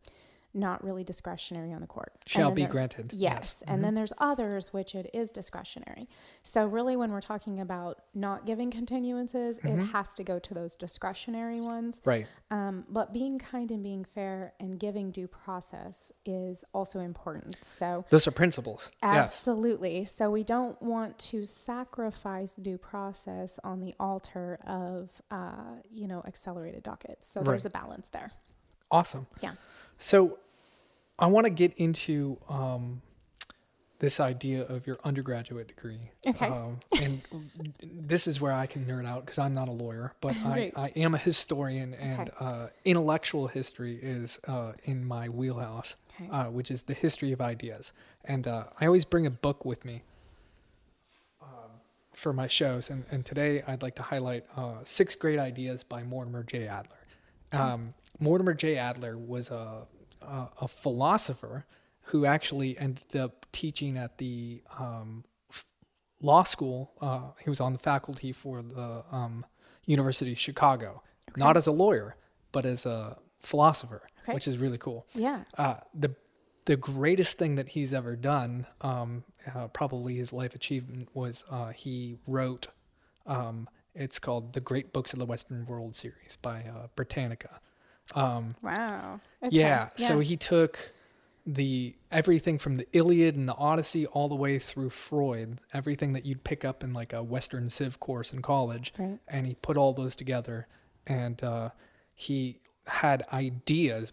not 0.55 0.83
really 0.83 1.05
discretionary 1.05 1.73
on 1.73 1.81
the 1.81 1.87
court. 1.87 2.13
Shall 2.27 2.51
be 2.51 2.63
there- 2.63 2.71
granted. 2.71 3.11
Yes, 3.13 3.63
and 3.67 3.79
Mhm. 3.81 3.83
then 3.83 3.95
there's 3.95 4.13
others 4.19 4.73
which 4.73 4.95
it 4.95 5.11
is 5.13 5.31
discretionary. 5.31 6.09
So 6.43 6.67
really, 6.67 6.97
when 6.97 7.13
we're 7.13 7.21
talking 7.21 7.61
about 7.61 8.03
not 8.15 8.47
giving 8.47 8.71
continuances, 8.71 9.61
Mhm. 9.61 9.79
it 9.79 9.85
has 9.93 10.15
to 10.15 10.25
go 10.25 10.39
to 10.39 10.55
those 10.55 10.75
discretionary 10.75 11.61
ones. 11.61 12.01
Right. 12.05 12.27
Um, 12.51 12.87
but 12.89 13.13
being 13.13 13.39
kind 13.39 13.71
and 13.71 13.83
being 13.83 14.05
fair 14.05 14.55
and 14.59 14.81
giving 14.81 15.11
due 15.11 15.29
process 15.29 16.11
is 16.25 16.65
also 16.73 17.01
important. 17.01 17.63
So 17.63 18.05
Those 18.09 18.27
are 18.27 18.31
principles. 18.33 18.91
Yes. 19.03 19.17
Absolutely. 19.39 20.07
So 20.07 20.31
we 20.31 20.45
don't 20.45 20.81
want 20.81 21.19
to 21.19 21.45
sacrifice 21.45 22.55
due 22.55 22.79
process 22.79 23.59
on 23.63 23.81
the 23.81 23.95
altar 24.01 24.59
of, 24.67 25.21
uh, 25.31 25.77
you 25.91 26.09
know, 26.09 26.23
accelerated 26.27 26.83
dockets. 26.83 27.29
So 27.31 27.43
there's 27.43 27.67
a 27.67 27.71
balance 27.71 28.09
there. 28.09 28.33
Awesome. 28.91 29.27
Yeah. 29.43 29.53
So 29.99 30.39
I 31.19 31.27
want 31.27 31.47
to 31.47 31.51
get 31.51 31.75
into 31.77 32.39
um, 32.49 33.03
this 33.99 34.21
idea 34.21 34.63
of 34.63 34.87
your 34.87 34.99
undergraduate 35.05 35.67
degree. 35.69 35.99
Okay. 36.27 36.47
Um, 36.47 36.79
and 37.01 37.21
this 37.83 38.27
is 38.29 38.41
where 38.41 38.53
I 38.53 38.67
can 38.67 38.85
nerd 38.87 39.07
out 39.07 39.25
because 39.27 39.39
I'm 39.39 39.55
not 39.55 39.69
a 39.69 39.73
lawyer, 39.73 40.15
but 40.21 40.37
I, 40.45 40.49
Right. 40.49 40.73
I 40.77 40.87
am 40.97 41.15
a 41.15 41.19
historian, 41.19 41.95
and 41.95 42.31
Okay. 42.31 42.33
uh, 42.39 42.67
intellectual 42.85 43.49
history 43.49 43.99
is 44.01 44.39
uh, 44.47 44.73
in 44.85 45.05
my 45.05 45.29
wheelhouse, 45.29 45.97
Okay. 46.21 46.31
uh, 46.31 46.51
which 46.51 46.71
is 46.71 46.83
the 46.85 46.95
history 46.95 47.33
of 47.33 47.41
ideas. 47.41 47.93
And 48.25 48.47
uh, 48.47 48.65
I 48.81 48.87
always 48.87 49.05
bring 49.05 49.27
a 49.27 49.31
book 49.31 49.65
with 49.65 49.85
me 49.85 50.03
um, 51.43 51.49
for 52.13 52.33
my 52.33 52.47
shows. 52.47 52.91
And, 52.91 53.05
and 53.11 53.25
today 53.27 53.63
I'd 53.67 53.83
like 53.83 53.97
to 53.97 54.03
highlight 54.03 54.45
uh, 54.57 54.75
Six 54.85 55.17
Great 55.17 55.39
Ideas 55.41 55.83
by 55.83 56.05
Mortimer 56.05 56.45
J. 56.45 56.69
Adler. 56.69 56.95
Um, 57.53 57.95
Mortimer 58.21 58.55
J. 58.55 58.77
Adler 58.77 59.17
was 59.17 59.51
a, 59.51 59.87
a, 60.23 60.49
a 60.63 60.69
philosopher 60.69 61.67
who 62.03 62.25
actually 62.27 62.77
ended 62.79 63.17
up 63.17 63.47
teaching 63.53 63.97
at 63.97 64.19
the 64.19 64.63
um, 64.79 65.25
f- 65.51 65.65
law 66.21 66.43
school. 66.43 66.93
Uh, 67.01 67.21
he 67.43 67.49
was 67.51 67.61
on 67.61 67.73
the 67.73 67.79
faculty 67.79 68.33
for 68.33 68.63
the 68.63 69.05
um, 69.13 69.45
University 69.87 70.33
of 70.33 70.39
Chicago, 70.39 71.03
not 71.37 71.57
as 71.57 71.67
a 71.67 71.73
lawyer, 71.73 72.17
but 72.53 72.65
as 72.67 72.87
a 72.87 73.19
philosopher, 73.41 74.03
Okay. 74.25 74.35
which 74.35 74.49
is 74.49 74.59
really 74.59 74.79
cool. 74.79 75.07
yeah. 75.15 75.45
Uh, 75.57 75.77
the 75.95 76.15
the 76.67 76.77
greatest 76.77 77.39
thing 77.39 77.55
that 77.55 77.69
he's 77.69 77.95
ever 77.95 78.15
done, 78.15 78.67
um, 78.83 79.25
uh, 79.55 79.69
probably 79.69 80.17
his 80.17 80.35
life 80.35 80.55
achievement, 80.55 81.09
was 81.15 81.43
uh, 81.51 81.69
he 81.71 82.19
wrote. 82.27 82.67
It's 83.99 84.19
called 84.19 84.53
the 84.53 84.61
Great 84.61 84.93
Books 84.93 85.13
of 85.13 85.19
the 85.19 85.27
Western 85.27 85.67
World 85.67 85.97
series 85.97 86.37
by 86.41 86.61
uh, 86.61 86.87
Britannica. 86.95 87.61
Um, 88.15 88.55
Wow. 88.63 89.21
Okay. 89.43 89.57
yeah, 89.57 89.89
so 89.97 90.21
he 90.21 90.37
took 90.37 90.93
the 91.47 91.95
everything 92.11 92.59
from 92.59 92.77
the 92.77 92.87
Iliad 92.93 93.35
and 93.37 93.49
the 93.49 93.55
Odyssey 93.55 94.07
all 94.07 94.29
the 94.29 94.35
way 94.37 94.59
through 94.59 94.91
Freud, 94.91 95.61
everything 95.73 96.13
that 96.13 96.25
you'd 96.25 96.45
pick 96.45 96.65
up 96.65 96.85
in 96.85 96.93
like 96.93 97.13
a 97.13 97.23
Western 97.23 97.69
Civ 97.69 97.99
course 98.01 98.33
in 98.33 98.41
college, 98.43 98.93
Right. 98.99 99.19
and 99.29 99.47
he 99.47 99.55
put 99.57 99.77
all 99.77 99.93
those 99.93 100.15
together, 100.15 100.67
and 101.07 101.43
uh, 101.43 101.71
he 102.15 102.61
had 102.87 103.23
ideas, 103.33 104.13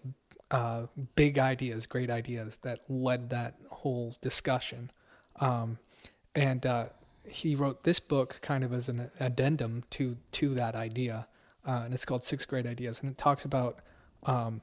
uh, 0.52 0.88
big 1.16 1.38
ideas, 1.40 1.86
great 1.86 2.10
ideas 2.10 2.58
that 2.64 2.80
led 2.90 3.30
that 3.30 3.56
whole 3.70 4.16
discussion, 4.22 4.92
um, 5.40 5.78
and 6.36 6.66
uh, 6.66 6.86
he 7.30 7.56
wrote 7.56 7.84
this 7.84 8.00
book 8.00 8.40
kind 8.42 8.64
of 8.64 8.74
as 8.74 8.90
an 8.90 9.10
addendum 9.20 9.84
to 9.92 10.18
to 10.34 10.50
that 10.56 10.76
idea, 10.76 11.28
uh, 11.68 11.82
and 11.86 11.94
it's 11.94 12.06
called 12.06 12.24
Six 12.24 12.46
Great 12.46 12.66
Ideas, 12.66 13.02
and 13.02 13.12
it 13.12 13.18
talks 13.18 13.46
about 13.46 13.80
um, 14.26 14.62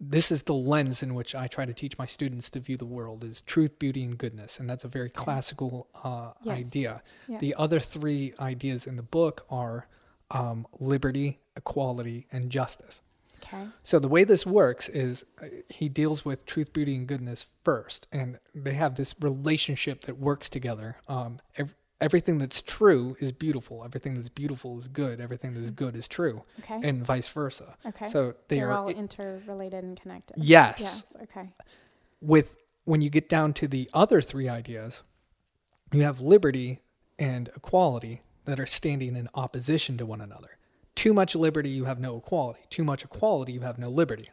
this 0.00 0.30
is 0.32 0.42
the 0.42 0.54
lens 0.54 1.02
in 1.02 1.14
which 1.14 1.34
I 1.34 1.46
try 1.46 1.64
to 1.64 1.72
teach 1.72 1.96
my 1.98 2.06
students 2.06 2.50
to 2.50 2.60
view 2.60 2.76
the 2.76 2.84
world 2.84 3.24
is 3.24 3.40
truth, 3.42 3.78
beauty, 3.78 4.02
and 4.04 4.18
goodness, 4.18 4.58
and 4.58 4.68
that's 4.68 4.84
a 4.84 4.88
very 4.88 5.08
classical 5.10 5.86
uh, 6.02 6.32
Yes. 6.42 6.58
idea. 6.58 7.02
Yes. 7.28 7.40
The 7.40 7.54
other 7.56 7.80
three 7.80 8.34
ideas 8.40 8.86
in 8.86 8.96
the 8.96 9.02
book 9.02 9.46
are 9.50 9.86
um, 10.30 10.66
liberty, 10.80 11.38
equality, 11.56 12.26
and 12.32 12.50
justice. 12.50 13.00
Okay. 13.54 13.68
So 13.82 13.98
the 13.98 14.08
way 14.08 14.24
this 14.24 14.44
works 14.46 14.88
is 14.88 15.24
uh, 15.42 15.46
he 15.68 15.88
deals 15.88 16.24
with 16.24 16.46
truth, 16.46 16.72
beauty, 16.72 16.94
and 16.96 17.06
goodness 17.06 17.46
first, 17.64 18.06
and 18.12 18.38
they 18.54 18.74
have 18.74 18.94
this 18.96 19.14
relationship 19.20 20.02
that 20.06 20.18
works 20.18 20.48
together. 20.50 20.96
Um, 21.08 21.38
ev- 21.56 21.74
everything 22.00 22.38
that's 22.38 22.60
true 22.60 23.16
is 23.20 23.32
beautiful. 23.32 23.84
Everything 23.84 24.14
that's 24.14 24.28
beautiful 24.28 24.78
is 24.78 24.88
good. 24.88 25.20
Everything 25.20 25.54
that's 25.54 25.70
good 25.70 25.96
is 25.96 26.08
true, 26.08 26.42
Okay. 26.60 26.80
and 26.88 27.04
vice 27.04 27.28
versa. 27.28 27.76
okay. 27.86 28.06
So 28.06 28.34
they 28.48 28.56
They're 28.56 28.70
are 28.70 28.78
all 28.78 28.88
i- 28.88 28.92
interrelated 28.92 29.84
and 29.84 29.98
connected. 30.00 30.36
yes. 30.38 30.80
Yes. 30.80 31.12
Okay. 31.24 31.50
With 32.20 32.56
when 32.84 33.00
you 33.00 33.10
get 33.10 33.28
down 33.28 33.52
to 33.54 33.68
the 33.68 33.88
other 33.94 34.20
three 34.20 34.48
ideas, 34.48 35.02
you 35.92 36.02
have 36.02 36.20
liberty 36.20 36.80
and 37.18 37.48
equality 37.56 38.22
that 38.44 38.58
are 38.60 38.66
standing 38.66 39.16
in 39.16 39.28
opposition 39.34 39.96
to 39.96 40.04
one 40.04 40.20
another. 40.20 40.53
Too 40.94 41.12
much 41.12 41.34
liberty, 41.34 41.70
you 41.70 41.84
have 41.84 41.98
no 41.98 42.16
equality. 42.16 42.60
Too 42.70 42.84
much 42.84 43.04
equality, 43.04 43.52
you 43.52 43.60
have 43.60 43.78
no 43.78 43.88
liberty. 43.88 44.30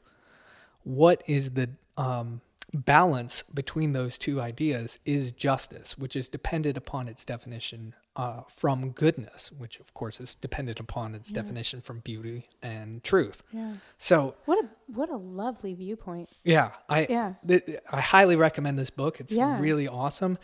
What 0.83 1.23
is 1.27 1.51
the 1.51 1.69
um, 1.97 2.41
balance 2.73 3.43
between 3.53 3.93
those 3.93 4.17
two 4.17 4.39
ideas 4.41 4.99
is 5.05 5.31
justice, 5.31 5.97
which 5.97 6.15
is 6.15 6.29
dependent 6.29 6.77
upon 6.77 7.07
its 7.07 7.25
definition 7.25 7.93
uh, 8.17 8.41
from 8.49 8.89
goodness, 8.91 9.51
which 9.57 9.79
of 9.79 9.93
course 9.93 10.19
is 10.19 10.35
dependent 10.35 10.79
upon 10.81 11.15
its 11.15 11.31
Yeah. 11.31 11.41
definition 11.41 11.79
from 11.79 11.99
beauty 11.99 12.45
and 12.61 13.01
truth. 13.05 13.41
Yeah. 13.53 13.75
So, 13.97 14.35
What 14.45 14.63
a 14.65 14.67
what 14.91 15.09
a 15.09 15.15
lovely 15.15 15.73
viewpoint. 15.73 16.29
yeah, 16.43 16.71
I 16.89 17.07
Yeah. 17.09 17.33
th- 17.47 17.63
I 17.89 18.01
highly 18.01 18.35
recommend 18.35 18.77
this 18.77 18.89
book. 18.89 19.21
It's 19.21 19.31
Yeah. 19.33 19.57
really 19.61 19.87
awesome. 19.87 20.37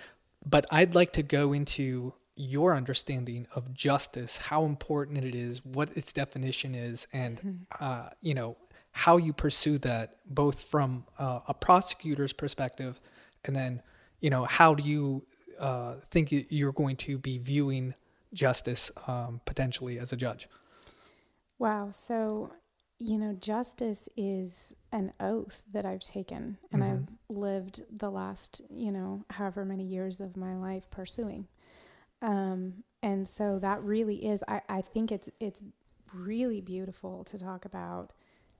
But 0.45 0.65
I'd 0.72 0.95
like 0.95 1.11
to 1.13 1.24
go 1.24 1.51
into 1.51 2.13
your 2.38 2.75
understanding 2.75 3.47
of 3.55 3.73
justice, 3.73 4.38
how 4.38 4.65
important 4.65 5.23
it 5.23 5.35
is, 5.35 5.63
what 5.65 5.95
its 5.97 6.13
definition 6.13 6.75
is, 6.75 7.07
and 7.13 7.41
Mm-hmm. 7.45 7.63
uh, 7.79 8.09
you 8.21 8.33
know 8.33 8.57
how 8.91 9.17
you 9.17 9.33
pursue 9.33 9.77
that, 9.79 10.17
both 10.25 10.65
from 10.65 11.05
uh, 11.19 11.41
a 11.47 11.53
prosecutor's 11.53 12.33
perspective, 12.33 12.99
and 13.45 13.55
then 13.55 13.81
you 14.21 14.29
know 14.29 14.45
how 14.45 14.73
do 14.75 14.83
you 14.83 15.25
uh, 15.59 15.95
think 16.11 16.29
you're 16.31 16.73
going 16.73 16.95
to 16.97 17.17
be 17.17 17.38
viewing 17.38 17.93
justice 18.33 18.91
um, 19.07 19.41
potentially 19.45 19.99
as 19.99 20.13
a 20.13 20.17
judge? 20.17 20.47
Wow. 21.59 21.89
So, 21.91 22.51
you 22.99 23.17
know, 23.17 23.33
justice 23.33 24.09
is 24.15 24.73
an 24.91 25.13
oath 25.19 25.63
that 25.71 25.85
I've 25.85 26.01
taken 26.03 26.57
and 26.71 26.83
Mhm. 26.83 26.83
I've 26.83 27.07
lived 27.29 27.81
the 27.91 28.09
last, 28.11 28.61
you 28.69 28.91
know, 28.91 29.25
however 29.31 29.65
many 29.65 29.83
years 29.83 30.19
of 30.19 30.38
my 30.38 30.55
life 30.55 30.89
pursuing. 30.91 31.47
Um, 32.22 32.84
and 33.03 33.28
so 33.28 33.59
that 33.59 33.82
really 33.84 34.26
is, 34.26 34.43
I, 34.47 34.61
I 34.68 34.82
think 34.82 35.11
it's, 35.11 35.30
it's 35.39 35.61
really 36.13 36.61
beautiful 36.61 37.24
to 37.26 37.38
talk 37.38 37.65
about 37.65 38.13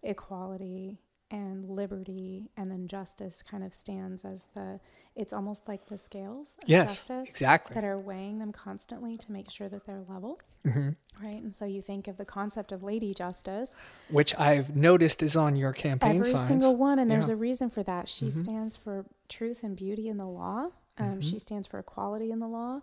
equality 0.04 1.00
and 1.30 1.66
liberty 1.70 2.50
and 2.56 2.72
then 2.72 2.88
justice 2.88 3.42
kind 3.42 3.62
of 3.62 3.74
stands 3.74 4.24
as 4.24 4.46
the 4.56 4.80
it's 5.14 5.34
almost 5.34 5.68
like 5.68 5.86
the 5.88 5.98
scales 5.98 6.56
of 6.64 6.70
Yes, 6.70 6.88
justice 7.04 7.30
exactly. 7.30 7.74
that 7.74 7.84
are 7.84 8.00
weighing 8.00 8.40
them 8.40 8.54
constantly 8.54 9.18
to 9.18 9.30
make 9.34 9.50
sure 9.52 9.68
that 9.68 9.86
they're 9.86 10.04
level 10.08 10.40
hmm 10.64 10.92
right 11.22 11.44
and 11.44 11.54
so 11.54 11.66
you 11.66 11.82
think 11.82 12.08
of 12.08 12.16
the 12.16 12.24
concept 12.24 12.72
of 12.72 12.82
lady 12.82 13.14
justice 13.14 13.72
Which 14.10 14.34
I've 14.40 14.74
noticed 14.78 15.22
is 15.22 15.36
on 15.36 15.58
your 15.58 15.74
campaign 15.74 16.16
every 16.16 16.32
signs. 16.32 16.48
single 16.48 16.78
one 16.78 16.98
and 16.98 17.12
there's 17.12 17.28
a 17.28 17.36
reason 17.36 17.70
for 17.70 17.84
that 17.84 18.08
she 18.08 18.28
Mhm. 18.28 18.44
stands 18.44 18.78
for 18.78 19.06
truth 19.28 19.64
and 19.64 19.76
beauty 19.76 20.08
in 20.08 20.16
the 20.16 20.28
law 20.28 20.70
um, 20.98 21.20
Mhm. 21.20 21.24
she 21.24 21.40
stands 21.40 21.68
for 21.68 21.78
equality 21.78 22.32
in 22.32 22.40
the 22.40 22.48
law 22.48 22.80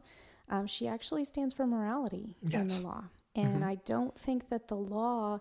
um, 0.48 0.66
she 0.66 0.86
actually 0.88 1.24
stands 1.24 1.54
for 1.54 1.66
morality 1.66 2.36
in 2.50 2.68
the 2.68 2.78
law. 2.78 3.04
And 3.36 3.62
Mhm. 3.62 3.66
i 3.66 3.74
don't 3.84 4.16
think 4.18 4.48
that 4.50 4.68
the 4.68 4.76
law 4.76 5.40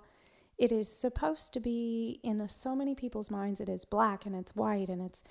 it 0.58 0.72
is 0.72 0.88
supposed 0.88 1.54
to 1.54 1.60
be 1.60 2.20
in 2.24 2.48
so 2.50 2.76
many 2.76 2.96
people's 2.96 3.30
minds 3.32 3.60
it 3.60 3.70
is 3.70 3.86
black 3.86 4.26
and 4.26 4.36
it's 4.36 4.56
white 4.56 4.90
and 4.90 5.02
it's 5.02 5.24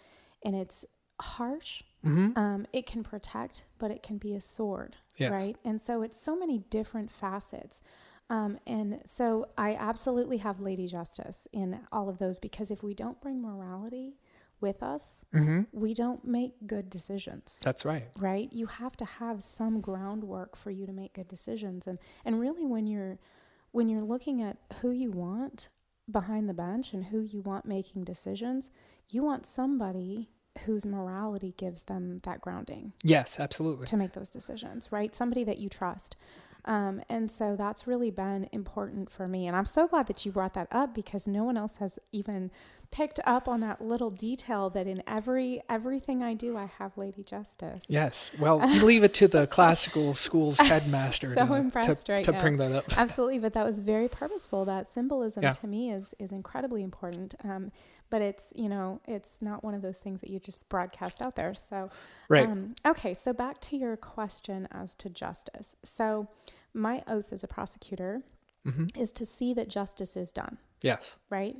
and 0.45 0.55
it's 0.57 0.85
harsh. 1.21 1.83
Hmm 2.03 2.31
um, 2.37 2.67
it 2.73 2.87
can 2.87 3.03
protect 3.03 3.67
but 3.79 3.91
it 3.91 4.03
can 4.03 4.19
be 4.19 4.35
a 4.35 4.41
sword 4.41 4.97
Yes. 5.17 5.31
right? 5.31 5.57
And 5.65 5.81
so 5.81 6.03
it's 6.03 6.17
so 6.21 6.35
many 6.37 6.59
different 6.59 7.11
facets. 7.13 7.83
Um, 8.31 8.59
and 8.67 9.03
so 9.07 9.47
i 9.59 9.75
absolutely 9.75 10.39
have 10.39 10.61
lady 10.61 10.87
justice 10.87 11.47
in 11.53 11.81
all 11.93 12.09
of 12.09 12.19
those 12.19 12.39
because 12.41 12.71
if 12.71 12.83
we 12.83 12.95
don't 12.95 13.21
bring 13.21 13.43
morality 13.43 14.17
with 14.63 14.83
us 14.83 15.25
hmm 15.33 15.63
we 15.73 15.93
don't 15.95 16.25
make 16.25 16.53
good 16.67 16.89
decisions. 16.89 17.59
That's 17.63 17.85
right. 17.85 18.09
right? 18.17 18.49
You 18.53 18.67
have 18.67 18.97
to 18.99 19.05
have 19.05 19.43
some 19.43 19.81
groundwork 19.81 20.57
for 20.57 20.71
you 20.71 20.87
to 20.87 20.93
make 20.93 21.15
good 21.15 21.29
decisions. 21.29 21.87
And 21.87 21.99
and 22.25 22.41
really 22.41 22.65
when 22.65 22.87
you're 22.87 23.19
when 23.73 23.89
you're 23.89 24.03
looking 24.05 24.43
at 24.43 24.59
who 24.81 24.91
you 24.91 25.11
want 25.11 25.69
behind 26.11 26.49
the 26.49 26.55
bench 26.55 26.93
and 26.93 27.07
who 27.07 27.21
you 27.21 27.41
want 27.41 27.65
making 27.65 28.03
decisions 28.05 28.71
you 29.09 29.23
want 29.23 29.47
somebody 29.47 30.29
whose 30.67 30.85
morality 30.85 31.55
gives 31.57 31.85
them 31.85 32.19
that 32.25 32.41
grounding 32.41 32.93
Yes, 33.05 33.39
absolutely. 33.41 33.87
to 33.87 33.97
make 33.97 34.13
those 34.13 34.29
decisions 34.29 34.91
right? 34.91 35.15
Somebody 35.15 35.45
that 35.45 35.59
you 35.59 35.69
trust. 35.69 36.17
Um, 36.65 37.03
and 37.09 37.31
so 37.31 37.57
that's 37.57 37.87
really 37.87 38.11
been 38.11 38.49
important 38.53 39.11
for 39.11 39.27
me. 39.27 39.47
And 39.47 39.57
i'm 39.57 39.65
so 39.65 39.89
glad 39.89 40.07
that 40.09 40.25
you 40.27 40.33
brought 40.33 40.55
that 40.55 40.69
up 40.71 40.95
because 40.95 41.27
no 41.27 41.45
one 41.45 41.57
else 41.57 41.77
has 41.77 41.99
even 42.13 42.51
picked 42.93 43.19
up 43.25 43.49
on 43.49 43.61
that 43.61 43.81
little 43.81 44.11
detail 44.11 44.71
that 44.71 44.87
in 44.87 45.03
every 45.07 45.61
everything 45.69 46.23
i 46.23 46.35
do 46.35 46.57
i 46.57 46.67
have 46.67 46.97
lady 46.97 47.23
justice 47.25 47.85
Yes. 47.89 48.31
Well, 48.39 48.59
leave 48.59 49.03
it 49.03 49.15
to 49.15 49.27
the 49.29 49.47
classical 49.47 50.13
school's 50.15 50.59
headmaster 50.71 51.35
So 51.35 51.47
to, 51.47 51.55
impressed 51.55 52.07
to, 52.07 52.13
right 52.13 52.25
to 52.25 52.33
now. 52.33 52.41
bring 52.41 52.59
that 52.59 52.73
up. 52.73 52.85
absolutely 52.99 53.39
but 53.39 53.55
that 53.55 53.65
was 53.65 53.81
very 53.81 54.09
purposeful 54.09 54.65
that 54.67 54.89
symbolism 54.89 55.43
Yeah. 55.43 55.51
to 55.53 55.67
me 55.67 55.91
is 55.91 56.15
is 56.19 56.31
incredibly 56.33 56.83
important 56.83 57.35
um, 57.43 57.73
but 58.11 58.21
it's 58.23 58.53
you 58.55 58.69
know 58.69 59.01
it's 59.09 59.33
not 59.41 59.65
one 59.65 59.75
of 59.75 59.83
those 59.83 59.99
things 59.99 60.21
that 60.21 60.31
you 60.31 60.39
just 60.39 60.69
broadcast 60.69 61.23
out 61.23 61.35
there 61.35 61.55
so 61.55 61.91
Right. 62.29 62.47
um, 62.47 62.75
okay 62.87 63.15
so 63.15 63.33
back 63.33 63.61
to 63.63 63.77
your 63.77 63.97
question 63.97 64.69
as 64.71 64.95
to 64.97 65.09
justice 65.09 65.75
so 65.83 66.29
my 66.75 67.03
oath 67.09 67.33
as 67.33 67.43
a 67.43 67.49
prosecutor 67.49 68.23
hmm 68.65 68.85
is 68.95 69.11
to 69.13 69.25
see 69.25 69.55
that 69.55 69.69
justice 69.69 70.17
is 70.17 70.31
done 70.31 70.59
Yes. 70.83 71.17
right 71.31 71.57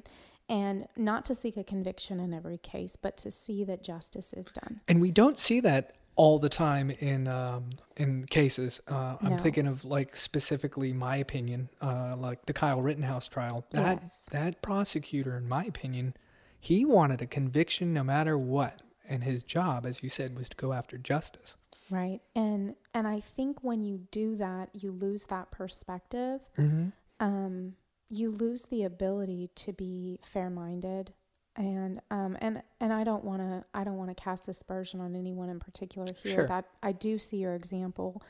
and 0.49 0.87
not 0.97 1.25
to 1.25 1.35
seek 1.35 1.57
a 1.57 1.65
conviction 1.65 2.21
in 2.21 2.33
every 2.35 2.59
case 2.59 2.97
but 2.97 3.17
to 3.17 3.31
see 3.31 3.65
that 3.65 3.83
justice 3.83 4.33
is 4.33 4.47
done 4.51 4.81
And 4.89 5.01
we 5.01 5.11
don't 5.11 5.39
see 5.39 5.61
that 5.61 5.97
all 6.15 6.39
the 6.39 6.51
time 6.51 6.91
in 6.91 7.27
um, 7.27 7.71
in 7.97 8.27
cases. 8.27 8.81
Uh, 8.87 9.17
I'm 9.23 9.31
No. 9.31 9.37
thinking 9.39 9.67
of 9.67 9.83
like 9.87 10.15
specifically 10.15 10.93
my 10.93 11.17
opinion, 11.17 11.71
uh, 11.81 12.15
like 12.19 12.45
the 12.45 12.53
Kyle 12.53 12.83
Rittenhouse 12.83 13.29
trial. 13.29 13.65
That 13.71 14.01
Yes. 14.03 14.27
that 14.31 14.61
prosecutor, 14.61 15.39
in 15.39 15.49
my 15.49 15.65
opinion, 15.65 16.15
he 16.61 16.85
wanted 16.85 17.23
a 17.23 17.27
conviction 17.27 17.95
no 17.95 18.05
matter 18.05 18.37
what, 18.37 18.83
and 19.09 19.25
his 19.25 19.43
job, 19.43 19.87
as 19.87 20.03
you 20.03 20.11
said, 20.11 20.37
was 20.37 20.51
to 20.51 20.57
go 20.57 20.75
after 20.75 20.99
justice. 20.99 21.57
right 21.91 22.21
and 22.35 22.75
and 22.95 23.07
i 23.09 23.19
think 23.21 23.59
when 23.65 23.83
you 23.83 23.97
do 24.11 24.37
that 24.37 24.69
you 24.75 24.91
lose 24.93 25.27
that 25.27 25.51
perspective 25.51 26.41
Mm-hmm. 26.59 26.89
um, 27.21 27.75
you 28.13 28.31
lose 28.31 28.67
the 28.67 28.83
ability 28.85 29.49
to 29.55 29.73
be 29.73 30.19
fair-minded 30.23 31.13
and 31.57 32.01
um, 32.11 32.37
and 32.41 32.63
and 32.81 32.93
I 32.93 33.05
don't 33.05 33.25
want 33.25 33.41
to 33.41 33.65
I 33.75 33.85
don't 33.85 33.97
want 33.97 34.11
to 34.15 34.23
cast 34.23 34.49
aspersion 34.49 35.01
on 35.01 35.15
anyone 35.17 35.49
in 35.49 35.59
particular 35.59 36.09
here 36.23 36.35
Sure. 36.37 36.47
that 36.47 36.67
I 36.83 36.93
do 36.93 37.17
see 37.19 37.39
your 37.39 37.55
example 37.55 38.23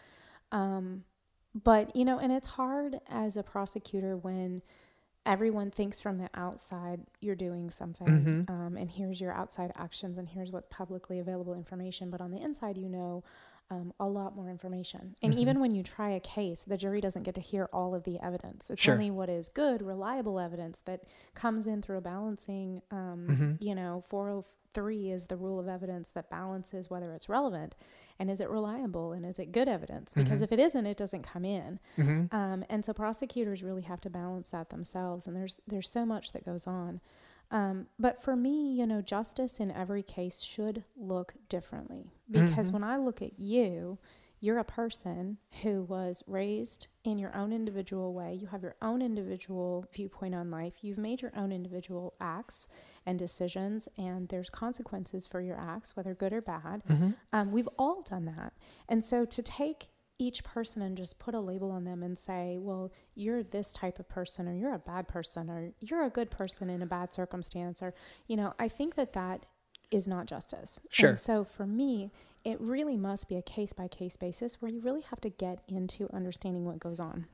um, 0.52 1.04
but 1.54 1.94
you 1.96 2.04
know 2.04 2.18
and 2.18 2.32
it's 2.32 2.48
hard 2.48 3.00
as 3.08 3.36
a 3.36 3.42
prosecutor 3.42 4.16
when 4.16 4.62
everyone 5.24 5.70
thinks 5.70 6.00
from 6.00 6.18
the 6.18 6.28
outside 6.34 7.00
you're 7.20 7.36
doing 7.36 7.70
something 7.70 8.06
Mhm. 8.46 8.50
um, 8.50 8.76
and 8.76 8.90
here's 8.90 9.20
your 9.20 9.32
outside 9.32 9.72
actions 9.76 10.18
and 10.18 10.28
here's 10.28 10.50
what 10.50 10.68
publicly 10.70 11.18
available 11.20 11.54
information 11.54 12.10
but 12.10 12.20
on 12.20 12.30
the 12.32 12.40
inside 12.40 12.76
you 12.78 12.88
know 12.88 13.22
um, 13.72 13.92
a 13.98 14.06
lot 14.06 14.36
more 14.36 14.48
information 14.50 15.14
and 15.22 15.32
Mhm. 15.32 15.38
even 15.38 15.60
when 15.60 15.72
you 15.76 15.82
try 15.82 16.10
a 16.10 16.20
case 16.20 16.62
the 16.62 16.76
jury 16.76 17.00
doesn't 17.00 17.22
get 17.22 17.34
to 17.36 17.40
hear 17.40 17.68
all 17.72 17.94
of 17.94 18.02
the 18.04 18.18
evidence 18.20 18.68
it's 18.70 18.82
Sure. 18.82 18.94
only 18.94 19.10
what 19.10 19.28
is 19.30 19.48
good 19.48 19.80
reliable 19.82 20.38
evidence 20.38 20.80
that 20.80 21.00
comes 21.34 21.66
in 21.66 21.80
through 21.82 21.98
a 21.98 22.00
balancing 22.14 22.82
um, 22.90 23.26
Mhm. 23.30 23.56
you 23.60 23.74
know 23.74 24.02
403 24.08 25.10
is 25.10 25.26
the 25.26 25.36
rule 25.36 25.58
of 25.58 25.68
evidence 25.68 26.08
that 26.10 26.28
balances 26.30 26.90
whether 26.90 27.12
it's 27.14 27.28
relevant 27.28 27.74
and 28.18 28.30
is 28.30 28.40
it 28.40 28.48
reliable 28.50 29.12
and 29.12 29.24
is 29.24 29.38
it 29.38 29.52
good 29.52 29.68
evidence 29.68 30.12
because 30.14 30.40
Mhm. 30.40 30.44
if 30.44 30.52
it 30.52 30.58
isn't 30.60 30.86
it 30.86 30.96
doesn't 30.96 31.22
come 31.22 31.44
in 31.44 31.78
Mm-hmm. 31.96 32.34
um, 32.34 32.64
and 32.68 32.84
so 32.84 32.92
prosecutors 32.92 33.62
really 33.62 33.82
have 33.82 34.00
to 34.02 34.10
balance 34.10 34.50
that 34.50 34.68
themselves 34.70 35.26
and 35.26 35.36
there's 35.36 35.60
there's 35.66 35.88
so 35.90 36.04
much 36.04 36.32
that 36.32 36.44
goes 36.44 36.66
on 36.66 37.00
um, 37.52 37.86
but 37.98 38.20
for 38.22 38.34
me 38.34 38.72
you 38.72 38.86
know 38.86 39.00
justice 39.00 39.60
in 39.60 39.70
every 39.70 40.02
case 40.02 40.40
should 40.42 40.82
look 40.96 41.34
differently 41.48 42.10
because 42.30 42.70
Mhm. 42.70 42.72
when 42.72 42.84
i 42.84 42.96
look 42.96 43.22
at 43.22 43.38
you 43.38 43.98
you're 44.44 44.58
a 44.58 44.64
person 44.64 45.38
who 45.62 45.82
was 45.84 46.24
raised 46.26 46.88
in 47.04 47.16
your 47.16 47.32
own 47.36 47.52
individual 47.52 48.12
way 48.12 48.34
you 48.34 48.48
have 48.48 48.62
your 48.62 48.74
own 48.82 49.00
individual 49.00 49.84
viewpoint 49.92 50.34
on 50.34 50.50
life 50.50 50.72
you've 50.82 50.98
made 50.98 51.22
your 51.22 51.30
own 51.36 51.52
individual 51.52 52.14
acts 52.20 52.66
and 53.06 53.18
decisions 53.20 53.88
and 53.96 54.28
there's 54.30 54.50
consequences 54.50 55.26
for 55.28 55.40
your 55.40 55.56
acts 55.60 55.94
whether 55.96 56.12
good 56.14 56.32
or 56.32 56.40
bad 56.40 56.82
Mm-hmm. 56.88 57.10
um, 57.32 57.52
we've 57.52 57.68
all 57.78 58.02
done 58.02 58.24
that. 58.24 58.52
And 58.88 59.04
so 59.04 59.24
to 59.24 59.42
take 59.42 59.90
each 60.22 60.44
person 60.44 60.80
and 60.82 60.96
just 60.96 61.18
put 61.18 61.34
a 61.34 61.40
label 61.40 61.70
on 61.70 61.84
them 61.84 62.02
and 62.02 62.16
say, 62.18 62.56
well, 62.58 62.90
you're 63.14 63.42
this 63.42 63.72
type 63.72 63.98
of 63.98 64.08
person, 64.08 64.48
or 64.48 64.54
you're 64.54 64.74
a 64.74 64.78
bad 64.78 65.08
person, 65.08 65.50
or 65.50 65.72
you're 65.80 66.04
a 66.04 66.10
good 66.10 66.30
person 66.30 66.70
in 66.70 66.80
a 66.82 66.86
bad 66.86 67.12
circumstance, 67.12 67.82
or, 67.82 67.92
you 68.26 68.36
know, 68.36 68.54
I 68.58 68.68
think 68.68 68.94
that 68.94 69.12
that 69.14 69.46
is 69.90 70.06
not 70.08 70.26
justice. 70.26 70.80
Sure. 70.90 71.10
And 71.10 71.18
so 71.18 71.44
for 71.44 71.66
me, 71.66 72.10
it 72.44 72.60
really 72.60 72.96
must 72.96 73.28
be 73.28 73.36
a 73.36 73.42
case 73.42 73.72
by 73.72 73.88
case 73.88 74.16
basis 74.16 74.60
where 74.62 74.70
you 74.70 74.80
really 74.80 75.02
have 75.02 75.20
to 75.20 75.28
get 75.28 75.62
into 75.68 76.08
understanding 76.12 76.64
what 76.64 76.78
goes 76.80 76.98
on. 76.98 77.26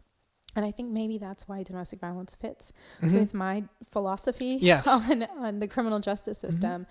And 0.56 0.64
I 0.64 0.70
think 0.72 0.90
maybe 0.90 1.18
that's 1.18 1.46
why 1.46 1.62
domestic 1.62 2.00
violence 2.00 2.34
fits 2.34 2.72
Mhm. 3.00 3.12
with 3.12 3.34
my 3.34 3.64
philosophy 3.84 4.58
Yes. 4.60 4.86
on, 4.88 5.22
on 5.38 5.60
the 5.60 5.68
criminal 5.68 6.00
justice 6.00 6.38
Mhm. 6.38 6.40
system 6.40 6.86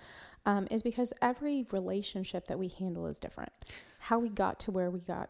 um, 0.46 0.66
is 0.70 0.82
because 0.82 1.12
every 1.20 1.66
relationship 1.70 2.46
that 2.46 2.58
we 2.58 2.68
handle 2.68 3.06
is 3.06 3.18
different. 3.18 3.52
How 3.98 4.18
we 4.18 4.30
got 4.30 4.58
to 4.60 4.70
where 4.70 4.90
we 4.90 5.00
got 5.00 5.28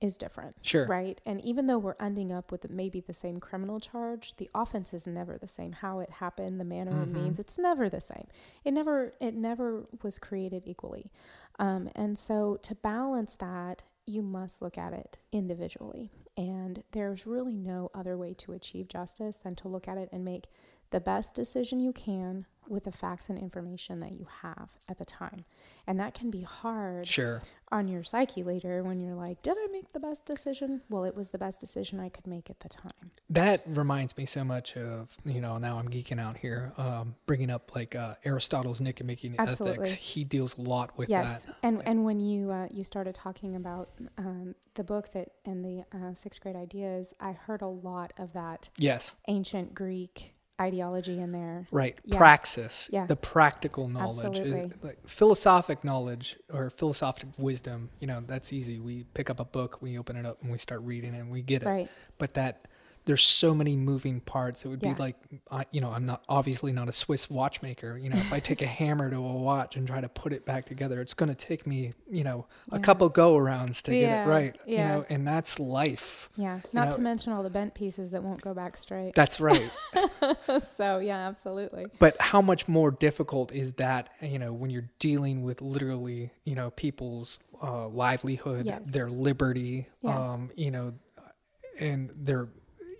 is 0.00 0.18
different, 0.18 0.56
Sure. 0.62 0.86
right? 0.86 1.20
And 1.24 1.40
even 1.40 1.66
though 1.66 1.78
we're 1.78 1.94
ending 1.98 2.30
up 2.30 2.52
with 2.52 2.68
maybe 2.70 3.00
the 3.00 3.14
same 3.14 3.40
criminal 3.40 3.80
charge, 3.80 4.36
the 4.36 4.50
offense 4.54 4.92
is 4.92 5.06
never 5.06 5.38
the 5.38 5.48
same. 5.48 5.72
How 5.72 6.00
it 6.00 6.10
happened, 6.10 6.60
the 6.60 6.64
manner 6.64 6.90
and 6.90 7.10
Mhm. 7.10 7.14
means, 7.14 7.38
it's 7.38 7.58
never 7.58 7.88
the 7.88 8.00
same. 8.00 8.26
It 8.64 8.72
never 8.72 9.14
it 9.20 9.34
never 9.34 9.86
was 10.02 10.18
created 10.18 10.64
equally. 10.66 11.10
Um, 11.58 11.88
and 11.94 12.18
so 12.18 12.56
to 12.56 12.74
balance 12.74 13.34
that, 13.36 13.84
you 14.04 14.22
must 14.22 14.60
look 14.62 14.76
at 14.78 14.92
it 14.92 15.18
individually. 15.32 16.10
And 16.36 16.84
there's 16.92 17.26
really 17.26 17.56
no 17.56 17.90
other 17.94 18.16
way 18.18 18.34
to 18.34 18.52
achieve 18.52 18.88
justice 18.88 19.38
than 19.38 19.56
to 19.56 19.68
look 19.68 19.88
at 19.88 19.96
it 19.98 20.10
and 20.12 20.24
make 20.24 20.48
the 20.90 21.00
best 21.00 21.34
decision 21.34 21.80
you 21.80 21.92
can 21.92 22.46
with 22.68 22.84
the 22.84 22.92
facts 22.92 23.28
and 23.28 23.38
information 23.38 24.00
that 24.00 24.12
you 24.12 24.26
have 24.42 24.70
at 24.88 24.98
the 24.98 25.04
time. 25.04 25.44
And 25.86 25.98
that 26.00 26.14
can 26.14 26.30
be 26.30 26.42
hard 26.42 27.06
Sure. 27.06 27.42
on 27.70 27.86
your 27.88 28.02
psyche 28.02 28.42
later 28.42 28.82
when 28.82 29.00
you're 29.00 29.14
like, 29.14 29.42
did 29.42 29.56
I 29.56 29.68
make 29.70 29.92
the 29.92 30.00
best 30.00 30.24
decision? 30.26 30.82
Well, 30.88 31.04
it 31.04 31.14
was 31.14 31.30
the 31.30 31.38
best 31.38 31.60
decision 31.60 32.00
I 32.00 32.08
could 32.08 32.26
make 32.26 32.50
at 32.50 32.60
the 32.60 32.68
time. 32.68 33.12
That 33.30 33.62
reminds 33.66 34.16
me 34.16 34.26
so 34.26 34.44
much 34.44 34.76
of, 34.76 35.16
you 35.24 35.40
know, 35.40 35.58
now 35.58 35.78
I'm 35.78 35.88
geeking 35.88 36.20
out 36.20 36.36
here, 36.36 36.72
um, 36.76 37.14
bringing 37.26 37.50
up 37.50 37.74
like 37.74 37.94
uh, 37.94 38.14
Aristotle's 38.24 38.80
Nicomachean. 38.80 39.36
Ethics. 39.38 39.92
He 39.92 40.24
deals 40.24 40.58
a 40.58 40.62
lot 40.62 40.96
with 40.98 41.08
yes. 41.08 41.44
that. 41.44 41.56
And 41.62 41.82
and 41.86 42.04
when 42.04 42.20
you 42.20 42.50
uh, 42.50 42.68
you 42.70 42.84
started 42.84 43.14
talking 43.14 43.56
about 43.56 43.88
um, 44.18 44.54
the 44.74 44.84
book 44.84 45.12
that 45.12 45.30
and 45.44 45.64
the 45.64 45.84
uh, 45.96 46.14
Six 46.14 46.38
Great 46.38 46.56
Ideas, 46.56 47.14
I 47.20 47.32
heard 47.32 47.62
a 47.62 47.66
lot 47.68 48.12
of 48.18 48.32
that 48.34 48.70
Yes. 48.78 49.14
ancient 49.28 49.74
Greek 49.74 50.32
ideology 50.60 51.18
in 51.20 51.32
there. 51.32 51.66
Right. 51.70 51.98
Yeah. 52.04 52.16
Praxis. 52.16 52.88
Yeah. 52.92 53.06
The 53.06 53.16
practical 53.16 53.88
knowledge. 53.88 54.38
Absolutely. 54.38 54.72
like 54.82 54.98
philosophic 55.06 55.84
knowledge 55.84 56.36
or 56.52 56.70
philosophic 56.70 57.28
wisdom, 57.38 57.90
you 58.00 58.06
know, 58.06 58.22
that's 58.26 58.52
easy. 58.52 58.78
We 58.78 59.04
pick 59.14 59.30
up 59.30 59.40
a 59.40 59.44
book, 59.44 59.80
we 59.80 59.98
open 59.98 60.16
it 60.16 60.26
up 60.26 60.42
and 60.42 60.50
we 60.50 60.58
start 60.58 60.82
reading 60.82 61.14
it 61.14 61.18
and 61.18 61.30
we 61.30 61.42
get 61.42 61.62
it. 61.62 61.66
Right. 61.66 61.88
But 62.18 62.34
that 62.34 62.66
there's 63.06 63.22
so 63.24 63.54
many 63.54 63.76
moving 63.76 64.20
parts. 64.20 64.64
It 64.64 64.68
would 64.68 64.82
Yeah. 64.82 64.92
be 64.94 64.98
like, 65.00 65.16
I, 65.50 65.64
you 65.70 65.80
know, 65.80 65.90
I'm 65.92 66.04
not 66.06 66.22
obviously 66.28 66.72
not 66.72 66.88
a 66.88 66.92
Swiss 66.92 67.30
watchmaker. 67.30 67.96
You 67.96 68.10
know, 68.10 68.16
if 68.16 68.32
I 68.32 68.40
take 68.40 68.60
a 68.62 68.66
hammer 68.80 69.08
to 69.08 69.16
a 69.16 69.20
watch 69.36 69.76
and 69.76 69.86
try 69.86 70.00
to 70.00 70.08
put 70.08 70.32
it 70.32 70.44
back 70.44 70.66
together, 70.66 71.00
it's 71.00 71.14
going 71.14 71.28
to 71.28 71.34
take 71.34 71.66
me, 71.66 71.92
you 72.10 72.24
know, 72.24 72.46
a 72.72 72.78
couple 72.80 73.08
go 73.08 73.36
arounds 73.36 73.80
to 73.82 73.92
get 73.92 74.26
it 74.26 74.28
right. 74.28 74.56
You 74.66 74.78
know, 74.78 75.06
and 75.08 75.26
that's 75.26 75.58
life. 75.58 76.28
Yeah. 76.36 76.60
Not 76.72 76.86
know- 76.90 76.96
to 76.96 77.00
mention 77.00 77.32
all 77.32 77.42
the 77.42 77.50
bent 77.50 77.74
pieces 77.74 78.10
that 78.10 78.22
won't 78.22 78.40
go 78.42 78.52
back 78.54 78.76
straight. 78.76 79.14
That's 79.14 79.40
right. 79.40 79.70
so 80.74 80.98
yeah, 80.98 81.28
absolutely. 81.28 81.86
but 81.98 82.16
how 82.20 82.42
much 82.42 82.68
more 82.68 82.90
difficult 82.90 83.52
is 83.52 83.72
that, 83.74 84.10
you 84.20 84.38
know, 84.38 84.52
when 84.52 84.70
you're 84.70 84.88
dealing 84.98 85.42
with 85.42 85.62
literally, 85.62 86.30
you 86.44 86.54
know, 86.54 86.70
people's 86.70 87.38
uh, 87.62 87.86
livelihood, 87.88 88.64
Yes. 88.64 88.90
their 88.90 89.08
liberty, 89.08 89.86
Yes. 90.02 90.16
um, 90.16 90.50
you 90.56 90.70
know, 90.70 90.94
and 91.78 92.10
their, 92.16 92.48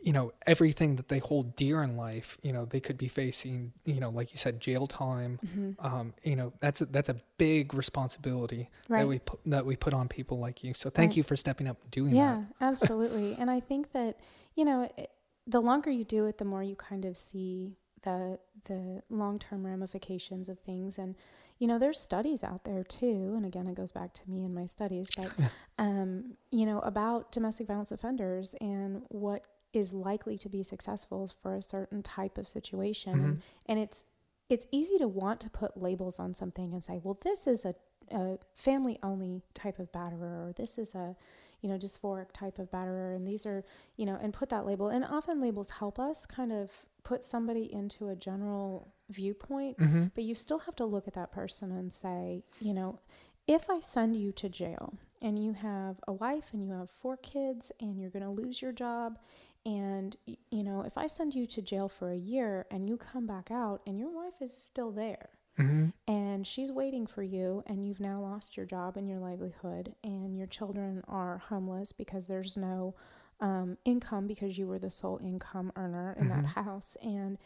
you 0.07 0.13
know, 0.13 0.33
everything 0.47 0.95
that 0.97 1.09
they 1.09 1.19
hold 1.19 1.57
dear 1.57 1.83
in 1.83 1.97
life, 1.97 2.39
you 2.41 2.53
know, 2.53 2.65
they 2.65 2.79
could 2.79 2.97
be 2.97 3.09
facing, 3.09 3.73
you 3.85 3.99
know, 3.99 4.09
like 4.09 4.31
you 4.31 4.39
said, 4.39 4.61
jail 4.61 4.87
time. 4.87 5.41
Mm-hmm. 5.45 5.85
Um, 5.85 6.15
you 6.23 6.37
know, 6.37 6.53
that's 6.61 6.81
a, 6.81 6.87
that's 6.87 7.09
a 7.09 7.17
big 7.39 7.75
responsibility 7.75 8.71
Right. 8.89 9.01
that 9.01 9.09
we 9.09 9.19
put, 9.19 9.41
that 9.47 9.67
we 9.67 9.75
put 9.75 9.93
on 9.93 10.07
people 10.07 10.39
like 10.39 10.63
you. 10.63 10.75
So 10.75 10.91
thank 10.91 11.11
Right. 11.11 11.17
you 11.17 11.23
for 11.25 11.35
stepping 11.35 11.67
up 11.67 11.83
and 11.83 11.91
doing 11.91 12.11
that. 12.13 12.17
Yeah, 12.17 12.43
absolutely. 12.61 13.35
and 13.39 13.51
I 13.51 13.59
think 13.59 13.91
that 13.93 14.21
you 14.55 14.65
know, 14.65 14.89
it, 14.97 15.11
the 15.47 15.61
longer 15.61 15.91
you 15.91 16.05
do 16.05 16.27
it, 16.27 16.39
the 16.39 16.45
more 16.45 16.63
you 16.63 16.77
kind 16.77 17.05
of 17.05 17.17
see 17.17 17.77
the 18.03 18.39
the 18.67 19.03
long 19.11 19.41
term 19.41 19.67
ramifications 19.67 20.49
of 20.49 20.61
things. 20.61 20.99
And 20.99 21.17
you 21.59 21.67
know, 21.67 21.79
there's 21.81 21.99
studies 21.99 22.45
out 22.45 22.63
there 22.65 22.85
too. 22.85 23.35
And 23.37 23.45
again, 23.45 23.67
it 23.67 23.75
goes 23.75 23.91
back 23.91 24.13
to 24.15 24.31
me 24.31 24.45
and 24.45 24.55
my 24.55 24.67
studies, 24.67 25.09
but 25.17 25.35
um, 25.79 26.37
you 26.53 26.65
know, 26.65 26.79
about 26.81 27.33
domestic 27.33 27.67
violence 27.67 27.91
offenders 27.91 28.55
and 28.61 29.03
what 29.09 29.47
is 29.77 29.93
likely 29.93 30.37
to 30.39 30.49
be 30.49 30.62
successful 30.62 31.29
for 31.43 31.55
a 31.55 31.62
certain 31.62 32.03
type 32.03 32.39
of 32.39 32.49
situation. 32.49 33.12
And, 33.24 33.43
and 33.66 33.79
it's 33.79 34.05
it's 34.49 34.66
easy 34.70 34.97
to 34.99 35.09
want 35.09 35.41
to 35.41 35.51
put 35.51 35.77
labels 35.77 36.18
on 36.20 36.33
something 36.35 36.72
and 36.72 36.83
say, 36.83 37.01
well, 37.03 37.18
this 37.22 37.47
is 37.49 37.64
a, 37.64 37.74
a 38.12 38.39
family 38.55 38.97
only 39.03 39.43
type 39.55 39.79
of 39.81 39.91
batterer, 39.91 40.49
or 40.49 40.53
this 40.57 40.79
is 40.79 40.95
a, 40.95 41.16
you 41.62 41.68
know, 41.68 41.77
dysphoric 41.77 42.31
type 42.33 42.59
of 42.61 42.70
batterer, 42.70 43.16
and 43.16 43.27
these 43.27 43.45
are, 43.45 43.64
you 43.97 44.07
know, 44.07 44.16
and 44.22 44.33
put 44.33 44.49
that 44.51 44.64
label. 44.64 44.89
And 44.89 45.05
often 45.05 45.41
labels 45.41 45.70
help 45.70 45.99
us 45.99 46.27
kind 46.27 46.53
of 46.53 46.70
put 47.03 47.24
somebody 47.24 47.72
into 47.72 48.09
a 48.09 48.14
general 48.16 48.95
viewpoint, 49.11 49.79
that. 49.79 49.89
hmm 49.89 50.05
but 50.14 50.22
you 50.24 50.35
still 50.35 50.61
have 50.61 50.77
to 50.77 50.85
look 50.85 51.09
at 51.09 51.14
that 51.14 51.33
person 51.33 51.72
and 51.72 51.93
say, 51.93 52.45
you 52.61 52.72
know, 52.72 53.01
if 53.49 53.68
I 53.70 53.81
send 53.81 54.16
you 54.16 54.33
to 54.33 54.49
jail 54.49 54.95
and 55.22 55.39
you 55.45 55.53
have 55.55 55.97
a 56.07 56.12
wife 56.12 56.47
and 56.53 56.62
you 56.64 56.72
have 56.72 56.91
four 56.91 57.16
kids 57.16 57.70
and 57.81 57.99
you're 57.99 58.11
going 58.11 58.24
to 58.24 58.31
lose 58.31 58.61
your 58.61 58.72
job 58.72 59.18
and 59.67 60.17
you 60.51 60.62
know, 60.62 60.83
if 60.83 60.97
I 60.97 61.09
send 61.09 61.35
you 61.35 61.45
to 61.49 61.61
jail 61.61 61.89
for 61.89 62.11
a 62.11 62.17
year 62.17 62.67
and 62.71 62.89
you 62.89 62.97
come 62.97 63.27
back 63.27 63.51
out 63.51 63.83
and 63.87 63.99
your 63.99 64.11
wife 64.11 64.41
is 64.41 64.57
still 64.57 64.93
there 64.93 65.31
hmm 65.57 65.87
and 66.07 66.47
she's 66.47 66.71
waiting 66.71 67.07
for 67.07 67.23
you 67.23 67.64
and 67.67 67.85
you've 67.85 67.99
now 67.99 68.21
lost 68.21 68.57
your 68.57 68.67
job 68.67 68.97
and 68.97 69.09
your 69.09 69.19
livelihood 69.19 69.95
and 70.05 70.37
your 70.37 70.47
children 70.47 71.03
are 71.09 71.39
homeless 71.39 71.91
because 71.93 72.27
there's 72.29 72.57
no 72.57 72.95
um, 73.41 73.77
income 73.85 74.27
because 74.27 74.57
you 74.57 74.69
were 74.69 74.79
the 74.79 74.91
sole 74.91 75.19
income 75.23 75.73
earner 75.75 76.14
in 76.21 76.29
that 76.29 76.45
house 76.47 76.97
and 77.03 77.39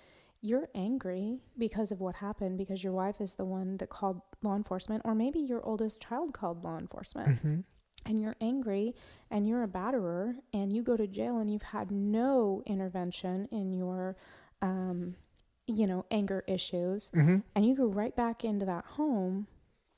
you're 0.43 0.69
angry 0.75 1.39
because 1.57 1.91
of 1.91 2.01
what 2.01 2.17
happened 2.17 2.59
because 2.59 2.85
your 2.85 2.93
wife 2.93 3.21
is 3.21 3.35
the 3.37 3.45
one 3.45 3.77
that 3.79 3.89
called 3.89 4.21
law 4.43 4.57
enforcement 4.57 5.01
or 5.05 5.15
maybe 5.15 5.39
your 5.39 5.65
oldest 5.65 6.03
child 6.03 6.35
called 6.35 6.63
law 6.65 6.77
enforcement. 6.79 7.39
Hmm 7.39 7.61
and 8.07 8.21
you're 8.21 8.37
angry 8.41 8.95
and 9.31 9.47
you're 9.47 9.63
a 9.63 9.69
batterer 9.69 10.35
and 10.53 10.73
you 10.73 10.83
go 10.83 10.97
to 10.97 11.07
jail 11.07 11.39
and 11.39 11.51
you've 11.51 11.63
had 11.63 11.91
no 11.91 12.63
intervention 12.67 13.49
in 13.53 13.73
your 13.73 14.17
um, 14.63 15.15
you 15.67 15.87
know 15.87 16.05
anger 16.11 16.43
issues 16.47 17.11
hmm 17.15 17.39
and 17.55 17.65
you 17.67 17.75
go 17.77 17.87
right 17.87 18.17
back 18.17 18.45
into 18.45 18.67
that 18.67 18.85
home 18.97 19.47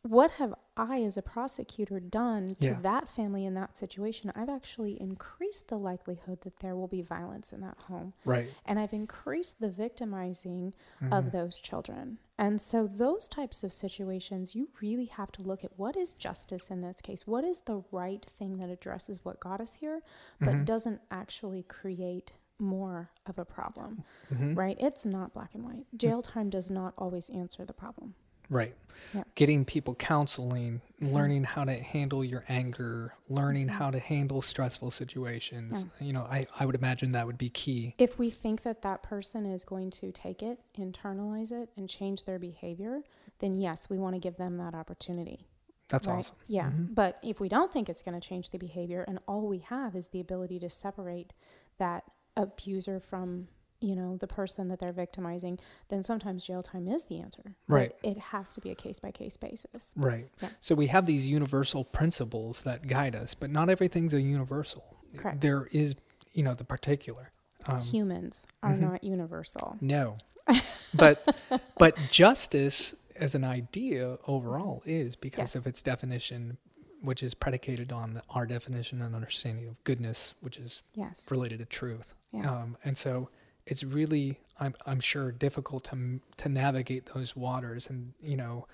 what 0.03 0.33
have 0.33 0.53
i 0.77 1.01
as 1.03 1.17
a 1.17 1.23
prosecutor 1.23 1.99
done 2.01 2.49
to 2.61 2.69
Yeah. 2.69 2.81
that 2.83 3.09
family 3.09 3.45
in 3.47 3.55
that 3.55 3.77
situation 3.77 4.33
i've 4.35 4.49
actually 4.51 5.01
increased 5.01 5.69
the 5.69 5.79
likelihood 5.79 6.41
that 6.43 6.59
there 6.61 6.75
will 6.77 6.89
be 6.89 7.01
violence 7.03 7.53
in 7.53 7.61
that 7.63 7.79
home 7.89 8.13
Right. 8.25 8.49
and 8.67 8.79
i've 8.79 8.93
increased 8.93 9.61
the 9.61 9.71
victimizing 9.71 10.75
Mhm. 11.01 11.13
of 11.19 11.33
those 11.33 11.59
children. 11.59 12.19
And 12.43 12.61
so, 12.61 12.88
those 12.88 13.28
types 13.28 13.62
of 13.62 13.72
situations, 13.72 14.57
you 14.57 14.68
really 14.80 15.05
have 15.05 15.30
to 15.32 15.43
look 15.43 15.62
at 15.62 15.78
what 15.78 15.97
is 15.97 16.12
justice 16.12 16.72
in 16.72 16.80
this 16.80 17.01
case? 17.01 17.24
What 17.24 17.45
is 17.45 17.61
the 17.61 17.84
right 17.93 18.26
thing 18.36 18.57
that 18.59 18.68
addresses 18.68 19.24
what 19.24 19.38
got 19.38 19.61
us 19.61 19.74
here, 19.74 20.03
but 20.40 20.49
Mhm. 20.49 20.64
doesn't 20.64 21.01
actually 21.12 21.62
create 21.62 22.32
more 22.59 23.12
of 23.26 23.38
a 23.38 23.45
problem, 23.45 24.03
Mhm. 24.28 24.57
right? 24.57 24.76
It's 24.80 25.07
not 25.07 25.32
black 25.32 25.55
and 25.55 25.64
white. 25.64 25.86
Jail 25.97 26.20
time 26.20 26.51
does 26.51 26.68
not 26.68 26.95
always 26.99 27.30
answer 27.30 27.64
the 27.64 27.72
problem. 27.72 28.16
Right. 28.53 28.75
Yeah. 29.15 29.25
Getting 29.35 29.65
people 29.65 29.95
counseling, 29.95 30.83
learning 31.01 31.45
how 31.45 31.65
to 31.65 31.73
handle 31.73 32.23
your 32.23 32.45
anger, 32.49 33.15
learning 33.29 33.69
Mhm. 33.69 33.71
how 33.71 33.91
to 33.91 33.99
handle 33.99 34.43
stressful 34.43 34.91
situations. 34.91 35.87
You 36.01 36.13
know, 36.13 36.23
I, 36.31 36.47
I 36.61 36.67
would 36.67 36.75
imagine 36.75 37.13
that 37.13 37.27
would 37.27 37.39
be 37.39 37.49
key. 37.49 37.95
If 37.99 38.19
we 38.19 38.29
think 38.31 38.63
that 38.63 38.83
that 38.83 39.03
person 39.03 39.47
is 39.47 39.65
going 39.65 39.91
to 39.93 40.13
take 40.13 40.43
it, 40.43 40.61
internalize 40.79 41.51
it, 41.51 41.71
and 41.77 41.89
change 41.89 42.25
their 42.27 42.39
behavior, 42.39 43.03
then 43.39 43.55
yes, 43.55 43.89
we 43.89 43.99
want 43.99 44.15
to 44.17 44.21
give 44.21 44.37
them 44.37 44.59
that 44.59 44.75
opportunity. 44.75 45.47
That's 45.89 46.07
right? 46.07 46.19
awesome. 46.19 46.37
Yeah. 46.47 46.71
Mhm. 46.71 46.95
But 46.95 47.19
if 47.23 47.41
we 47.41 47.49
don't 47.49 47.73
think 47.73 47.89
it's 47.89 48.03
going 48.03 48.19
to 48.19 48.27
change 48.27 48.51
the 48.51 48.59
behavior 48.59 49.03
and 49.09 49.19
all 49.27 49.49
we 49.49 49.59
have 49.59 49.97
is 49.97 50.09
the 50.09 50.21
ability 50.21 50.59
to 50.61 50.69
separate 50.71 51.33
that 51.79 52.05
abuser 52.37 53.01
from, 53.01 53.49
you 53.83 53.97
know, 53.97 54.16
the 54.16 54.26
person 54.26 54.68
that 54.68 54.78
they're 54.78 54.93
victimizing, 54.93 55.59
then 55.89 56.03
sometimes 56.03 56.45
jail 56.45 56.62
time 56.62 56.87
is 56.89 57.07
the 57.07 57.18
answer. 57.20 57.57
But 57.68 57.74
Right. 57.74 57.97
it 58.03 58.16
has 58.18 58.53
to 58.53 58.61
be 58.61 58.70
a 58.70 58.74
case 58.74 59.01
by 59.01 59.11
case 59.11 59.37
basis. 59.37 59.93
Right. 59.97 60.28
Yeah. 60.41 60.51
So 60.61 60.74
we 60.74 60.87
have 60.87 61.07
these 61.07 61.28
universal 61.28 61.85
principles 61.85 62.62
that 62.62 62.87
guide 62.87 63.16
us, 63.16 63.35
but 63.35 63.51
not 63.51 63.68
everything's 63.68 64.14
a 64.14 64.20
universal. 64.22 64.85
Correct. 65.16 65.41
There 65.41 65.66
is, 65.72 65.97
you 66.33 66.43
know, 66.43 66.55
the 66.55 66.64
particular. 66.64 67.33
Um, 67.66 67.80
Humans 67.80 68.47
are 68.62 68.72
mhm. 68.74 68.80
not 68.80 69.05
universal. 69.05 69.76
No. 69.80 70.16
But 70.95 71.37
but 71.78 71.97
justice 72.11 72.95
as 73.16 73.35
an 73.35 73.45
idea 73.45 74.18
overall 74.26 74.83
is 74.85 75.16
because 75.16 75.39
Yes. 75.41 75.55
of 75.57 75.66
its 75.66 75.83
definition 75.83 76.59
which 77.01 77.20
is 77.22 77.35
predicated 77.35 77.91
on 77.93 78.14
the, 78.14 78.22
our 78.30 78.47
definition 78.47 79.03
and 79.03 79.12
understanding 79.14 79.66
of 79.66 79.83
goodness, 79.83 80.35
which 80.41 80.57
is 80.57 80.83
Yes. 80.95 81.26
related 81.30 81.59
to 81.59 81.64
truth. 81.64 82.14
Yeah. 82.30 82.49
Um, 82.49 82.76
and 82.85 82.97
so 82.97 83.28
it's 83.67 83.85
really, 83.85 84.41
I'm, 84.59 84.75
I'm 84.87 85.01
sure, 85.01 85.33
difficult 85.33 85.85
to 85.85 86.21
to 86.39 86.49
navigate 86.49 87.07
those 87.15 87.37
waters 87.37 87.89
and 87.91 88.13
you 88.21 88.37
know 88.37 88.67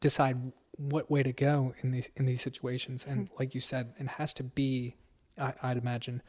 decide 0.00 0.52
what 0.78 1.10
way 1.10 1.22
to 1.22 1.32
go 1.32 1.74
in 1.82 1.90
these 1.90 2.10
in 2.16 2.26
these 2.26 2.42
situations. 2.42 3.06
And 3.08 3.30
like 3.38 3.54
you 3.54 3.60
said, 3.60 3.94
it 3.98 4.08
has 4.08 4.34
to 4.34 4.42
be, 4.42 4.96
I, 5.38 5.54
I'd 5.62 5.78
imagine, 5.78 6.22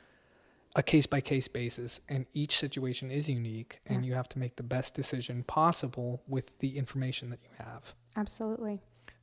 a 0.75 0.83
case 0.83 1.05
by 1.05 1.19
case 1.21 1.47
basis, 1.47 1.99
and 2.07 2.25
each 2.33 2.57
situation 2.57 3.11
is 3.11 3.27
unique, 3.29 3.79
and 3.87 4.03
Yeah. 4.05 4.09
you 4.09 4.15
have 4.15 4.29
to 4.29 4.39
make 4.39 4.55
the 4.55 4.63
best 4.63 4.93
decision 4.93 5.43
possible 5.43 6.21
with 6.27 6.57
the 6.59 6.77
information 6.77 7.29
that 7.31 7.39
you 7.43 7.49
have. 7.57 7.93
Absolutely. 8.15 8.79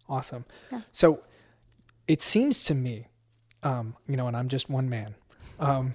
Awesome. 0.08 0.44
Yeah. 0.70 0.82
So 0.92 1.22
it 2.06 2.20
seems 2.20 2.64
to 2.64 2.74
me, 2.74 3.08
um, 3.62 3.96
you 4.06 4.16
know, 4.16 4.26
and 4.28 4.36
I'm 4.36 4.48
just 4.48 4.68
one 4.68 4.90
man, 4.90 5.14
um, 5.58 5.94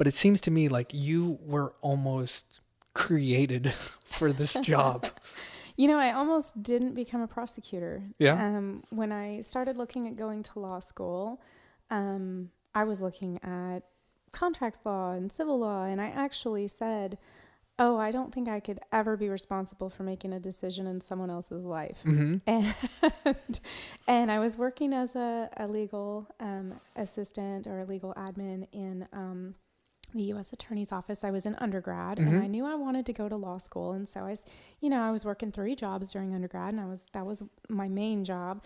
but 0.00 0.06
it 0.06 0.14
seems 0.14 0.40
to 0.40 0.50
me 0.50 0.66
like 0.66 0.94
you 0.94 1.38
were 1.42 1.74
almost 1.82 2.60
created 2.94 3.70
for 4.06 4.32
this 4.32 4.54
job. 4.62 5.06
You 5.76 5.88
know, 5.88 5.98
I 5.98 6.12
almost 6.12 6.62
didn't 6.62 6.94
become 6.94 7.20
a 7.20 7.26
prosecutor. 7.26 8.04
Yeah? 8.18 8.32
Um, 8.32 8.82
when 8.88 9.12
I 9.12 9.42
started 9.42 9.76
looking 9.76 10.08
at 10.08 10.16
going 10.16 10.42
to 10.44 10.58
law 10.58 10.80
school, 10.80 11.42
um, 11.90 12.48
I 12.74 12.84
was 12.84 13.02
looking 13.02 13.40
at 13.42 13.80
contracts 14.32 14.80
law 14.86 15.12
and 15.12 15.30
civil 15.30 15.58
law, 15.58 15.84
and 15.84 16.00
I 16.00 16.06
actually 16.06 16.66
said, 16.66 17.18
"Oh, 17.78 17.98
I 17.98 18.10
don't 18.10 18.32
think 18.32 18.48
I 18.48 18.58
could 18.58 18.80
ever 18.92 19.18
be 19.18 19.28
responsible 19.28 19.90
for 19.90 20.02
making 20.02 20.32
a 20.32 20.40
decision 20.40 20.86
in 20.86 21.02
someone 21.02 21.28
else's 21.28 21.66
life." 21.66 21.98
hmm 22.04 22.36
and 22.46 23.60
and 24.08 24.32
I 24.32 24.38
was 24.38 24.56
working 24.56 24.94
as 24.94 25.14
a, 25.14 25.50
a 25.58 25.68
legal 25.68 26.26
um, 26.40 26.80
assistant 26.96 27.66
or 27.66 27.80
a 27.80 27.84
legal 27.84 28.14
admin 28.14 28.66
in 28.72 29.06
um, 29.12 29.54
the 30.14 30.22
U.S. 30.34 30.52
Attorney's 30.52 30.92
Office. 30.92 31.22
I 31.24 31.30
was 31.30 31.46
in 31.46 31.54
undergrad, 31.56 32.18
and 32.18 32.28
Mhm. 32.32 32.42
I 32.42 32.46
knew 32.46 32.64
I 32.66 32.74
wanted 32.74 33.06
to 33.06 33.12
go 33.12 33.28
to 33.28 33.36
law 33.36 33.58
school, 33.58 33.92
and 33.92 34.08
so 34.08 34.20
I, 34.20 34.30
was, 34.30 34.44
you 34.80 34.90
know, 34.90 35.00
I 35.02 35.10
was 35.10 35.24
working 35.24 35.52
three 35.52 35.74
jobs 35.74 36.10
during 36.12 36.34
undergrad, 36.34 36.72
and 36.72 36.80
I 36.80 36.86
was 36.86 37.06
that 37.12 37.26
was 37.26 37.42
my 37.68 37.88
main 37.88 38.24
job, 38.24 38.62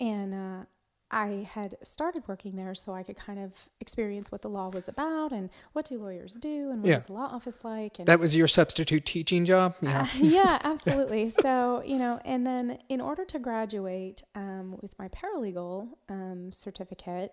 and 0.00 0.34
uh, 0.34 0.64
I 1.08 1.46
had 1.52 1.76
started 1.84 2.24
working 2.26 2.56
there 2.56 2.74
so 2.74 2.92
I 2.92 3.04
could 3.04 3.16
kind 3.16 3.38
of 3.38 3.52
experience 3.80 4.32
what 4.32 4.42
the 4.42 4.50
law 4.50 4.70
was 4.70 4.88
about 4.88 5.30
and 5.30 5.50
what 5.72 5.84
do 5.86 5.98
lawyers 5.98 6.34
do 6.34 6.70
and 6.70 6.82
what 6.82 6.88
Yeah. 6.88 6.96
is 6.96 7.06
the 7.06 7.12
law 7.12 7.26
office 7.30 7.62
like. 7.62 8.00
And 8.00 8.08
That 8.08 8.18
was 8.18 8.34
your 8.34 8.48
substitute 8.48 9.06
teaching 9.06 9.44
job? 9.44 9.76
Yeah. 9.82 10.00
uh, 10.02 10.06
yeah, 10.20 10.58
absolutely. 10.64 11.28
So, 11.28 11.80
you 11.86 11.98
know, 11.98 12.18
and 12.24 12.44
then 12.44 12.78
in 12.88 13.00
order 13.00 13.24
to 13.26 13.38
graduate 13.38 14.24
um, 14.34 14.78
with 14.82 14.98
my 14.98 15.06
paralegal 15.08 15.90
um, 16.08 16.50
certificate, 16.50 17.32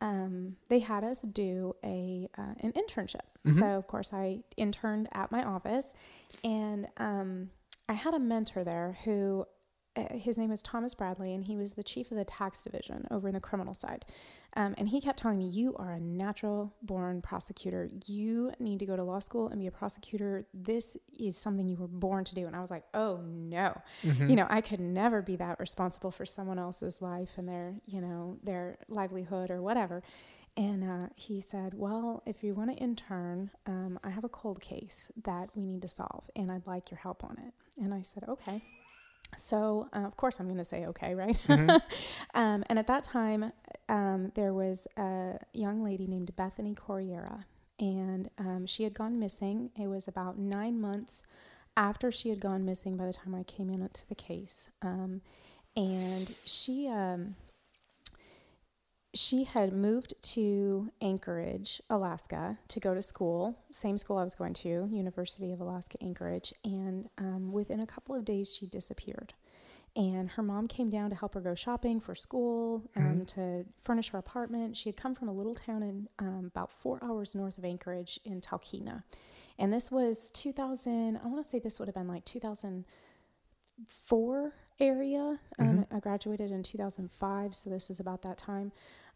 um, 0.00 0.56
they 0.68 0.78
had 0.80 1.02
us 1.04 1.22
do 1.22 1.74
a 1.84 2.28
uh, 2.38 2.54
an 2.60 2.72
internship. 2.72 3.26
Mhm. 3.46 3.58
So 3.58 3.66
of 3.66 3.86
course 3.86 4.12
I 4.12 4.40
interned 4.56 5.08
at 5.12 5.30
my 5.32 5.42
office, 5.42 5.94
and 6.44 6.86
um, 6.98 7.50
I 7.88 7.94
had 7.94 8.14
a 8.14 8.18
mentor 8.20 8.64
there 8.64 8.96
who. 9.04 9.44
uh, 9.96 10.14
His 10.16 10.38
name 10.38 10.50
was 10.50 10.62
Thomas 10.62 10.94
Bradley, 10.94 11.34
and 11.34 11.44
he 11.44 11.56
was 11.56 11.74
the 11.74 11.82
chief 11.82 12.10
of 12.12 12.16
the 12.16 12.24
tax 12.24 12.62
division 12.62 13.06
over 13.10 13.26
in 13.28 13.34
the 13.34 13.40
criminal 13.40 13.74
side. 13.74 14.04
Um, 14.58 14.74
and 14.76 14.88
he 14.88 15.00
kept 15.00 15.18
telling 15.20 15.38
me, 15.38 15.48
You 15.48 15.74
are 15.76 15.92
a 15.92 16.00
natural 16.00 16.74
born 16.82 17.22
prosecutor. 17.22 17.88
You 18.06 18.52
need 18.58 18.80
to 18.80 18.86
go 18.86 18.96
to 18.96 19.04
law 19.04 19.20
school 19.20 19.48
and 19.48 19.60
be 19.60 19.68
a 19.68 19.70
prosecutor. 19.70 20.46
This 20.52 20.96
is 21.18 21.36
something 21.36 21.68
you 21.68 21.76
were 21.76 21.86
born 21.86 22.24
to 22.24 22.34
do. 22.34 22.44
And 22.46 22.56
I 22.56 22.60
was 22.60 22.70
like, 22.70 22.84
Oh, 22.92 23.20
no 23.24 23.80
Mhm. 24.04 24.28
you 24.30 24.36
know 24.36 24.46
i 24.50 24.60
could 24.60 24.80
never 24.80 25.22
be 25.22 25.36
that 25.36 25.58
responsible 25.60 26.10
for 26.10 26.26
someone 26.26 26.58
else's 26.58 27.00
life 27.00 27.32
and 27.38 27.48
their 27.48 27.76
you 27.86 28.00
know 28.00 28.38
their 28.42 28.78
livelihood 28.88 29.50
or 29.50 29.60
whatever 29.62 30.02
and 30.56 30.82
uh, 30.84 31.06
he 31.16 31.40
said 31.40 31.72
well 31.74 32.22
if 32.26 32.42
you 32.44 32.52
want 32.54 32.70
to 32.70 32.76
intern 32.76 33.50
um, 33.66 33.98
i 34.04 34.10
have 34.10 34.24
a 34.24 34.28
cold 34.28 34.60
case 34.60 35.10
that 35.24 35.46
we 35.54 35.62
need 35.62 35.82
to 35.82 35.88
solve 35.88 36.24
and 36.36 36.50
i'd 36.52 36.66
like 36.66 36.90
your 36.90 36.98
help 36.98 37.22
on 37.24 37.36
it 37.46 37.52
and 37.82 37.92
i 37.94 38.02
said 38.02 38.24
okay 38.28 38.60
so 39.36 39.88
uh, 39.94 40.00
of 40.00 40.16
course 40.16 40.40
i'm 40.40 40.46
going 40.46 40.58
to 40.58 40.64
say 40.64 40.86
okay 40.86 41.14
right 41.14 41.38
Mhm. 41.48 41.80
um, 42.34 42.64
and 42.68 42.78
at 42.78 42.86
that 42.86 43.02
time 43.04 43.52
um, 43.88 44.32
there 44.34 44.52
was 44.52 44.86
a 44.96 45.38
young 45.52 45.82
lady 45.82 46.06
named 46.06 46.34
bethany 46.36 46.74
Correira 46.74 47.46
and 47.78 48.28
um, 48.38 48.66
she 48.66 48.84
had 48.84 48.94
gone 48.94 49.18
missing 49.18 49.70
it 49.78 49.86
was 49.86 50.08
about 50.08 50.38
nine 50.38 50.80
months 50.80 51.22
after 51.78 52.10
she 52.10 52.28
had 52.28 52.40
gone 52.40 52.64
missing 52.64 52.96
by 52.96 53.06
the 53.06 53.12
time 53.12 53.36
I 53.36 53.44
came 53.44 53.70
into 53.70 54.06
the 54.08 54.16
case. 54.16 54.68
Um, 54.82 55.22
and 55.76 56.34
she 56.44 56.88
um, 56.88 57.36
she 59.14 59.44
had 59.44 59.72
moved 59.72 60.12
to 60.34 60.90
Anchorage, 61.00 61.80
Alaska, 61.88 62.58
to 62.66 62.80
go 62.80 62.94
to 62.94 63.00
school, 63.00 63.56
same 63.72 63.96
school 63.96 64.18
I 64.18 64.24
was 64.24 64.34
going 64.34 64.54
to, 64.54 64.88
University 64.90 65.52
of 65.52 65.60
Alaska 65.60 65.96
Anchorage. 66.02 66.52
And 66.64 67.08
um, 67.16 67.52
within 67.52 67.80
a 67.80 67.86
couple 67.86 68.14
of 68.14 68.24
days, 68.24 68.54
she 68.54 68.66
disappeared. 68.66 69.34
And 69.96 70.30
her 70.30 70.42
mom 70.42 70.68
came 70.68 70.90
down 70.90 71.10
to 71.10 71.16
help 71.16 71.34
her 71.34 71.40
go 71.40 71.54
shopping 71.54 71.98
for 72.00 72.14
school, 72.14 72.82
um, 72.94 73.20
Mhm. 73.20 73.26
to 73.28 73.64
furnish 73.80 74.10
her 74.10 74.18
apartment. 74.18 74.76
She 74.76 74.88
had 74.88 74.96
come 74.96 75.14
from 75.14 75.28
a 75.28 75.32
little 75.32 75.54
town 75.54 75.82
in 75.82 76.08
um, 76.20 76.44
about 76.46 76.70
four 76.70 77.02
hours 77.02 77.34
north 77.34 77.58
of 77.58 77.64
Anchorage 77.64 78.20
in 78.24 78.40
Talkeetna. 78.40 79.02
And 79.58 79.72
this 79.72 79.90
was 79.90 80.30
2000, 80.30 81.16
I 81.16 81.26
want 81.26 81.42
to 81.42 81.48
say 81.48 81.58
this 81.58 81.78
would 81.80 81.88
have 81.88 81.94
been 81.96 82.06
like 82.06 82.24
2004 82.24 84.52
area. 84.80 85.40
Um, 85.58 85.84
I 85.90 85.98
graduated 86.00 86.52
in 86.52 86.62
2005, 86.62 87.54
so 87.56 87.68
this 87.70 87.88
was 87.88 87.98
about 87.98 88.22
that 88.22 88.38
time. 88.38 88.70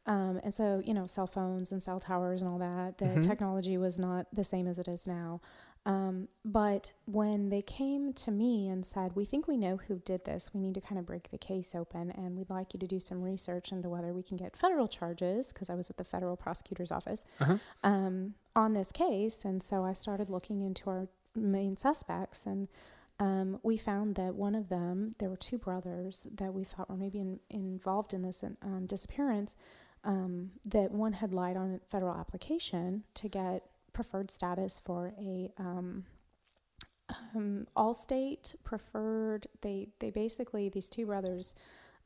Um, 0.05 0.41
and 0.43 0.53
so, 0.53 0.83
you 0.85 0.95
know, 0.95 1.07
cell 1.07 1.29
phones 1.29 1.70
and 1.70 1.81
cell 1.81 2.01
towers 2.01 2.43
and 2.43 2.51
all 2.51 2.59
that, 2.59 2.99
the 2.99 3.05
Mhm. 3.05 3.23
technology 3.23 3.79
was 3.79 4.01
not 4.01 4.27
the 4.35 4.43
same 4.43 4.66
as 4.66 4.81
it 4.81 4.89
is 4.89 5.07
now. 5.07 5.41
Um, 5.85 6.28
but 6.45 6.93
when 7.07 7.49
they 7.49 7.62
came 7.62 8.12
to 8.12 8.30
me 8.30 8.68
and 8.68 8.87
said, 8.87 9.16
We 9.16 9.24
think 9.24 9.49
we 9.49 9.57
know 9.57 9.78
who 9.89 9.99
did 9.99 10.24
this, 10.24 10.51
we 10.55 10.61
need 10.61 10.74
to 10.74 10.80
kind 10.80 10.99
of 10.99 11.07
break 11.07 11.30
the 11.30 11.39
case 11.39 11.74
open, 11.74 12.11
and 12.12 12.37
we'd 12.37 12.51
like 12.51 12.72
you 12.72 12.78
to 12.80 12.87
do 12.87 13.01
some 13.01 13.20
research 13.20 13.72
into 13.72 13.89
whether 13.89 14.12
we 14.12 14.22
can 14.22 14.37
get 14.37 14.57
federal 14.57 14.87
charges, 14.87 15.53
because 15.53 15.68
I 15.68 15.74
was 15.74 15.91
at 15.91 15.97
the 15.97 16.05
federal 16.05 16.37
prosecutor's 16.37 16.93
office 16.93 17.24
Uh-huh. 17.41 17.59
um, 17.83 18.35
on 18.55 18.74
this 18.74 18.93
case. 18.93 19.45
And 19.45 19.61
so 19.62 19.85
I 19.85 19.93
started 19.93 20.30
looking 20.30 20.61
into 20.62 20.89
our 20.89 21.09
main 21.35 21.76
suspects, 21.76 22.47
and 22.47 22.68
um, 23.18 23.59
we 23.64 23.76
found 23.76 24.14
that 24.16 24.35
one 24.37 24.55
of 24.55 24.68
them, 24.68 25.16
there 25.18 25.30
were 25.30 25.37
two 25.37 25.59
brothers 25.59 26.26
that 26.37 26.55
we 26.55 26.62
thought 26.64 26.89
were 26.91 26.97
maybe 26.97 27.18
in, 27.20 27.41
involved 27.51 28.14
in 28.14 28.22
this 28.22 28.45
um, 28.62 28.87
disappearance. 28.87 29.57
Um, 30.05 30.51
that 30.64 30.91
one 30.91 31.12
had 31.12 31.33
lied 31.33 31.57
on 31.57 31.74
a 31.74 31.78
federal 31.89 32.16
application 32.16 33.05
to 33.14 33.28
get 33.28 33.62
preferred 33.93 34.30
status 34.30 34.78
for 34.84 35.12
a 35.18 35.51
um, 35.59 36.05
um, 37.34 37.66
Allstate 37.76 38.55
preferred. 38.64 39.47
They 39.61 39.88
they 39.99 40.11
basically 40.11 40.68
these 40.68 40.88
two 40.88 41.07
brothers, 41.07 41.55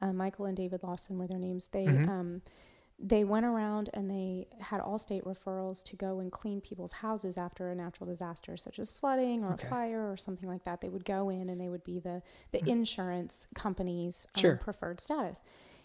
uh, 0.01 0.13
Michael 0.13 0.47
and 0.47 0.57
David 0.57 0.83
Lawson 0.83 1.19
were 1.19 1.27
their 1.27 1.39
names. 1.39 1.69
They 1.69 1.87
Mhm. 1.87 2.09
um, 2.09 2.43
they 2.99 3.25
went 3.25 3.45
around 3.45 3.91
and 3.93 4.11
they 4.11 4.49
had 4.59 4.81
Allstate 4.81 5.23
referrals 5.25 5.85
to 5.85 5.97
go 5.97 6.19
and 6.19 6.33
clean 6.33 6.63
people's 6.63 6.93
houses 6.93 7.37
after 7.37 7.69
a 7.69 7.75
natural 7.75 8.07
disaster, 8.09 8.57
such 8.57 8.79
as 8.79 8.91
flooding 8.91 9.45
or 9.45 9.53
Okay. 9.53 9.67
a 9.67 9.71
fire 9.71 10.11
or 10.11 10.17
something 10.17 10.49
like 10.49 10.65
that. 10.65 10.81
They 10.81 10.89
would 10.89 11.05
go 11.05 11.29
in 11.29 11.51
and 11.51 11.61
they 11.61 11.69
would 11.69 11.85
be 11.85 12.01
the 12.01 12.23
the 12.53 12.59
Mhm. 12.61 12.69
insurance 12.69 13.47
company's 13.55 14.27
um, 14.35 14.41
Sure. 14.41 14.57
preferred 14.57 14.99
status. 15.01 15.43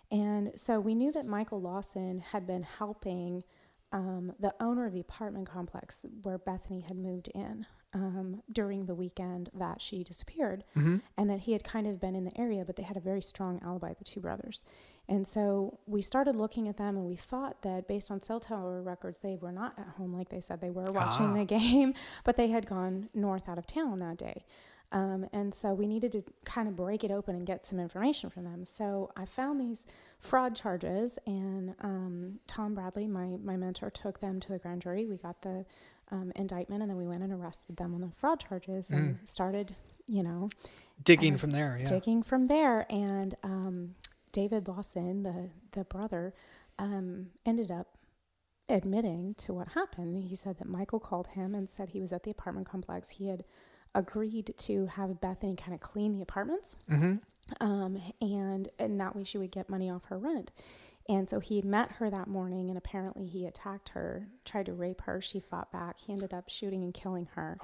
And 0.10 0.58
so 0.58 0.80
we 0.80 0.96
knew 0.96 1.12
that 1.12 1.26
Michael 1.26 1.60
Lawson 1.62 2.20
had 2.20 2.46
been 2.48 2.64
helping 2.64 3.44
um, 3.92 4.34
the 4.40 4.54
owner 4.60 4.86
of 4.86 4.94
the 4.94 5.00
apartment 5.02 5.50
complex 5.50 6.06
where 6.24 6.38
Bethany 6.38 6.82
had 6.82 6.98
moved 6.98 7.28
in 7.36 7.66
um, 7.94 8.42
during 8.50 8.86
the 8.86 8.96
weekend 8.96 9.50
that 9.54 9.82
she 9.82 10.02
disappeared, 10.02 10.64
Mhm. 10.78 11.02
and 11.18 11.30
that 11.30 11.40
he 11.42 11.52
had 11.52 11.64
kind 11.66 11.86
of 11.88 12.00
been 12.00 12.16
in 12.16 12.24
the 12.24 12.32
area, 12.40 12.64
but 12.64 12.78
they 12.78 12.84
had 12.84 12.96
a 12.96 13.02
very 13.02 13.22
strong 13.22 13.60
alibi, 13.62 13.94
the 13.94 14.06
two 14.06 14.22
brothers. 14.22 14.64
And 15.10 15.28
so 15.28 15.80
we 15.86 16.02
started 16.02 16.38
looking 16.38 16.70
at 16.70 16.78
them, 16.78 16.96
and 16.96 17.06
we 17.06 17.18
thought 17.18 17.64
that 17.64 17.90
based 17.90 18.10
on 18.10 18.22
cell 18.22 18.40
tower 18.40 18.82
records, 18.82 19.18
they 19.20 19.36
were 19.36 19.52
not 19.52 19.78
at 19.78 19.88
home 19.98 20.14
like 20.14 20.30
they 20.30 20.40
said 20.40 20.62
they 20.62 20.70
were 20.70 20.90
watching 20.90 21.26
Ah. 21.26 21.34
the 21.34 21.44
game, 21.60 21.94
but 22.24 22.38
they 22.38 22.48
had 22.48 22.66
gone 22.66 23.10
north 23.14 23.50
out 23.50 23.58
of 23.58 23.66
town 23.68 24.00
that 24.00 24.16
day. 24.16 24.46
Um, 24.94 25.26
and 25.32 25.54
so 25.54 25.74
we 25.74 25.88
needed 25.88 26.12
to 26.12 26.24
kind 26.44 26.68
of 26.68 26.76
break 26.76 27.04
it 27.04 27.12
open 27.12 27.36
and 27.36 27.46
get 27.46 27.66
some 27.66 27.80
information 27.80 28.30
from 28.30 28.44
them. 28.44 28.66
So 28.66 29.12
I 29.16 29.26
found 29.26 29.62
these 29.62 29.86
fraud 30.20 30.56
charges, 30.56 31.18
and 31.26 31.76
um, 31.80 32.40
Tom 32.46 32.74
Bradley, 32.76 33.08
my, 33.08 33.38
my 33.42 33.56
mentor, 33.56 33.90
took 33.90 34.20
them 34.20 34.40
to 34.42 34.50
the 34.50 34.60
grand 34.60 34.82
jury. 34.82 35.06
We 35.06 35.16
got 35.16 35.42
the 35.44 35.66
um, 36.12 36.34
indictment, 36.36 36.82
and 36.82 36.90
then 36.92 36.98
we 36.98 37.08
went 37.08 37.24
and 37.24 37.32
arrested 37.32 37.78
them 37.78 37.96
on 37.96 38.02
the 38.02 38.12
fraud 38.18 38.42
charges 38.42 38.92
and 38.92 39.20
started, 39.24 39.76
you 40.08 40.24
know, 40.24 40.50
Digging 41.04 41.36
Uh, 41.36 41.38
from 41.38 41.52
there, 41.52 41.78
yeah. 41.80 41.86
digging 41.86 42.22
from 42.22 42.48
there. 42.48 42.86
And 42.92 43.36
um, 43.44 43.96
David 44.34 44.68
Lawson, 44.68 45.24
the 45.24 45.50
the 45.72 45.86
brother, 45.86 46.34
um, 46.78 47.28
ended 47.46 47.72
up 47.72 47.98
admitting 48.68 49.34
to 49.36 49.54
what 49.54 49.70
happened. 49.70 50.18
He 50.18 50.36
said 50.36 50.58
that 50.60 50.68
Michael 50.68 51.00
called 51.00 51.28
him 51.28 51.56
and 51.56 51.70
said 51.70 51.90
he 51.90 52.02
was 52.02 52.12
at 52.14 52.24
the 52.24 52.32
apartment 52.32 52.68
complex. 52.70 53.12
He 53.12 53.28
had 53.30 53.44
agreed 53.94 54.54
to 54.58 54.86
have 54.88 55.20
Bethany 55.22 55.56
kind 55.56 55.74
of 55.74 55.80
clean 55.80 56.14
the 56.16 56.22
apartments, 56.22 56.76
hmm 56.90 57.16
um, 57.60 58.00
and 58.22 58.70
and 58.80 59.00
that 59.00 59.16
way 59.16 59.24
she 59.24 59.38
would 59.38 59.52
get 59.52 59.70
money 59.70 59.90
off 59.90 60.06
her 60.06 60.18
rent. 60.18 60.52
And 61.10 61.28
so 61.28 61.40
he 61.40 61.62
met 61.62 61.94
her 61.94 62.10
that 62.10 62.28
morning, 62.28 62.70
and 62.70 62.78
apparently 62.78 63.26
he 63.26 63.46
attacked 63.46 63.90
her, 63.90 64.28
tried 64.46 64.68
to 64.68 64.74
rape 64.74 65.02
her. 65.02 65.20
She 65.20 65.40
fought 65.40 65.72
back. 65.72 66.00
He 66.00 66.14
ended 66.14 66.34
up 66.34 66.48
shooting 66.48 66.84
and 66.84 66.94
killing 66.94 67.28
her. 67.34 67.58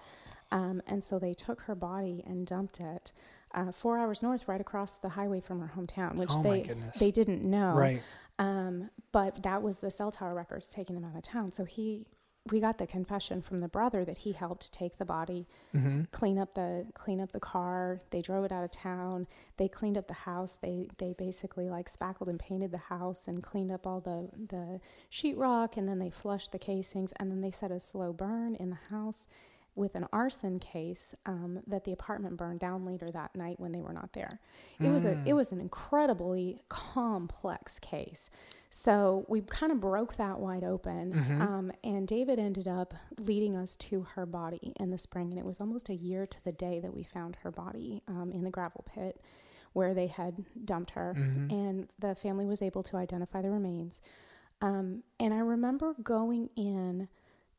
Um, 0.51 0.81
and 0.87 1.03
so 1.03 1.19
they 1.19 1.33
took 1.33 1.61
her 1.61 1.75
body 1.75 2.23
and 2.25 2.47
dumped 2.47 2.79
it 2.79 3.11
uh, 3.53 3.71
four 3.71 3.97
hours 3.99 4.23
north, 4.23 4.47
right 4.47 4.59
across 4.59 4.93
the 4.93 5.09
highway 5.09 5.39
from 5.39 5.59
her 5.61 5.71
hometown, 5.75 6.15
which 6.15 6.31
Oh 6.33 6.41
they 6.41 6.69
they 6.99 7.11
didn't 7.11 7.43
know. 7.43 7.73
Right. 7.73 8.01
Um, 8.39 8.89
but 9.11 9.43
that 9.43 9.61
was 9.61 9.79
the 9.79 9.91
cell 9.91 10.11
tower 10.11 10.33
records 10.33 10.67
taking 10.67 10.95
them 10.95 11.05
out 11.05 11.15
of 11.15 11.23
town. 11.23 11.51
So 11.51 11.63
he, 11.63 12.05
we 12.51 12.59
got 12.59 12.77
the 12.77 12.87
confession 12.87 13.41
from 13.41 13.59
the 13.59 13.67
brother 13.67 14.03
that 14.05 14.19
he 14.19 14.31
helped 14.31 14.71
take 14.71 14.97
the 14.97 15.05
body, 15.05 15.47
hmm 15.71 16.03
clean 16.11 16.37
up 16.37 16.53
the 16.55 16.85
clean 16.93 17.19
up 17.19 17.31
the 17.31 17.39
car. 17.39 17.99
They 18.11 18.21
drove 18.21 18.45
it 18.45 18.51
out 18.51 18.63
of 18.63 18.71
town. 18.71 19.27
They 19.57 19.67
cleaned 19.67 19.97
up 19.97 20.07
the 20.07 20.13
house. 20.13 20.57
They 20.61 20.87
they 20.97 21.13
basically 21.13 21.69
like 21.69 21.89
spackled 21.89 22.29
and 22.29 22.39
painted 22.39 22.71
the 22.71 22.77
house 22.77 23.27
and 23.27 23.43
cleaned 23.43 23.71
up 23.71 23.85
all 23.85 23.99
the 23.99 24.29
the 24.47 24.79
sheetrock. 25.11 25.77
And 25.77 25.87
then 25.87 25.99
they 25.99 26.09
flushed 26.09 26.51
the 26.51 26.59
casings. 26.59 27.13
And 27.17 27.31
then 27.31 27.41
they 27.41 27.51
set 27.51 27.71
a 27.71 27.79
slow 27.79 28.13
burn 28.13 28.55
in 28.55 28.69
the 28.69 28.95
house 28.95 29.25
with 29.77 29.95
an 29.95 30.05
arson 30.11 30.59
case 30.59 31.13
um, 31.25 31.59
that 31.67 31.83
the 31.83 31.91
apartment 31.91 32.35
burned 32.35 32.59
down 32.59 32.83
later 32.85 33.09
that 33.11 33.35
night 33.35 33.59
when 33.59 33.71
they 33.71 33.79
were 33.81 33.93
not 33.93 34.11
there. 34.13 34.39
It 34.79 34.89
was 34.89 35.05
a 35.05 35.15
Mm. 35.15 35.27
it 35.27 35.33
was 35.33 35.51
an 35.51 35.61
incredibly 35.61 36.59
complex 36.69 37.79
case. 37.79 38.29
So 38.69 39.25
we 39.29 39.41
kind 39.41 39.71
of 39.71 39.79
broke 39.79 40.15
that 40.17 40.39
wide 40.39 40.63
open, 40.63 41.13
Mhm. 41.13 41.41
um, 41.41 41.71
and 41.83 42.07
David 42.07 42.37
ended 42.39 42.67
up 42.67 42.93
leading 43.19 43.55
us 43.55 43.75
to 43.77 44.01
her 44.01 44.25
body 44.25 44.73
in 44.79 44.89
the 44.89 44.97
spring, 44.97 45.29
and 45.29 45.39
it 45.39 45.45
was 45.45 45.61
almost 45.61 45.87
a 45.89 45.95
year 45.95 46.25
to 46.27 46.43
the 46.43 46.51
day 46.51 46.79
that 46.81 46.93
we 46.93 47.03
found 47.03 47.37
her 47.37 47.51
body 47.51 48.01
um, 48.07 48.31
in 48.31 48.43
the 48.43 48.49
gravel 48.49 48.83
pit 48.85 49.21
where 49.73 49.93
they 49.93 50.07
had 50.07 50.43
dumped 50.65 50.91
her, 50.91 51.13
Mhm. 51.17 51.51
and 51.51 51.89
the 51.99 52.15
family 52.15 52.45
was 52.45 52.61
able 52.61 52.83
to 52.83 52.97
identify 52.97 53.41
the 53.41 53.51
remains. 53.51 54.01
Um, 54.59 55.03
and 55.19 55.33
I 55.33 55.39
remember 55.39 55.93
going 56.01 56.49
in 56.55 57.07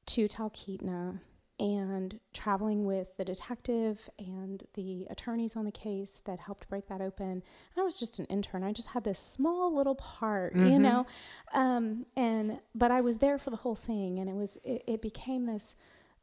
to 0.06 0.26
Talkeetna 0.26 1.20
and 1.58 2.20
traveling 2.32 2.84
with 2.84 3.16
the 3.16 3.24
detective 3.24 4.08
and 4.18 4.64
the 4.74 5.06
attorneys 5.10 5.56
on 5.56 5.64
the 5.64 5.72
case 5.72 6.22
that 6.24 6.38
helped 6.38 6.68
break 6.68 6.86
that 6.88 7.00
open. 7.00 7.42
I 7.76 7.82
was 7.82 7.98
just 7.98 8.18
an 8.18 8.26
intern. 8.26 8.62
I 8.62 8.72
just 8.72 8.88
had 8.88 9.04
this 9.04 9.18
small 9.18 9.74
little 9.74 9.96
part, 9.96 10.54
you 10.54 10.62
Mhm. 10.62 10.80
know, 10.80 11.06
um, 11.52 12.06
and 12.16 12.60
but 12.74 12.90
I 12.90 13.00
was 13.00 13.18
there 13.18 13.38
for 13.38 13.50
the 13.50 13.56
whole 13.56 13.74
thing, 13.74 14.18
and 14.18 14.28
it 14.30 14.34
was 14.36 14.56
it, 14.64 14.84
it 14.86 15.02
became 15.02 15.46
this 15.46 15.74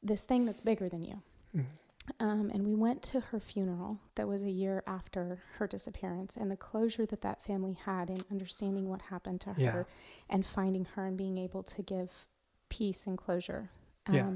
this 0.01 0.23
thing 0.23 0.45
that's 0.45 0.61
bigger 0.61 0.87
than 0.87 1.01
you. 1.03 1.21
Mhm. 1.55 1.65
Um, 2.19 2.51
and 2.53 2.63
we 2.67 2.75
went 2.75 3.01
to 3.03 3.19
her 3.19 3.39
funeral 3.39 3.99
that 4.13 4.27
was 4.27 4.43
a 4.43 4.51
year 4.51 4.83
after 4.85 5.39
her 5.57 5.65
disappearance 5.67 6.37
and 6.37 6.51
the 6.51 6.55
closure 6.55 7.05
that 7.07 7.21
that 7.21 7.41
family 7.43 7.73
had 7.73 8.11
in 8.11 8.23
understanding 8.29 8.87
what 8.87 9.01
happened 9.03 9.41
to 9.41 9.53
her 9.53 9.61
Yeah. 9.61 9.83
and 10.29 10.45
finding 10.45 10.85
her 10.85 11.05
and 11.07 11.17
being 11.17 11.39
able 11.39 11.63
to 11.63 11.81
give 11.81 12.27
peace 12.69 13.07
and 13.07 13.17
closure. 13.17 13.69
Yeah. 14.07 14.33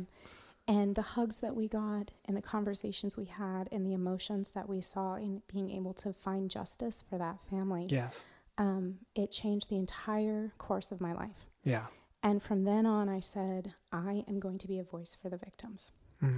And 0.70 0.94
the 0.96 1.02
hugs 1.02 1.38
that 1.38 1.56
we 1.56 1.68
got 1.68 2.12
and 2.26 2.38
the 2.38 2.42
conversations 2.44 3.18
we 3.18 3.26
had 3.26 3.68
and 3.72 3.84
the 3.86 3.94
emotions 3.94 4.52
that 4.52 4.70
we 4.70 4.82
saw 4.82 5.16
in 5.16 5.42
being 5.52 5.72
able 5.72 5.94
to 5.96 6.14
find 6.14 6.50
justice 6.52 7.04
for 7.10 7.18
that 7.18 7.44
family, 7.50 7.88
Yes. 7.90 8.24
um, 8.60 9.00
it 9.16 9.32
changed 9.32 9.70
the 9.70 9.78
entire 9.78 10.54
course 10.60 10.92
of 10.92 11.02
my 11.02 11.12
life. 11.14 11.50
Yeah. 11.64 11.88
And 12.22 12.44
from 12.44 12.66
then 12.66 12.86
on, 12.86 13.10
I 13.10 13.20
said, 13.20 13.74
I 13.92 14.24
am 14.28 14.40
going 14.40 14.60
to 14.60 14.68
be 14.68 14.78
a 14.78 14.84
voice 14.84 15.16
for 15.16 15.30
the 15.30 15.38
victims 15.38 15.92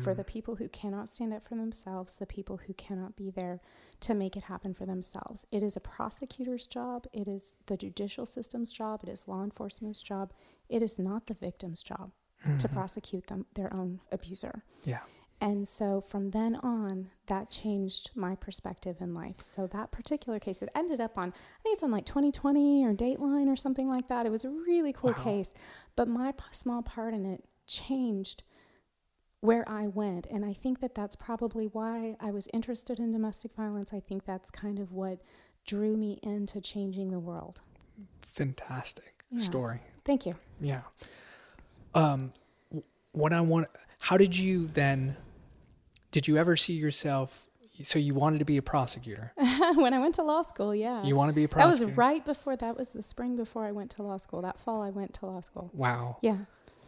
for 0.03 0.13
Mhm. 0.13 0.17
the 0.17 0.23
people 0.23 0.55
who 0.57 0.69
cannot 0.69 1.09
stand 1.09 1.33
up 1.33 1.43
for 1.47 1.55
themselves, 1.55 2.15
the 2.17 2.27
people 2.27 2.57
who 2.57 2.73
cannot 2.75 3.15
be 3.15 3.31
there 3.31 3.59
to 3.99 4.13
make 4.13 4.37
it 4.37 4.43
happen 4.43 4.75
for 4.75 4.85
themselves. 4.85 5.45
It 5.51 5.63
is 5.63 5.75
a 5.75 5.79
prosecutor's 5.79 6.67
job, 6.67 7.07
it 7.11 7.27
is 7.27 7.55
the 7.65 7.75
judicial 7.75 8.27
system's 8.27 8.71
job, 8.71 9.01
it 9.03 9.09
is 9.09 9.27
law 9.27 9.43
enforcement's 9.43 10.03
job. 10.03 10.33
It 10.69 10.83
is 10.83 10.99
not 10.99 11.25
the 11.25 11.33
victim's 11.33 11.81
job 11.81 12.11
to 12.57 12.67
Mhm. 12.67 12.73
prosecute 12.73 13.27
them 13.27 13.45
their 13.53 13.71
own 13.73 13.99
abuser. 14.11 14.63
Yeah. 14.83 15.01
And 15.39 15.67
so 15.67 16.01
from 16.01 16.29
then 16.31 16.55
on, 16.57 17.09
that 17.25 17.49
changed 17.49 18.11
my 18.15 18.35
perspective 18.35 19.01
in 19.01 19.13
life. 19.15 19.41
So 19.41 19.65
that 19.67 19.89
particular 19.91 20.39
case, 20.39 20.61
it 20.61 20.69
ended 20.75 21.01
up 21.01 21.17
on, 21.17 21.29
I 21.29 21.61
think 21.63 21.73
it's 21.73 21.83
on 21.83 21.89
like 21.91 22.05
20/20 22.05 22.83
or 22.85 22.93
Dateline 22.93 23.47
or 23.47 23.55
something 23.55 23.89
like 23.89 24.07
that. 24.07 24.25
It 24.27 24.31
was 24.31 24.43
a 24.45 24.49
really 24.51 24.93
cool 24.93 25.13
Wow. 25.13 25.23
case, 25.23 25.51
but 25.95 26.07
my 26.07 26.31
p- 26.33 26.43
small 26.51 26.83
part 26.83 27.13
in 27.15 27.25
it 27.25 27.43
changed 27.65 28.43
where 29.39 29.67
I 29.67 29.87
went. 29.87 30.27
And 30.27 30.45
I 30.45 30.53
think 30.53 30.79
that 30.81 30.93
that's 30.93 31.15
probably 31.15 31.65
why 31.65 32.15
I 32.19 32.29
was 32.29 32.47
interested 32.53 32.99
in 32.99 33.09
domestic 33.09 33.53
violence. 33.55 33.91
I 33.93 33.99
think 33.99 34.25
that's 34.25 34.51
kind 34.51 34.77
of 34.77 34.91
what 34.91 35.23
drew 35.65 35.97
me 35.97 36.19
into 36.21 36.61
changing 36.61 37.07
the 37.07 37.19
world. 37.19 37.61
Fantastic 38.21 39.25
Yeah. 39.31 39.39
story. 39.39 39.81
Thank 40.05 40.25
you. 40.27 40.35
Yeah. 40.59 40.83
Um, 41.93 42.33
what 43.11 43.33
I 43.33 43.41
want, 43.41 43.67
how 43.99 44.17
did 44.17 44.37
you 44.37 44.67
then, 44.67 45.17
did 46.11 46.27
you 46.27 46.37
ever 46.37 46.55
see 46.55 46.73
yourself, 46.73 47.47
so 47.83 47.99
you 47.99 48.13
wanted 48.13 48.39
to 48.39 48.45
be 48.45 48.57
a 48.57 48.61
prosecutor? 48.61 49.33
when 49.75 49.93
I 49.93 49.99
went 49.99 50.15
to 50.15 50.23
law 50.23 50.41
school, 50.43 50.73
yeah. 50.73 51.03
You 51.03 51.15
want 51.15 51.29
to 51.29 51.35
be 51.35 51.43
a 51.43 51.47
prosecutor. 51.49 51.79
that 51.85 51.89
was 51.91 51.97
right 51.97 52.23
before, 52.25 52.55
that 52.55 52.77
was 52.77 52.91
the 52.91 53.03
spring 53.03 53.35
before 53.35 53.65
I 53.65 53.71
went 53.71 53.91
to 53.91 54.03
law 54.03 54.17
school. 54.17 54.41
That 54.41 54.59
fall, 54.59 54.81
I 54.81 54.89
went 54.91 55.13
to 55.15 55.25
law 55.25 55.41
school. 55.41 55.69
Wow. 55.73 56.17
Yeah. 56.21 56.37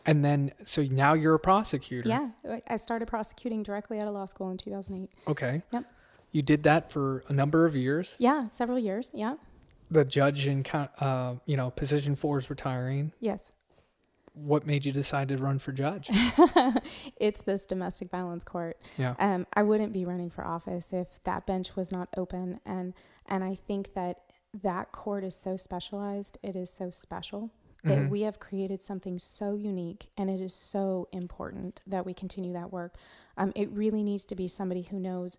And 0.06 0.24
then, 0.24 0.52
so 0.64 0.84
now 0.84 1.14
you're 1.14 1.34
a 1.36 1.40
prosecutor. 1.40 2.10
Yeah. 2.10 2.30
I- 2.68 2.76
started 2.78 3.08
prosecuting 3.08 3.64
directly 3.64 4.00
out 4.00 4.08
of 4.08 4.14
law 4.14 4.26
school 4.26 4.50
in 4.52 4.58
2008. 4.58 5.10
Okay. 5.28 5.62
Yep. 5.72 5.86
You 6.32 6.42
did 6.42 6.64
that 6.64 6.92
for 6.92 7.24
a 7.30 7.34
number 7.34 7.66
of 7.66 7.76
years. 7.76 8.16
Yeah. 8.20 8.48
Several 8.50 8.80
years. 8.80 9.12
Yeah. 9.14 9.36
The 9.92 10.04
judge 10.04 10.48
in, 10.48 10.66
uh, 11.00 11.36
you 11.46 11.56
know, 11.56 11.70
position 11.70 12.16
four 12.16 12.40
is 12.40 12.50
retiring. 12.50 13.14
Yes. 13.20 13.52
What 14.34 14.66
made 14.66 14.86
you 14.86 14.92
decide 14.92 15.30
to 15.30 15.38
run 15.38 15.60
for 15.60 15.72
judge? 15.72 16.10
it's 17.18 17.42
this 17.42 17.66
domestic 17.66 18.10
violence 18.10 18.44
court. 18.44 18.80
Yeah. 18.98 19.16
Um, 19.20 19.46
I 19.54 19.64
wouldn't 19.64 19.94
be 19.94 20.06
running 20.06 20.30
for 20.30 20.46
office 20.46 20.92
if 20.92 21.24
that 21.24 21.46
bench 21.46 21.76
was 21.76 21.92
not 21.92 22.10
open. 22.18 22.60
And, 22.66 22.94
and 23.28 23.44
I 23.44 23.56
think 23.56 23.94
that 23.94 24.20
that 24.64 24.92
court 24.92 25.24
is 25.24 25.36
so 25.36 25.56
specialized. 25.56 26.38
It 26.42 26.56
is 26.56 26.72
so 26.72 26.90
special 26.90 27.52
that 27.84 27.98
Mhm. 28.00 28.10
we 28.10 28.22
have 28.22 28.40
created 28.40 28.82
something 28.82 29.20
so 29.20 29.56
unique 29.56 30.08
and 30.18 30.30
it 30.30 30.40
is 30.40 30.54
so 30.54 31.08
important 31.12 31.82
that 31.86 32.06
we 32.06 32.14
continue 32.14 32.54
that 32.54 32.72
work. 32.72 32.96
Um, 33.38 33.52
it 33.56 33.70
really 33.72 34.04
needs 34.04 34.24
to 34.26 34.36
be 34.36 34.48
somebody 34.48 34.84
who 34.84 35.00
knows 35.00 35.38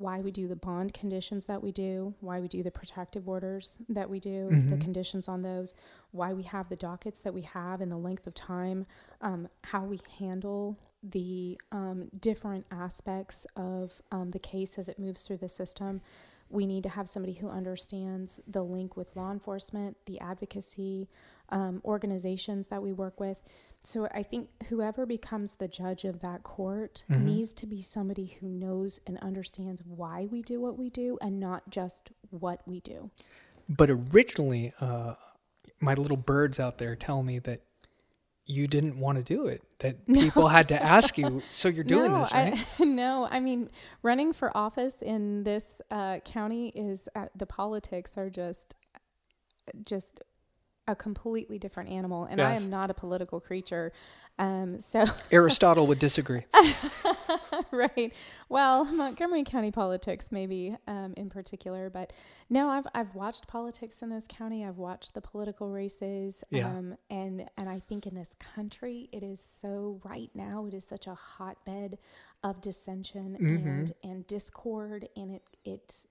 why 0.00 0.18
we 0.20 0.30
do 0.30 0.48
the 0.48 0.56
bond 0.56 0.94
conditions 0.94 1.44
that 1.44 1.62
we 1.62 1.70
do, 1.70 2.14
why 2.20 2.40
we 2.40 2.48
do 2.48 2.62
the 2.62 2.70
protective 2.70 3.28
orders 3.28 3.78
that 3.90 4.08
we 4.08 4.18
do, 4.18 4.48
the 4.48 4.76
Mhm. 4.76 4.80
conditions 4.80 5.28
on 5.28 5.42
those, 5.42 5.74
why 6.10 6.32
we 6.32 6.42
have 6.44 6.70
the 6.70 6.76
dockets 6.76 7.18
that 7.20 7.34
we 7.34 7.42
have 7.42 7.82
and 7.82 7.92
the 7.92 7.98
length 7.98 8.26
of 8.26 8.32
time, 8.34 8.86
um, 9.20 9.46
how 9.64 9.84
we 9.84 10.00
handle 10.18 10.78
the 11.02 11.60
um, 11.70 12.08
different 12.18 12.64
aspects 12.70 13.46
of 13.56 14.00
um, 14.10 14.30
the 14.30 14.38
case 14.38 14.78
as 14.78 14.88
it 14.88 14.98
moves 14.98 15.22
through 15.22 15.36
the 15.38 15.48
system. 15.50 16.00
We 16.48 16.66
need 16.66 16.82
to 16.84 16.88
have 16.88 17.08
somebody 17.08 17.34
who 17.34 17.48
understands 17.48 18.40
the 18.46 18.62
link 18.64 18.96
with 18.96 19.14
law 19.14 19.30
enforcement, 19.30 19.96
the 20.06 20.18
advocacy, 20.20 21.08
um, 21.50 21.80
organizations 21.84 22.68
that 22.68 22.82
we 22.82 22.92
work 22.92 23.20
with. 23.20 23.38
So 23.82 24.06
I 24.12 24.22
think 24.22 24.50
whoever 24.68 25.06
becomes 25.06 25.54
the 25.54 25.66
judge 25.68 26.04
of 26.04 26.20
that 26.20 26.42
court 26.42 27.04
Mhm. 27.08 27.22
needs 27.24 27.52
to 27.54 27.66
be 27.66 27.80
somebody 27.80 28.26
who 28.40 28.46
knows 28.48 29.00
and 29.06 29.18
understands 29.18 29.82
why 29.84 30.26
we 30.26 30.42
do 30.42 30.60
what 30.60 30.76
we 30.76 30.90
do 30.90 31.16
and 31.22 31.40
not 31.40 31.70
just 31.70 32.10
what 32.30 32.60
we 32.66 32.80
do. 32.80 33.10
But 33.68 33.88
originally, 33.90 34.72
uh, 34.80 35.14
my 35.80 35.94
little 35.94 36.18
birds 36.18 36.60
out 36.60 36.76
there 36.78 36.94
tell 36.94 37.22
me 37.22 37.38
that 37.40 37.62
you 38.44 38.66
didn't 38.66 38.98
want 38.98 39.16
to 39.16 39.22
do 39.22 39.46
it. 39.46 39.62
That 39.78 39.96
No. 40.08 40.20
people 40.20 40.48
had 40.48 40.68
to 40.68 40.82
ask 40.82 41.16
you. 41.16 41.40
So 41.52 41.68
you're 41.68 41.84
doing 41.96 42.12
no, 42.12 42.20
this, 42.20 42.32
right? 42.32 42.66
I, 42.80 42.84
no, 42.84 43.28
I 43.30 43.40
mean, 43.40 43.70
running 44.02 44.32
for 44.34 44.54
office 44.54 45.00
in 45.00 45.44
this 45.44 45.64
uh, 45.90 46.18
county 46.20 46.68
is 46.70 47.08
uh, 47.14 47.26
the 47.34 47.46
politics 47.46 48.18
are 48.18 48.28
just, 48.28 48.74
just 49.84 50.20
a 50.90 50.94
completely 50.96 51.58
different 51.58 51.90
animal, 51.90 52.24
and 52.24 52.40
I 52.40 52.54
am 52.54 52.68
not 52.68 52.90
a 52.90 52.94
political 52.94 53.40
creature. 53.40 53.92
Um, 54.38 54.80
so, 54.80 55.04
Aristotle 55.30 55.86
would 55.86 55.98
disagree. 55.98 56.44
right. 57.70 58.12
Well, 58.48 58.84
Montgomery 58.86 59.44
County 59.44 59.70
politics, 59.70 60.28
maybe 60.30 60.76
um, 60.86 61.14
in 61.16 61.28
particular, 61.28 61.90
but 61.90 62.12
no, 62.48 62.68
I've 62.70 62.86
I've 62.94 63.14
watched 63.14 63.46
politics 63.46 64.02
in 64.02 64.10
this 64.10 64.24
county. 64.28 64.64
I've 64.64 64.78
watched 64.78 65.14
the 65.14 65.20
political 65.20 65.70
races, 65.70 66.42
Yeah. 66.50 66.68
um, 66.68 66.96
and 67.10 67.48
and 67.56 67.68
I 67.68 67.80
think 67.80 68.06
in 68.06 68.14
this 68.14 68.30
country, 68.38 69.08
it 69.12 69.22
is 69.22 69.46
so 69.60 70.00
right 70.04 70.30
now. 70.34 70.66
It 70.66 70.74
is 70.74 70.84
such 70.84 71.06
a 71.06 71.14
hotbed 71.14 71.98
of 72.42 72.60
dissension 72.62 73.36
Mhm. 73.40 73.66
and 73.66 73.92
and 74.02 74.26
discord, 74.26 75.08
and 75.16 75.30
it 75.32 75.42
it's 75.64 76.06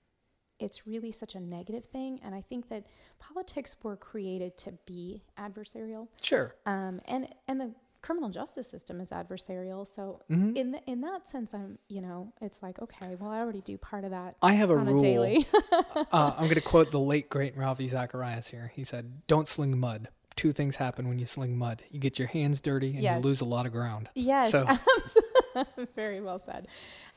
it's 0.60 0.86
really 0.86 1.10
such 1.12 1.34
a 1.34 1.40
negative 1.40 1.84
thing. 1.84 2.20
And 2.22 2.34
I 2.34 2.40
think 2.42 2.68
that 2.68 2.86
politics 3.18 3.76
were 3.82 3.96
created 3.96 4.56
to 4.58 4.72
be 4.86 5.22
adversarial, 5.38 6.08
Sure. 6.22 6.54
um, 6.66 7.00
and 7.06 7.28
and 7.48 7.60
the 7.60 7.74
criminal 8.02 8.30
justice 8.30 8.66
system 8.66 8.98
is 8.98 9.10
adversarial. 9.10 9.86
So 9.86 10.20
Mhm. 10.30 10.56
in 10.56 10.70
the, 10.72 10.80
in 10.90 11.02
that 11.02 11.28
sense, 11.28 11.52
I'm 11.52 11.78
you 11.88 12.00
know 12.00 12.32
it's 12.40 12.62
like 12.62 12.80
okay, 12.80 13.16
well 13.16 13.30
I 13.30 13.38
already 13.40 13.60
do 13.60 13.76
part 13.76 14.04
of 14.04 14.10
that 14.10 14.36
I 14.40 14.52
have 14.54 14.70
a 14.70 14.76
rule. 14.78 14.98
a 14.98 15.00
daily. 15.00 15.46
uh, 16.12 16.32
I'm 16.36 16.44
going 16.44 16.54
to 16.54 16.60
quote 16.62 16.90
the 16.90 17.00
late 17.00 17.28
great 17.28 17.56
Ravi 17.56 17.88
Zacharias 17.88 18.48
here. 18.48 18.72
He 18.74 18.84
said, 18.84 19.26
"Don't 19.26 19.46
sling 19.46 19.78
mud. 19.78 20.08
Two 20.36 20.52
things 20.52 20.76
happen 20.76 21.08
when 21.08 21.18
you 21.18 21.26
sling 21.26 21.58
mud: 21.58 21.82
you 21.90 22.00
get 22.00 22.18
your 22.18 22.28
hands 22.28 22.60
dirty 22.62 22.92
and 22.94 23.02
Yes. 23.02 23.16
you 23.22 23.28
lose 23.28 23.42
a 23.42 23.44
lot 23.44 23.66
of 23.66 23.72
ground." 23.72 24.08
yes, 24.14 24.50
So- 24.50 24.66
very 25.96 26.20
well 26.20 26.38
said. 26.38 26.68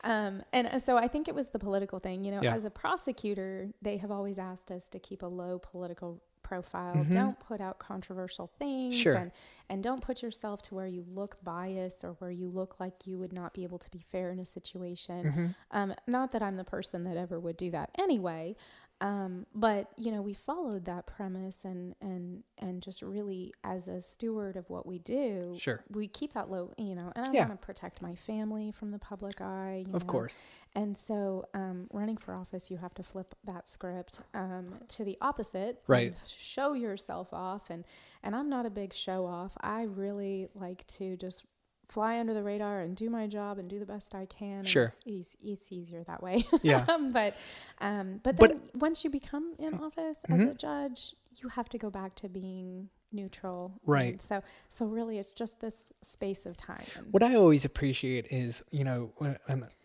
Um, 0.02 0.42
and 0.52 0.66
uh, 0.66 0.78
so 0.78 0.96
I 0.96 1.08
think 1.08 1.28
it 1.28 1.34
was 1.34 1.50
the 1.50 1.58
political 1.58 1.98
thing. 1.98 2.24
You 2.24 2.32
know, 2.32 2.42
Yeah. 2.42 2.54
as 2.54 2.64
a 2.64 2.70
prosecutor, 2.70 3.70
they 3.82 3.96
have 3.98 4.10
always 4.10 4.38
asked 4.38 4.70
us 4.70 4.88
to 4.90 4.98
keep 4.98 5.22
a 5.22 5.26
low 5.26 5.58
political 5.58 6.22
profile. 6.42 6.94
Mhm. 6.96 7.10
Don't 7.10 7.40
put 7.40 7.60
out 7.62 7.78
controversial 7.78 8.48
things, 8.58 8.94
Sure. 8.94 9.14
and 9.14 9.32
and 9.70 9.82
don't 9.82 10.02
put 10.02 10.22
yourself 10.22 10.60
to 10.62 10.74
where 10.74 10.86
you 10.86 11.02
look 11.08 11.42
biased 11.42 12.04
or 12.04 12.12
where 12.18 12.30
you 12.30 12.50
look 12.50 12.78
like 12.78 13.06
you 13.06 13.18
would 13.18 13.32
not 13.32 13.54
be 13.54 13.62
able 13.64 13.78
to 13.78 13.90
be 13.90 14.00
fair 14.12 14.30
in 14.30 14.38
a 14.38 14.44
situation. 14.44 15.24
Mhm. 15.32 15.54
Um, 15.70 15.94
not 16.06 16.32
that 16.32 16.42
I'm 16.42 16.56
the 16.56 16.64
person 16.64 17.04
that 17.04 17.16
ever 17.16 17.40
would 17.40 17.56
do 17.56 17.70
that 17.70 17.90
anyway. 17.98 18.56
Um, 19.04 19.44
but 19.54 19.90
you 19.98 20.10
know, 20.10 20.22
we 20.22 20.32
followed 20.32 20.86
that 20.86 21.06
premise 21.06 21.58
and 21.64 21.94
and 22.00 22.42
and 22.56 22.82
just 22.82 23.02
really 23.02 23.52
as 23.62 23.86
a 23.86 24.00
steward 24.00 24.56
of 24.56 24.70
what 24.70 24.86
we 24.86 24.98
do, 24.98 25.56
Sure. 25.58 25.84
we 25.90 26.08
keep 26.08 26.32
that 26.32 26.50
low, 26.50 26.72
you 26.78 26.94
know, 26.94 27.12
and 27.14 27.26
I 27.26 27.30
Yeah. 27.32 27.46
want 27.46 27.60
to 27.60 27.66
protect 27.66 28.00
my 28.00 28.14
family 28.14 28.70
from 28.72 28.92
the 28.92 28.98
public 28.98 29.42
eye. 29.42 29.84
You 29.86 29.92
Of 29.94 30.04
know. 30.04 30.10
course. 30.10 30.38
And 30.74 30.96
so, 30.96 31.44
um, 31.52 31.86
running 31.92 32.16
for 32.16 32.32
office, 32.34 32.70
you 32.70 32.78
have 32.78 32.94
to 32.94 33.02
flip 33.02 33.34
that 33.44 33.68
script 33.68 34.22
um, 34.32 34.74
to 34.88 35.04
the 35.04 35.18
opposite. 35.20 35.82
Right. 35.86 36.14
show 36.26 36.72
yourself 36.72 37.28
off, 37.34 37.68
and 37.68 37.84
and 38.22 38.34
I'm 38.34 38.48
not 38.48 38.64
a 38.64 38.70
big 38.70 38.94
show 38.94 39.26
off. 39.26 39.52
I 39.60 39.82
really 39.82 40.48
like 40.54 40.86
to 40.98 41.16
just 41.18 41.44
fly 41.88 42.18
under 42.18 42.34
the 42.34 42.42
radar 42.42 42.80
and 42.80 42.96
do 42.96 43.10
my 43.10 43.26
job 43.26 43.58
and 43.58 43.68
do 43.68 43.78
the 43.78 43.86
best 43.86 44.14
I 44.14 44.26
can. 44.26 44.58
and 44.58 44.68
Sure. 44.68 44.92
It's, 45.06 45.36
it's 45.42 45.70
easier 45.70 46.02
that 46.04 46.22
way. 46.22 46.44
Yeah. 46.62 46.84
Um, 46.94 47.12
but 47.12 47.36
um, 47.80 48.20
but 48.22 48.36
But- 48.36 48.50
then 48.50 48.60
once 48.74 49.04
you 49.04 49.10
become 49.10 49.54
in 49.58 49.72
mm. 49.72 49.80
office 49.80 50.18
as 50.28 50.40
mm-hmm. 50.40 50.50
a 50.50 50.54
judge, 50.54 51.14
you 51.36 51.48
have 51.48 51.68
to 51.70 51.78
go 51.78 51.90
back 51.90 52.14
to 52.16 52.28
being 52.28 52.88
neutral. 53.12 53.80
Right. 53.86 54.12
And 54.12 54.20
so 54.20 54.42
so 54.68 54.86
really, 54.86 55.18
it's 55.18 55.32
just 55.32 55.60
this 55.60 55.92
space 56.02 56.46
of 56.46 56.56
time. 56.56 56.84
What 57.10 57.22
I 57.22 57.34
always 57.34 57.64
appreciate 57.64 58.26
is, 58.30 58.62
you 58.70 58.84
know, 58.84 59.12
when 59.16 59.36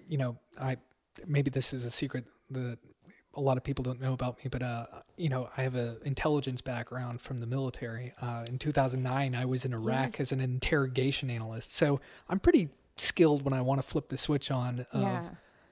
you 0.08 0.18
know, 0.18 0.38
I 0.60 0.78
maybe 1.26 1.50
this 1.50 1.74
is 1.74 1.86
a 1.86 1.92
secret 1.92 2.26
that 2.52 2.80
a 3.40 3.42
lot 3.42 3.58
of 3.58 3.64
people 3.64 3.84
don't 3.84 4.02
know 4.02 4.14
about 4.14 4.38
me, 4.44 4.50
but 4.52 4.62
uh, 4.62 4.86
you 5.18 5.30
know, 5.30 5.50
I 5.56 5.64
have 5.64 5.76
an 5.76 5.98
intelligence 6.04 6.62
background 6.62 7.22
from 7.22 7.40
the 7.40 7.48
military. 7.48 8.14
Uh, 8.22 8.46
in 8.50 8.60
2009, 8.60 9.34
I 9.34 9.46
was 9.46 9.66
in 9.66 9.74
Iraq 9.74 10.14
Yes. 10.14 10.20
as 10.20 10.32
an 10.34 10.42
interrogation 10.42 11.30
analyst, 11.30 11.74
so 11.74 12.02
I'm 12.28 12.40
pretty 12.40 12.70
skilled 12.98 13.44
when 13.44 13.54
I 13.54 13.62
want 13.62 13.82
to 13.82 13.88
flip 13.88 14.10
the 14.10 14.18
switch 14.18 14.52
on 14.52 14.86
of 14.92 15.02
yeah. 15.02 15.30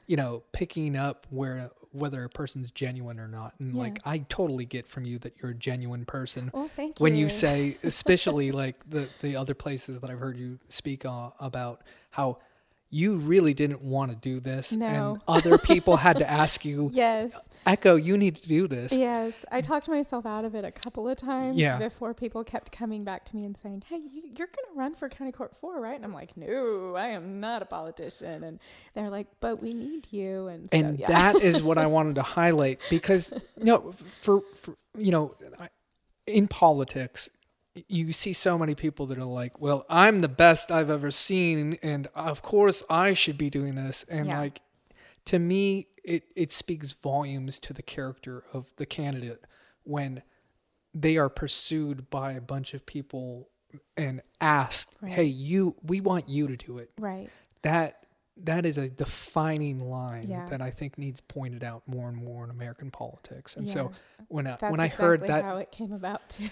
you 0.08 0.16
know 0.16 0.44
picking 0.54 0.96
up 0.96 1.28
where 1.30 1.72
whether 1.92 2.24
a 2.24 2.30
person's 2.30 2.72
genuine 2.72 3.20
or 3.20 3.28
not. 3.28 3.54
And 3.60 3.74
like 3.74 4.00
I 4.06 4.20
totally 4.30 4.66
get 4.66 4.88
from 4.88 5.06
you 5.06 5.20
that 5.20 5.34
you're 5.42 5.52
a 5.52 5.56
genuine 5.56 6.06
person. 6.06 6.52
Well, 6.54 6.68
thank 6.68 7.00
you. 7.00 7.04
when 7.04 7.16
you. 7.16 7.24
you 7.24 7.30
say 7.30 7.78
especially 7.84 8.52
like 8.64 8.90
the 8.90 9.10
the 9.22 9.36
other 9.36 9.54
places 9.54 10.00
that 10.00 10.10
I've 10.10 10.20
heard 10.20 10.38
you 10.38 10.60
speak 10.70 11.06
uh, 11.06 11.32
about 11.40 11.82
how 12.12 12.40
you 12.90 13.18
really 13.18 13.54
didn't 13.54 13.82
want 13.82 14.12
to 14.12 14.18
do 14.18 14.40
this 14.40 14.72
No. 14.72 14.86
and 14.88 15.22
other 15.28 15.58
people 15.58 15.98
had 15.98 16.18
to 16.18 16.30
ask 16.44 16.64
you 16.64 16.90
yes, 16.94 17.34
echo 17.66 17.96
you 17.96 18.18
need 18.18 18.38
to 18.38 18.48
do 18.48 18.66
this 18.68 18.94
yes, 18.94 19.34
I 19.52 19.60
talked 19.62 19.90
myself 19.90 20.26
out 20.26 20.46
of 20.46 20.56
it 20.56 20.64
a 20.64 20.72
couple 20.72 21.08
of 21.10 21.18
times 21.18 21.58
Yeah. 21.58 21.78
before 21.78 22.14
people 22.14 22.44
kept 22.46 22.72
coming 22.72 23.04
back 23.04 23.26
to 23.26 23.36
me 23.36 23.44
and 23.46 23.58
saying, 23.58 23.84
"Hey, 23.90 23.98
you, 23.98 24.22
you're 24.38 24.48
going 24.48 24.74
to 24.74 24.76
run 24.76 24.96
for 24.96 25.10
county 25.10 25.32
court 25.34 25.56
four, 25.60 25.80
right?" 25.82 25.96
And 25.96 26.06
I'm 26.06 26.14
like, 26.14 26.38
"No, 26.38 26.96
I 26.96 27.08
am 27.08 27.40
not 27.42 27.62
a 27.62 27.66
politician." 27.66 28.44
And 28.44 28.60
they're 28.94 29.10
like, 29.10 29.28
"But 29.42 29.62
we 29.62 29.74
need 29.74 30.08
you." 30.12 30.48
And 30.48 30.70
so, 30.70 30.78
and 30.78 30.98
yeah. 31.00 31.08
that 31.08 31.36
is 31.42 31.62
what 31.62 31.78
I 31.78 31.88
wanted 31.98 32.16
to 32.16 32.22
highlight 32.24 32.80
because 32.90 33.32
you 33.58 33.66
know 33.66 33.92
for, 34.22 34.42
for 34.56 34.76
you 34.98 35.12
know 35.12 35.36
in 36.26 36.48
politics 36.48 37.30
you 37.88 38.12
see 38.14 38.34
so 38.34 38.58
many 38.58 38.76
people 38.76 39.06
that 39.08 39.18
are 39.18 39.24
like 39.24 39.60
well 39.60 39.86
I'm 39.90 40.22
the 40.22 40.28
best 40.28 40.72
I've 40.72 40.90
ever 40.90 41.12
seen 41.12 41.78
and 41.84 42.08
of 42.16 42.42
course 42.42 42.84
I 42.90 43.14
should 43.14 43.38
be 43.38 43.50
doing 43.50 43.76
this 43.76 44.06
and 44.10 44.28
Yeah. 44.28 44.40
like 44.40 44.62
to 45.26 45.40
me 45.40 45.88
it 46.04 46.24
it 46.36 46.52
speaks 46.52 46.92
volumes 46.94 47.60
to 47.60 47.74
the 47.74 47.82
character 47.84 48.44
of 48.54 48.72
the 48.78 48.86
candidate 48.86 49.44
when 49.84 50.24
they 50.94 51.18
are 51.18 51.30
pursued 51.30 52.10
by 52.10 52.32
a 52.32 52.42
bunch 52.42 52.74
of 52.74 52.86
people 52.86 53.50
and 53.96 54.22
asked 54.42 54.96
Right. 55.02 55.12
hey 55.12 55.24
you 55.26 55.76
we 55.84 56.02
want 56.02 56.30
you 56.30 56.48
to 56.48 56.56
do 56.58 56.78
it 56.78 56.92
right. 56.98 57.30
that 57.62 58.06
that 58.44 58.66
is 58.66 58.78
a 58.78 58.90
defining 58.90 59.80
line 59.90 60.28
Yeah. 60.30 60.46
that 60.48 60.62
I 60.62 60.72
think 60.72 60.98
needs 60.98 61.22
pointed 61.22 61.64
out 61.64 61.84
more 61.88 62.08
and 62.10 62.18
more 62.18 62.44
in 62.44 62.50
American 62.50 62.92
politics. 62.92 63.56
And 63.56 63.70
so 63.70 63.92
when 64.28 64.48
I, 64.48 64.52
That's 64.52 64.72
when 64.72 64.80
I 64.80 64.86
exactly 64.86 65.06
heard 65.06 65.22
that, 65.28 65.44
how 65.44 65.58
it 65.58 65.72
came 65.72 65.92
about 65.92 66.30
too. 66.30 66.50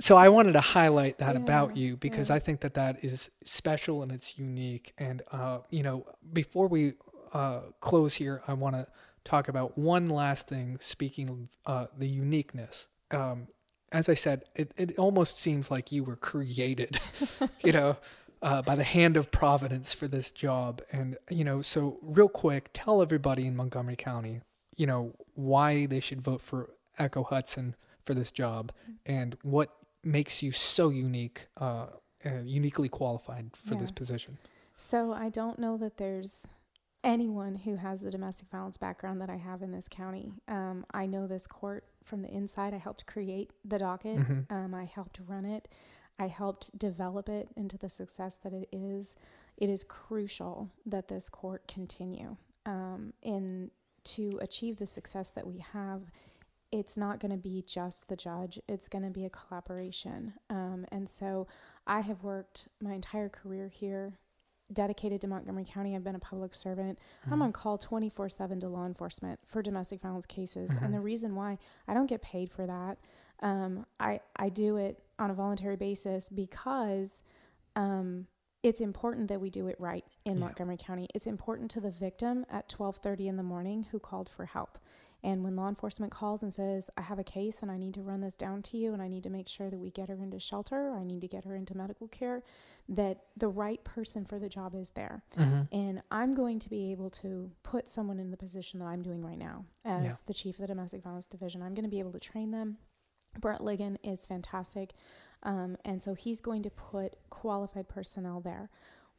so 0.00 0.16
I 0.16 0.28
wanted 0.28 0.52
to 0.52 0.60
highlight 0.60 1.18
that 1.18 1.36
about 1.36 1.76
you 1.76 1.96
because 1.96 2.28
yeah. 2.30 2.36
I 2.36 2.38
think 2.38 2.60
that 2.60 2.74
that 2.74 3.04
is 3.04 3.30
special 3.44 4.02
and 4.02 4.12
it's 4.12 4.38
unique. 4.38 4.92
And 4.98 5.22
uh, 5.32 5.58
you 5.70 5.82
know, 5.82 6.06
before 6.32 6.68
we 6.68 6.94
uh, 7.32 7.60
close 7.80 8.14
here, 8.14 8.42
I 8.46 8.54
want 8.54 8.76
to 8.76 8.86
talk 9.24 9.48
about 9.48 9.76
one 9.78 10.08
last 10.08 10.48
thing. 10.48 10.78
Speaking 10.80 11.28
of 11.28 11.38
uh, 11.66 11.86
the 11.96 12.08
uniqueness, 12.08 12.88
um, 13.10 13.48
as 13.92 14.08
I 14.08 14.14
said, 14.14 14.44
it, 14.54 14.72
it 14.76 14.98
almost 14.98 15.38
seems 15.38 15.70
like 15.70 15.92
you 15.92 16.02
were 16.04 16.16
created, 16.16 16.98
you 17.64 17.72
know, 17.72 17.96
uh, 18.42 18.62
by 18.62 18.74
the 18.74 18.84
hand 18.84 19.16
of 19.16 19.30
Providence 19.30 19.92
for 19.92 20.08
this 20.08 20.30
job. 20.32 20.82
And 20.90 21.16
you 21.30 21.44
know, 21.44 21.62
so 21.62 21.98
real 22.02 22.28
quick, 22.28 22.70
tell 22.72 23.00
everybody 23.02 23.46
in 23.46 23.56
Montgomery 23.56 23.96
County, 23.96 24.40
you 24.76 24.86
know, 24.86 25.14
why 25.34 25.86
they 25.86 26.00
should 26.00 26.20
vote 26.20 26.40
for 26.40 26.70
Echo 26.98 27.22
Hudson 27.24 27.76
for 28.04 28.14
this 28.14 28.30
job 28.30 28.72
and 29.06 29.36
what 29.42 29.70
makes 30.04 30.42
you 30.42 30.50
so 30.52 30.88
unique, 30.90 31.46
uh, 31.60 31.86
uh, 32.26 32.40
uniquely 32.44 32.88
qualified 32.88 33.50
for 33.54 33.76
this 33.76 33.92
position. 33.92 34.38
So 34.76 35.12
I 35.12 35.28
don't 35.28 35.58
know 35.60 35.76
that 35.76 35.96
there's 35.98 36.38
anyone 37.04 37.54
who 37.54 37.76
has 37.76 38.02
the 38.02 38.10
domestic 38.10 38.48
violence 38.48 38.78
background 38.78 39.20
that 39.20 39.30
I 39.30 39.36
have 39.36 39.62
in 39.62 39.72
this 39.72 39.88
county. 39.88 40.32
Um, 40.48 40.84
I 40.92 41.06
know 41.06 41.26
this 41.26 41.46
court 41.46 41.84
from 42.04 42.22
the 42.22 42.28
inside. 42.28 42.74
I 42.74 42.78
helped 42.78 43.06
create 43.06 43.50
the 43.64 43.78
docket. 43.78 44.18
Mhm. 44.18 44.50
Um, 44.50 44.74
I 44.74 44.84
helped 44.84 45.20
run 45.26 45.44
it. 45.44 45.68
I 46.18 46.26
helped 46.28 46.76
develop 46.78 47.28
it 47.28 47.48
into 47.56 47.76
the 47.78 47.88
success 47.88 48.36
that 48.44 48.52
it 48.52 48.68
is. 48.72 49.16
It 49.56 49.68
is 49.68 49.84
crucial 49.84 50.70
that 50.86 51.08
this 51.08 51.28
court 51.28 51.66
continue. 51.66 52.36
Um, 52.66 53.12
and 53.22 53.70
to 54.04 54.38
achieve 54.40 54.76
the 54.78 54.86
success 54.86 55.30
that 55.30 55.46
we 55.46 55.58
have, 55.72 56.02
it's 56.70 56.96
not 56.96 57.20
going 57.20 57.32
to 57.32 57.36
be 57.36 57.62
just 57.66 58.08
the 58.08 58.16
judge, 58.16 58.58
it's 58.68 58.88
going 58.88 59.04
to 59.04 59.10
be 59.10 59.24
a 59.24 59.30
collaboration. 59.30 60.34
Um, 60.48 60.86
and 60.90 61.08
so 61.08 61.46
I 61.86 62.00
have 62.00 62.22
worked 62.22 62.68
my 62.80 62.92
entire 62.94 63.28
career 63.28 63.68
here, 63.68 64.14
dedicated 64.72 65.20
to 65.20 65.26
Montgomery 65.26 65.66
County. 65.68 65.94
I've 65.94 66.04
been 66.04 66.14
a 66.14 66.18
public 66.20 66.54
servant. 66.54 66.98
I'm 67.30 67.40
Mhm. 67.40 67.42
on 67.42 67.52
call 67.52 67.76
24 67.76 68.30
7 68.30 68.58
to 68.60 68.68
law 68.68 68.86
enforcement 68.86 69.38
for 69.44 69.60
domestic 69.60 70.00
violence 70.00 70.24
cases. 70.24 70.70
Mhm. 70.70 70.82
And 70.84 70.94
the 70.94 71.00
reason 71.00 71.34
why 71.34 71.58
I 71.86 71.92
don't 71.94 72.06
get 72.06 72.22
paid 72.22 72.50
for 72.50 72.66
that, 72.66 72.98
um, 73.40 73.84
I, 74.00 74.20
I 74.36 74.48
do 74.48 74.78
it 74.78 75.02
on 75.22 75.30
a 75.30 75.34
voluntary 75.34 75.76
basis 75.76 76.28
because 76.28 77.22
um, 77.76 78.26
it's 78.62 78.80
important 78.80 79.28
that 79.28 79.40
we 79.40 79.50
do 79.50 79.66
it 79.68 79.76
right 79.78 80.04
in 80.24 80.34
Yeah. 80.34 80.40
Montgomery 80.44 80.76
County. 80.76 81.08
It's 81.14 81.26
important 81.26 81.70
to 81.72 81.80
the 81.80 81.90
victim 81.90 82.44
at 82.50 82.68
12:30 82.68 83.26
in 83.28 83.36
the 83.36 83.42
morning 83.42 83.84
who 83.84 83.98
called 83.98 84.28
for 84.28 84.44
help. 84.46 84.78
And 85.24 85.44
when 85.44 85.54
law 85.54 85.68
enforcement 85.68 86.10
calls 86.10 86.42
and 86.42 86.52
says, 86.52 86.90
"I 86.96 87.02
have 87.02 87.20
a 87.20 87.24
case 87.24 87.62
and 87.62 87.70
I 87.70 87.76
need 87.78 87.94
to 87.94 88.02
run 88.02 88.20
this 88.20 88.34
down 88.34 88.60
to 88.62 88.76
you 88.76 88.92
and 88.92 89.00
I 89.00 89.06
need 89.06 89.22
to 89.22 89.30
make 89.30 89.46
sure 89.46 89.70
that 89.70 89.78
we 89.78 89.90
get 89.92 90.08
her 90.08 90.20
into 90.20 90.40
shelter, 90.40 90.88
or 90.88 90.96
I 90.98 91.04
need 91.04 91.20
to 91.20 91.28
get 91.28 91.44
her 91.44 91.54
into 91.54 91.76
medical 91.76 92.08
care," 92.08 92.42
that 92.88 93.24
the 93.36 93.46
right 93.48 93.82
person 93.84 94.24
for 94.24 94.40
the 94.40 94.48
job 94.48 94.74
is 94.74 94.90
there. 94.90 95.22
Mhm. 95.36 95.68
And 95.70 96.02
I'm 96.10 96.34
going 96.34 96.58
to 96.58 96.68
be 96.68 96.90
able 96.90 97.08
to 97.10 97.52
put 97.62 97.88
someone 97.88 98.18
in 98.18 98.32
the 98.32 98.36
position 98.36 98.80
that 98.80 98.86
I'm 98.86 99.02
doing 99.02 99.22
right 99.22 99.38
now 99.38 99.64
as 99.84 100.04
Yeah. 100.04 100.16
the 100.26 100.34
chief 100.34 100.56
of 100.56 100.62
the 100.62 100.66
domestic 100.66 101.02
violence 101.04 101.26
division. 101.26 101.62
I'm 101.62 101.74
going 101.74 101.84
to 101.84 101.88
be 101.96 102.00
able 102.00 102.12
to 102.12 102.20
train 102.20 102.50
them. 102.50 102.78
Brett 103.38 103.60
Ligon 103.60 103.96
is 104.02 104.26
fantastic. 104.26 104.92
Um, 105.42 105.76
and 105.84 106.00
so 106.00 106.14
he's 106.14 106.40
going 106.40 106.62
to 106.62 106.70
put 106.70 107.16
qualified 107.30 107.88
personnel 107.88 108.40
there. 108.40 108.70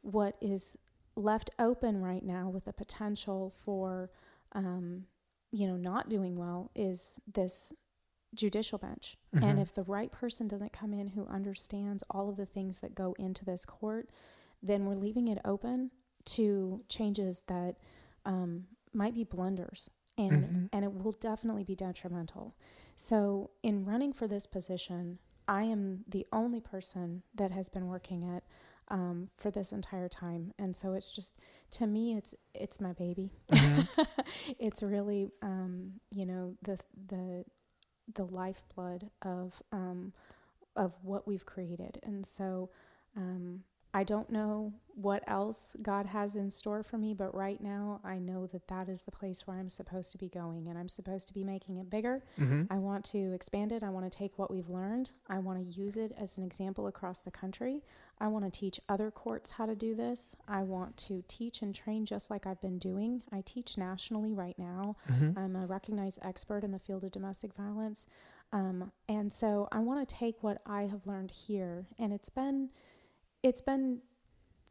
What 0.02 0.36
is 0.40 0.76
left 1.16 1.50
open 1.58 2.00
right 2.00 2.24
now 2.24 2.48
with 2.48 2.64
the 2.64 2.72
potential 2.72 3.50
for, 3.64 4.10
um, 4.52 5.06
you 5.52 5.66
know, 5.66 5.76
not 5.76 6.08
doing 6.08 6.36
well 6.36 6.70
is 6.74 7.18
this 7.32 7.72
judicial 8.34 8.78
bench. 8.78 9.16
Mhm. 9.34 9.44
And 9.44 9.60
if 9.60 9.72
the 9.74 9.84
right 9.84 10.10
person 10.10 10.48
doesn't 10.48 10.72
come 10.72 10.92
in 10.92 11.08
who 11.08 11.26
understands 11.26 12.02
all 12.10 12.28
of 12.28 12.36
the 12.36 12.46
things 12.46 12.80
that 12.80 12.94
go 12.94 13.12
into 13.18 13.44
this 13.44 13.64
court, 13.64 14.10
then 14.62 14.86
we're 14.86 14.96
leaving 14.96 15.28
it 15.28 15.38
open 15.44 15.90
to 16.24 16.82
changes 16.88 17.42
that 17.42 17.76
um, 18.24 18.66
might 18.94 19.14
be 19.14 19.22
blunders 19.24 19.90
and 20.16 20.32
Mhm. 20.44 20.68
and 20.72 20.84
it 20.84 20.94
will 20.94 21.12
definitely 21.12 21.62
be 21.64 21.76
detrimental. 21.76 22.54
So 22.96 23.50
in 23.62 23.84
running 23.84 24.12
for 24.12 24.26
this 24.28 24.46
position, 24.46 25.18
I 25.48 25.64
am 25.64 26.04
the 26.08 26.26
only 26.32 26.60
person 26.60 27.22
that 27.34 27.50
has 27.50 27.68
been 27.68 27.86
working 27.86 28.22
it 28.22 28.44
um, 28.88 29.28
for 29.36 29.50
this 29.50 29.72
entire 29.72 30.08
time, 30.08 30.52
and 30.58 30.76
so 30.76 30.92
it's 30.92 31.10
just 31.10 31.34
to 31.72 31.86
me, 31.86 32.16
it's 32.16 32.34
it's 32.54 32.80
my 32.80 32.92
baby. 32.92 33.30
Mhm. 33.50 33.88
it's 34.58 34.82
really 34.82 35.30
um, 35.42 36.00
you 36.10 36.26
know 36.26 36.54
the 36.62 36.78
the 37.08 37.44
the 38.14 38.24
lifeblood 38.24 39.10
of 39.22 39.62
um, 39.72 40.12
of 40.76 40.92
what 41.02 41.26
we've 41.26 41.46
created, 41.46 41.98
and 42.02 42.26
so 42.26 42.70
um, 43.16 43.64
I 43.96 44.02
don't 44.04 44.28
know 44.28 44.72
what 44.96 45.22
else 45.28 45.74
God 45.82 46.06
has 46.06 46.34
in 46.36 46.50
store 46.50 46.82
for 46.82 46.98
me, 46.98 47.14
but 47.14 47.34
right 47.34 47.60
now 47.60 48.00
I 48.04 48.18
know 48.18 48.46
that 48.48 48.66
that 48.68 48.88
is 48.88 49.02
the 49.02 49.10
place 49.10 49.46
where 49.46 49.56
I'm 49.56 49.68
supposed 49.68 50.10
to 50.12 50.18
be 50.18 50.28
going, 50.28 50.68
and 50.68 50.76
I'm 50.78 50.88
supposed 50.88 51.26
to 51.28 51.34
be 51.34 51.42
making 51.44 51.78
it 51.78 51.88
bigger. 51.90 52.22
Mhm. 52.36 52.66
I 52.70 52.78
want 52.78 53.04
to 53.06 53.32
expand 53.32 53.72
it. 53.72 53.82
I 53.82 53.90
want 53.90 54.10
to 54.10 54.16
take 54.18 54.36
what 54.38 54.50
we've 54.50 54.68
learned. 54.68 55.10
I 55.28 55.38
want 55.38 55.58
to 55.64 55.80
use 55.80 55.96
it 55.96 56.12
as 56.18 56.36
an 56.38 56.44
example 56.44 56.86
across 56.88 57.20
the 57.20 57.30
country. 57.30 57.82
I 58.18 58.28
want 58.28 58.44
to 58.44 58.50
teach 58.50 58.80
other 58.88 59.10
courts 59.10 59.52
how 59.52 59.66
to 59.66 59.74
do 59.76 59.94
this. 59.94 60.36
I 60.46 60.62
want 60.62 60.96
to 61.08 61.22
teach 61.26 61.62
and 61.62 61.74
train 61.74 62.04
just 62.04 62.30
like 62.30 62.46
I've 62.46 62.60
been 62.60 62.78
doing. 62.78 63.22
I 63.32 63.40
teach 63.42 63.76
nationally 63.78 64.32
right 64.32 64.58
now. 64.58 64.96
Mhm. 65.08 65.36
I'm 65.38 65.56
a 65.56 65.66
recognized 65.66 66.18
expert 66.22 66.62
in 66.64 66.70
the 66.72 66.78
field 66.80 67.04
of 67.04 67.10
domestic 67.12 67.54
violence. 67.54 68.06
Um, 68.52 68.92
and 69.08 69.32
so 69.32 69.66
I 69.72 69.80
want 69.80 70.06
to 70.08 70.14
take 70.14 70.42
what 70.42 70.60
I 70.66 70.82
have 70.86 71.06
learned 71.06 71.32
here, 71.32 71.86
and 71.98 72.12
it's 72.12 72.30
been, 72.30 72.70
it's 73.44 73.60
been 73.60 74.00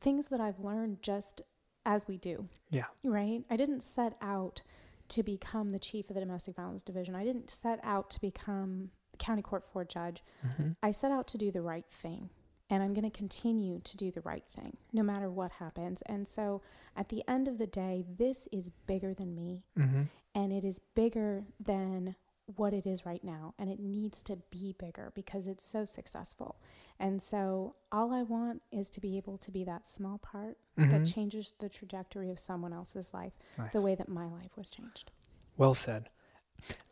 things 0.02 0.26
that 0.28 0.42
I've 0.42 0.60
learned 0.60 1.02
just 1.02 1.42
as 1.86 2.08
we 2.08 2.18
do. 2.18 2.48
Yeah. 2.70 2.86
Right? 3.06 3.46
I 3.50 3.56
didn't 3.56 3.82
set 3.82 4.18
out 4.22 4.62
to 5.10 5.24
become 5.24 5.70
the 5.70 5.80
chief 5.80 6.10
of 6.10 6.16
the 6.16 6.20
domestic 6.22 6.56
violence 6.56 6.84
division. 6.84 7.16
I 7.16 7.24
didn't 7.24 7.50
set 7.50 7.80
out 7.84 8.10
to 8.12 8.20
become 8.22 8.90
county 9.20 9.42
court 9.42 9.64
four 9.66 9.86
judge. 9.86 10.24
Mhm. 10.44 10.76
I 10.82 10.92
set 10.92 11.12
out 11.12 11.28
to 11.30 11.38
do 11.38 11.52
the 11.52 11.62
right 11.62 11.86
thing. 11.90 12.30
And 12.70 12.82
I'm 12.82 12.94
going 12.94 13.04
to 13.10 13.16
continue 13.16 13.80
to 13.82 13.98
do 13.98 14.10
the 14.10 14.22
right 14.22 14.46
thing 14.56 14.78
no 14.92 15.04
matter 15.04 15.30
what 15.30 15.52
happens. 15.52 16.02
And 16.04 16.28
so 16.28 16.62
at 16.96 17.10
the 17.10 17.24
end 17.28 17.48
of 17.48 17.60
the 17.60 17.68
day, 17.68 18.04
this 18.08 18.48
is 18.52 18.72
bigger 18.88 19.14
than 19.14 19.36
me 19.36 19.64
Mhm. 19.78 20.08
and 20.34 20.52
it 20.52 20.66
is 20.66 20.80
bigger 20.80 21.46
than 21.60 22.16
what 22.56 22.74
it 22.74 22.86
is 22.86 23.06
right 23.06 23.24
now 23.24 23.54
and 23.58 23.70
it 23.70 23.80
needs 23.80 24.22
to 24.24 24.38
be 24.52 24.76
bigger 24.78 25.12
because 25.16 25.48
it's 25.48 25.64
so 25.64 25.86
successful 25.86 26.58
and 27.00 27.22
so 27.22 27.76
all 27.92 28.14
i 28.14 28.22
want 28.22 28.62
is 28.72 28.90
to 28.90 29.00
be 29.00 29.16
able 29.16 29.38
to 29.38 29.50
be 29.50 29.64
that 29.64 29.88
small 29.88 30.18
part 30.18 30.58
that 30.76 31.02
Mhm. 31.04 31.14
changes 31.14 31.54
the 31.60 31.70
trajectory 31.70 32.30
of 32.30 32.38
someone 32.40 32.74
else's 32.74 33.14
life 33.14 33.34
Nice. 33.58 33.72
the 33.72 33.82
way 33.82 33.96
that 33.96 34.10
my 34.10 34.28
life 34.28 34.58
was 34.58 34.70
changed 34.70 35.12
Well 35.58 35.74
said. 35.74 36.10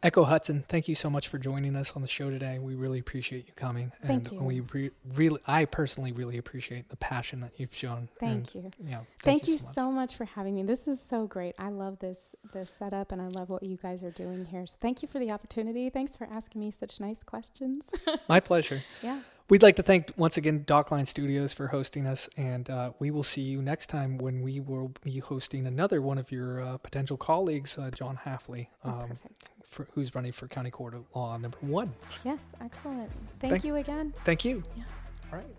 Echo 0.03 0.23
Hudson, 0.23 0.63
thank 0.67 0.87
you 0.87 0.95
so 0.95 1.11
much 1.11 1.27
for 1.27 1.37
joining 1.37 1.75
us 1.75 1.91
on 1.95 2.01
the 2.01 2.07
show 2.07 2.31
today. 2.31 2.57
We 2.57 2.73
really 2.73 2.97
appreciate 2.97 3.45
you 3.45 3.53
coming. 3.55 3.91
Thank 4.03 4.31
and 4.31 4.39
you. 4.39 4.43
we 4.43 4.59
re- 4.61 4.91
really, 5.13 5.39
I 5.45 5.65
personally 5.65 6.11
really 6.11 6.39
appreciate 6.39 6.89
the 6.89 6.95
passion 6.95 7.39
that 7.41 7.51
you've 7.57 7.73
shown. 7.73 8.09
Thank 8.19 8.55
and, 8.55 8.55
you. 8.55 8.71
Yeah. 8.89 9.01
Thank, 9.21 9.47
you, 9.47 9.59
so 9.59 9.65
much. 9.67 9.75
so 9.75 9.91
much 9.91 10.15
for 10.15 10.25
having 10.25 10.55
me. 10.55 10.63
This 10.63 10.87
is 10.87 10.99
so 10.99 11.27
great. 11.27 11.53
I 11.59 11.69
love 11.69 11.99
this 11.99 12.35
this 12.51 12.71
setup, 12.71 13.11
and 13.11 13.21
I 13.21 13.27
love 13.27 13.49
what 13.49 13.61
you 13.61 13.77
guys 13.77 14.03
are 14.03 14.11
doing 14.11 14.45
here. 14.45 14.65
So 14.65 14.75
thank 14.81 15.03
you 15.03 15.07
for 15.07 15.19
the 15.19 15.29
opportunity. 15.29 15.89
Thanks 15.91 16.15
for 16.15 16.27
asking 16.31 16.61
me 16.61 16.71
such 16.71 16.99
nice 16.99 17.21
questions. 17.23 17.85
My 18.27 18.39
pleasure. 18.39 18.81
yeah. 19.03 19.19
We'd 19.51 19.61
like 19.63 19.75
to 19.75 19.83
thank 19.83 20.13
once 20.15 20.37
again 20.37 20.63
Dockline 20.63 21.05
Studios 21.05 21.51
for 21.51 21.67
hosting 21.67 22.07
us, 22.07 22.29
and 22.37 22.69
uh, 22.69 22.93
we 22.99 23.11
will 23.11 23.21
see 23.21 23.41
you 23.41 23.61
next 23.61 23.87
time 23.87 24.17
when 24.17 24.41
we 24.41 24.61
will 24.61 24.93
be 25.03 25.19
hosting 25.19 25.67
another 25.67 26.01
one 26.01 26.17
of 26.17 26.31
your 26.31 26.61
uh, 26.61 26.77
potential 26.77 27.17
colleagues, 27.17 27.77
uh, 27.77 27.91
John 27.91 28.17
Halfley, 28.23 28.67
Oh, 28.85 28.89
um, 28.91 28.99
perfect. 29.09 29.49
for, 29.65 29.87
who's 29.93 30.15
running 30.15 30.31
for 30.31 30.47
County 30.47 30.71
Court 30.71 30.93
of 30.93 31.03
Law 31.13 31.35
number 31.35 31.57
one. 31.59 31.91
Yes, 32.23 32.45
excellent. 32.61 33.11
Thank, 33.41 33.51
Thank- 33.51 33.65
you 33.65 33.75
again. 33.75 34.13
Thank 34.23 34.45
you. 34.45 34.63
Yeah. 34.77 34.83
All 35.33 35.39
right. 35.39 35.55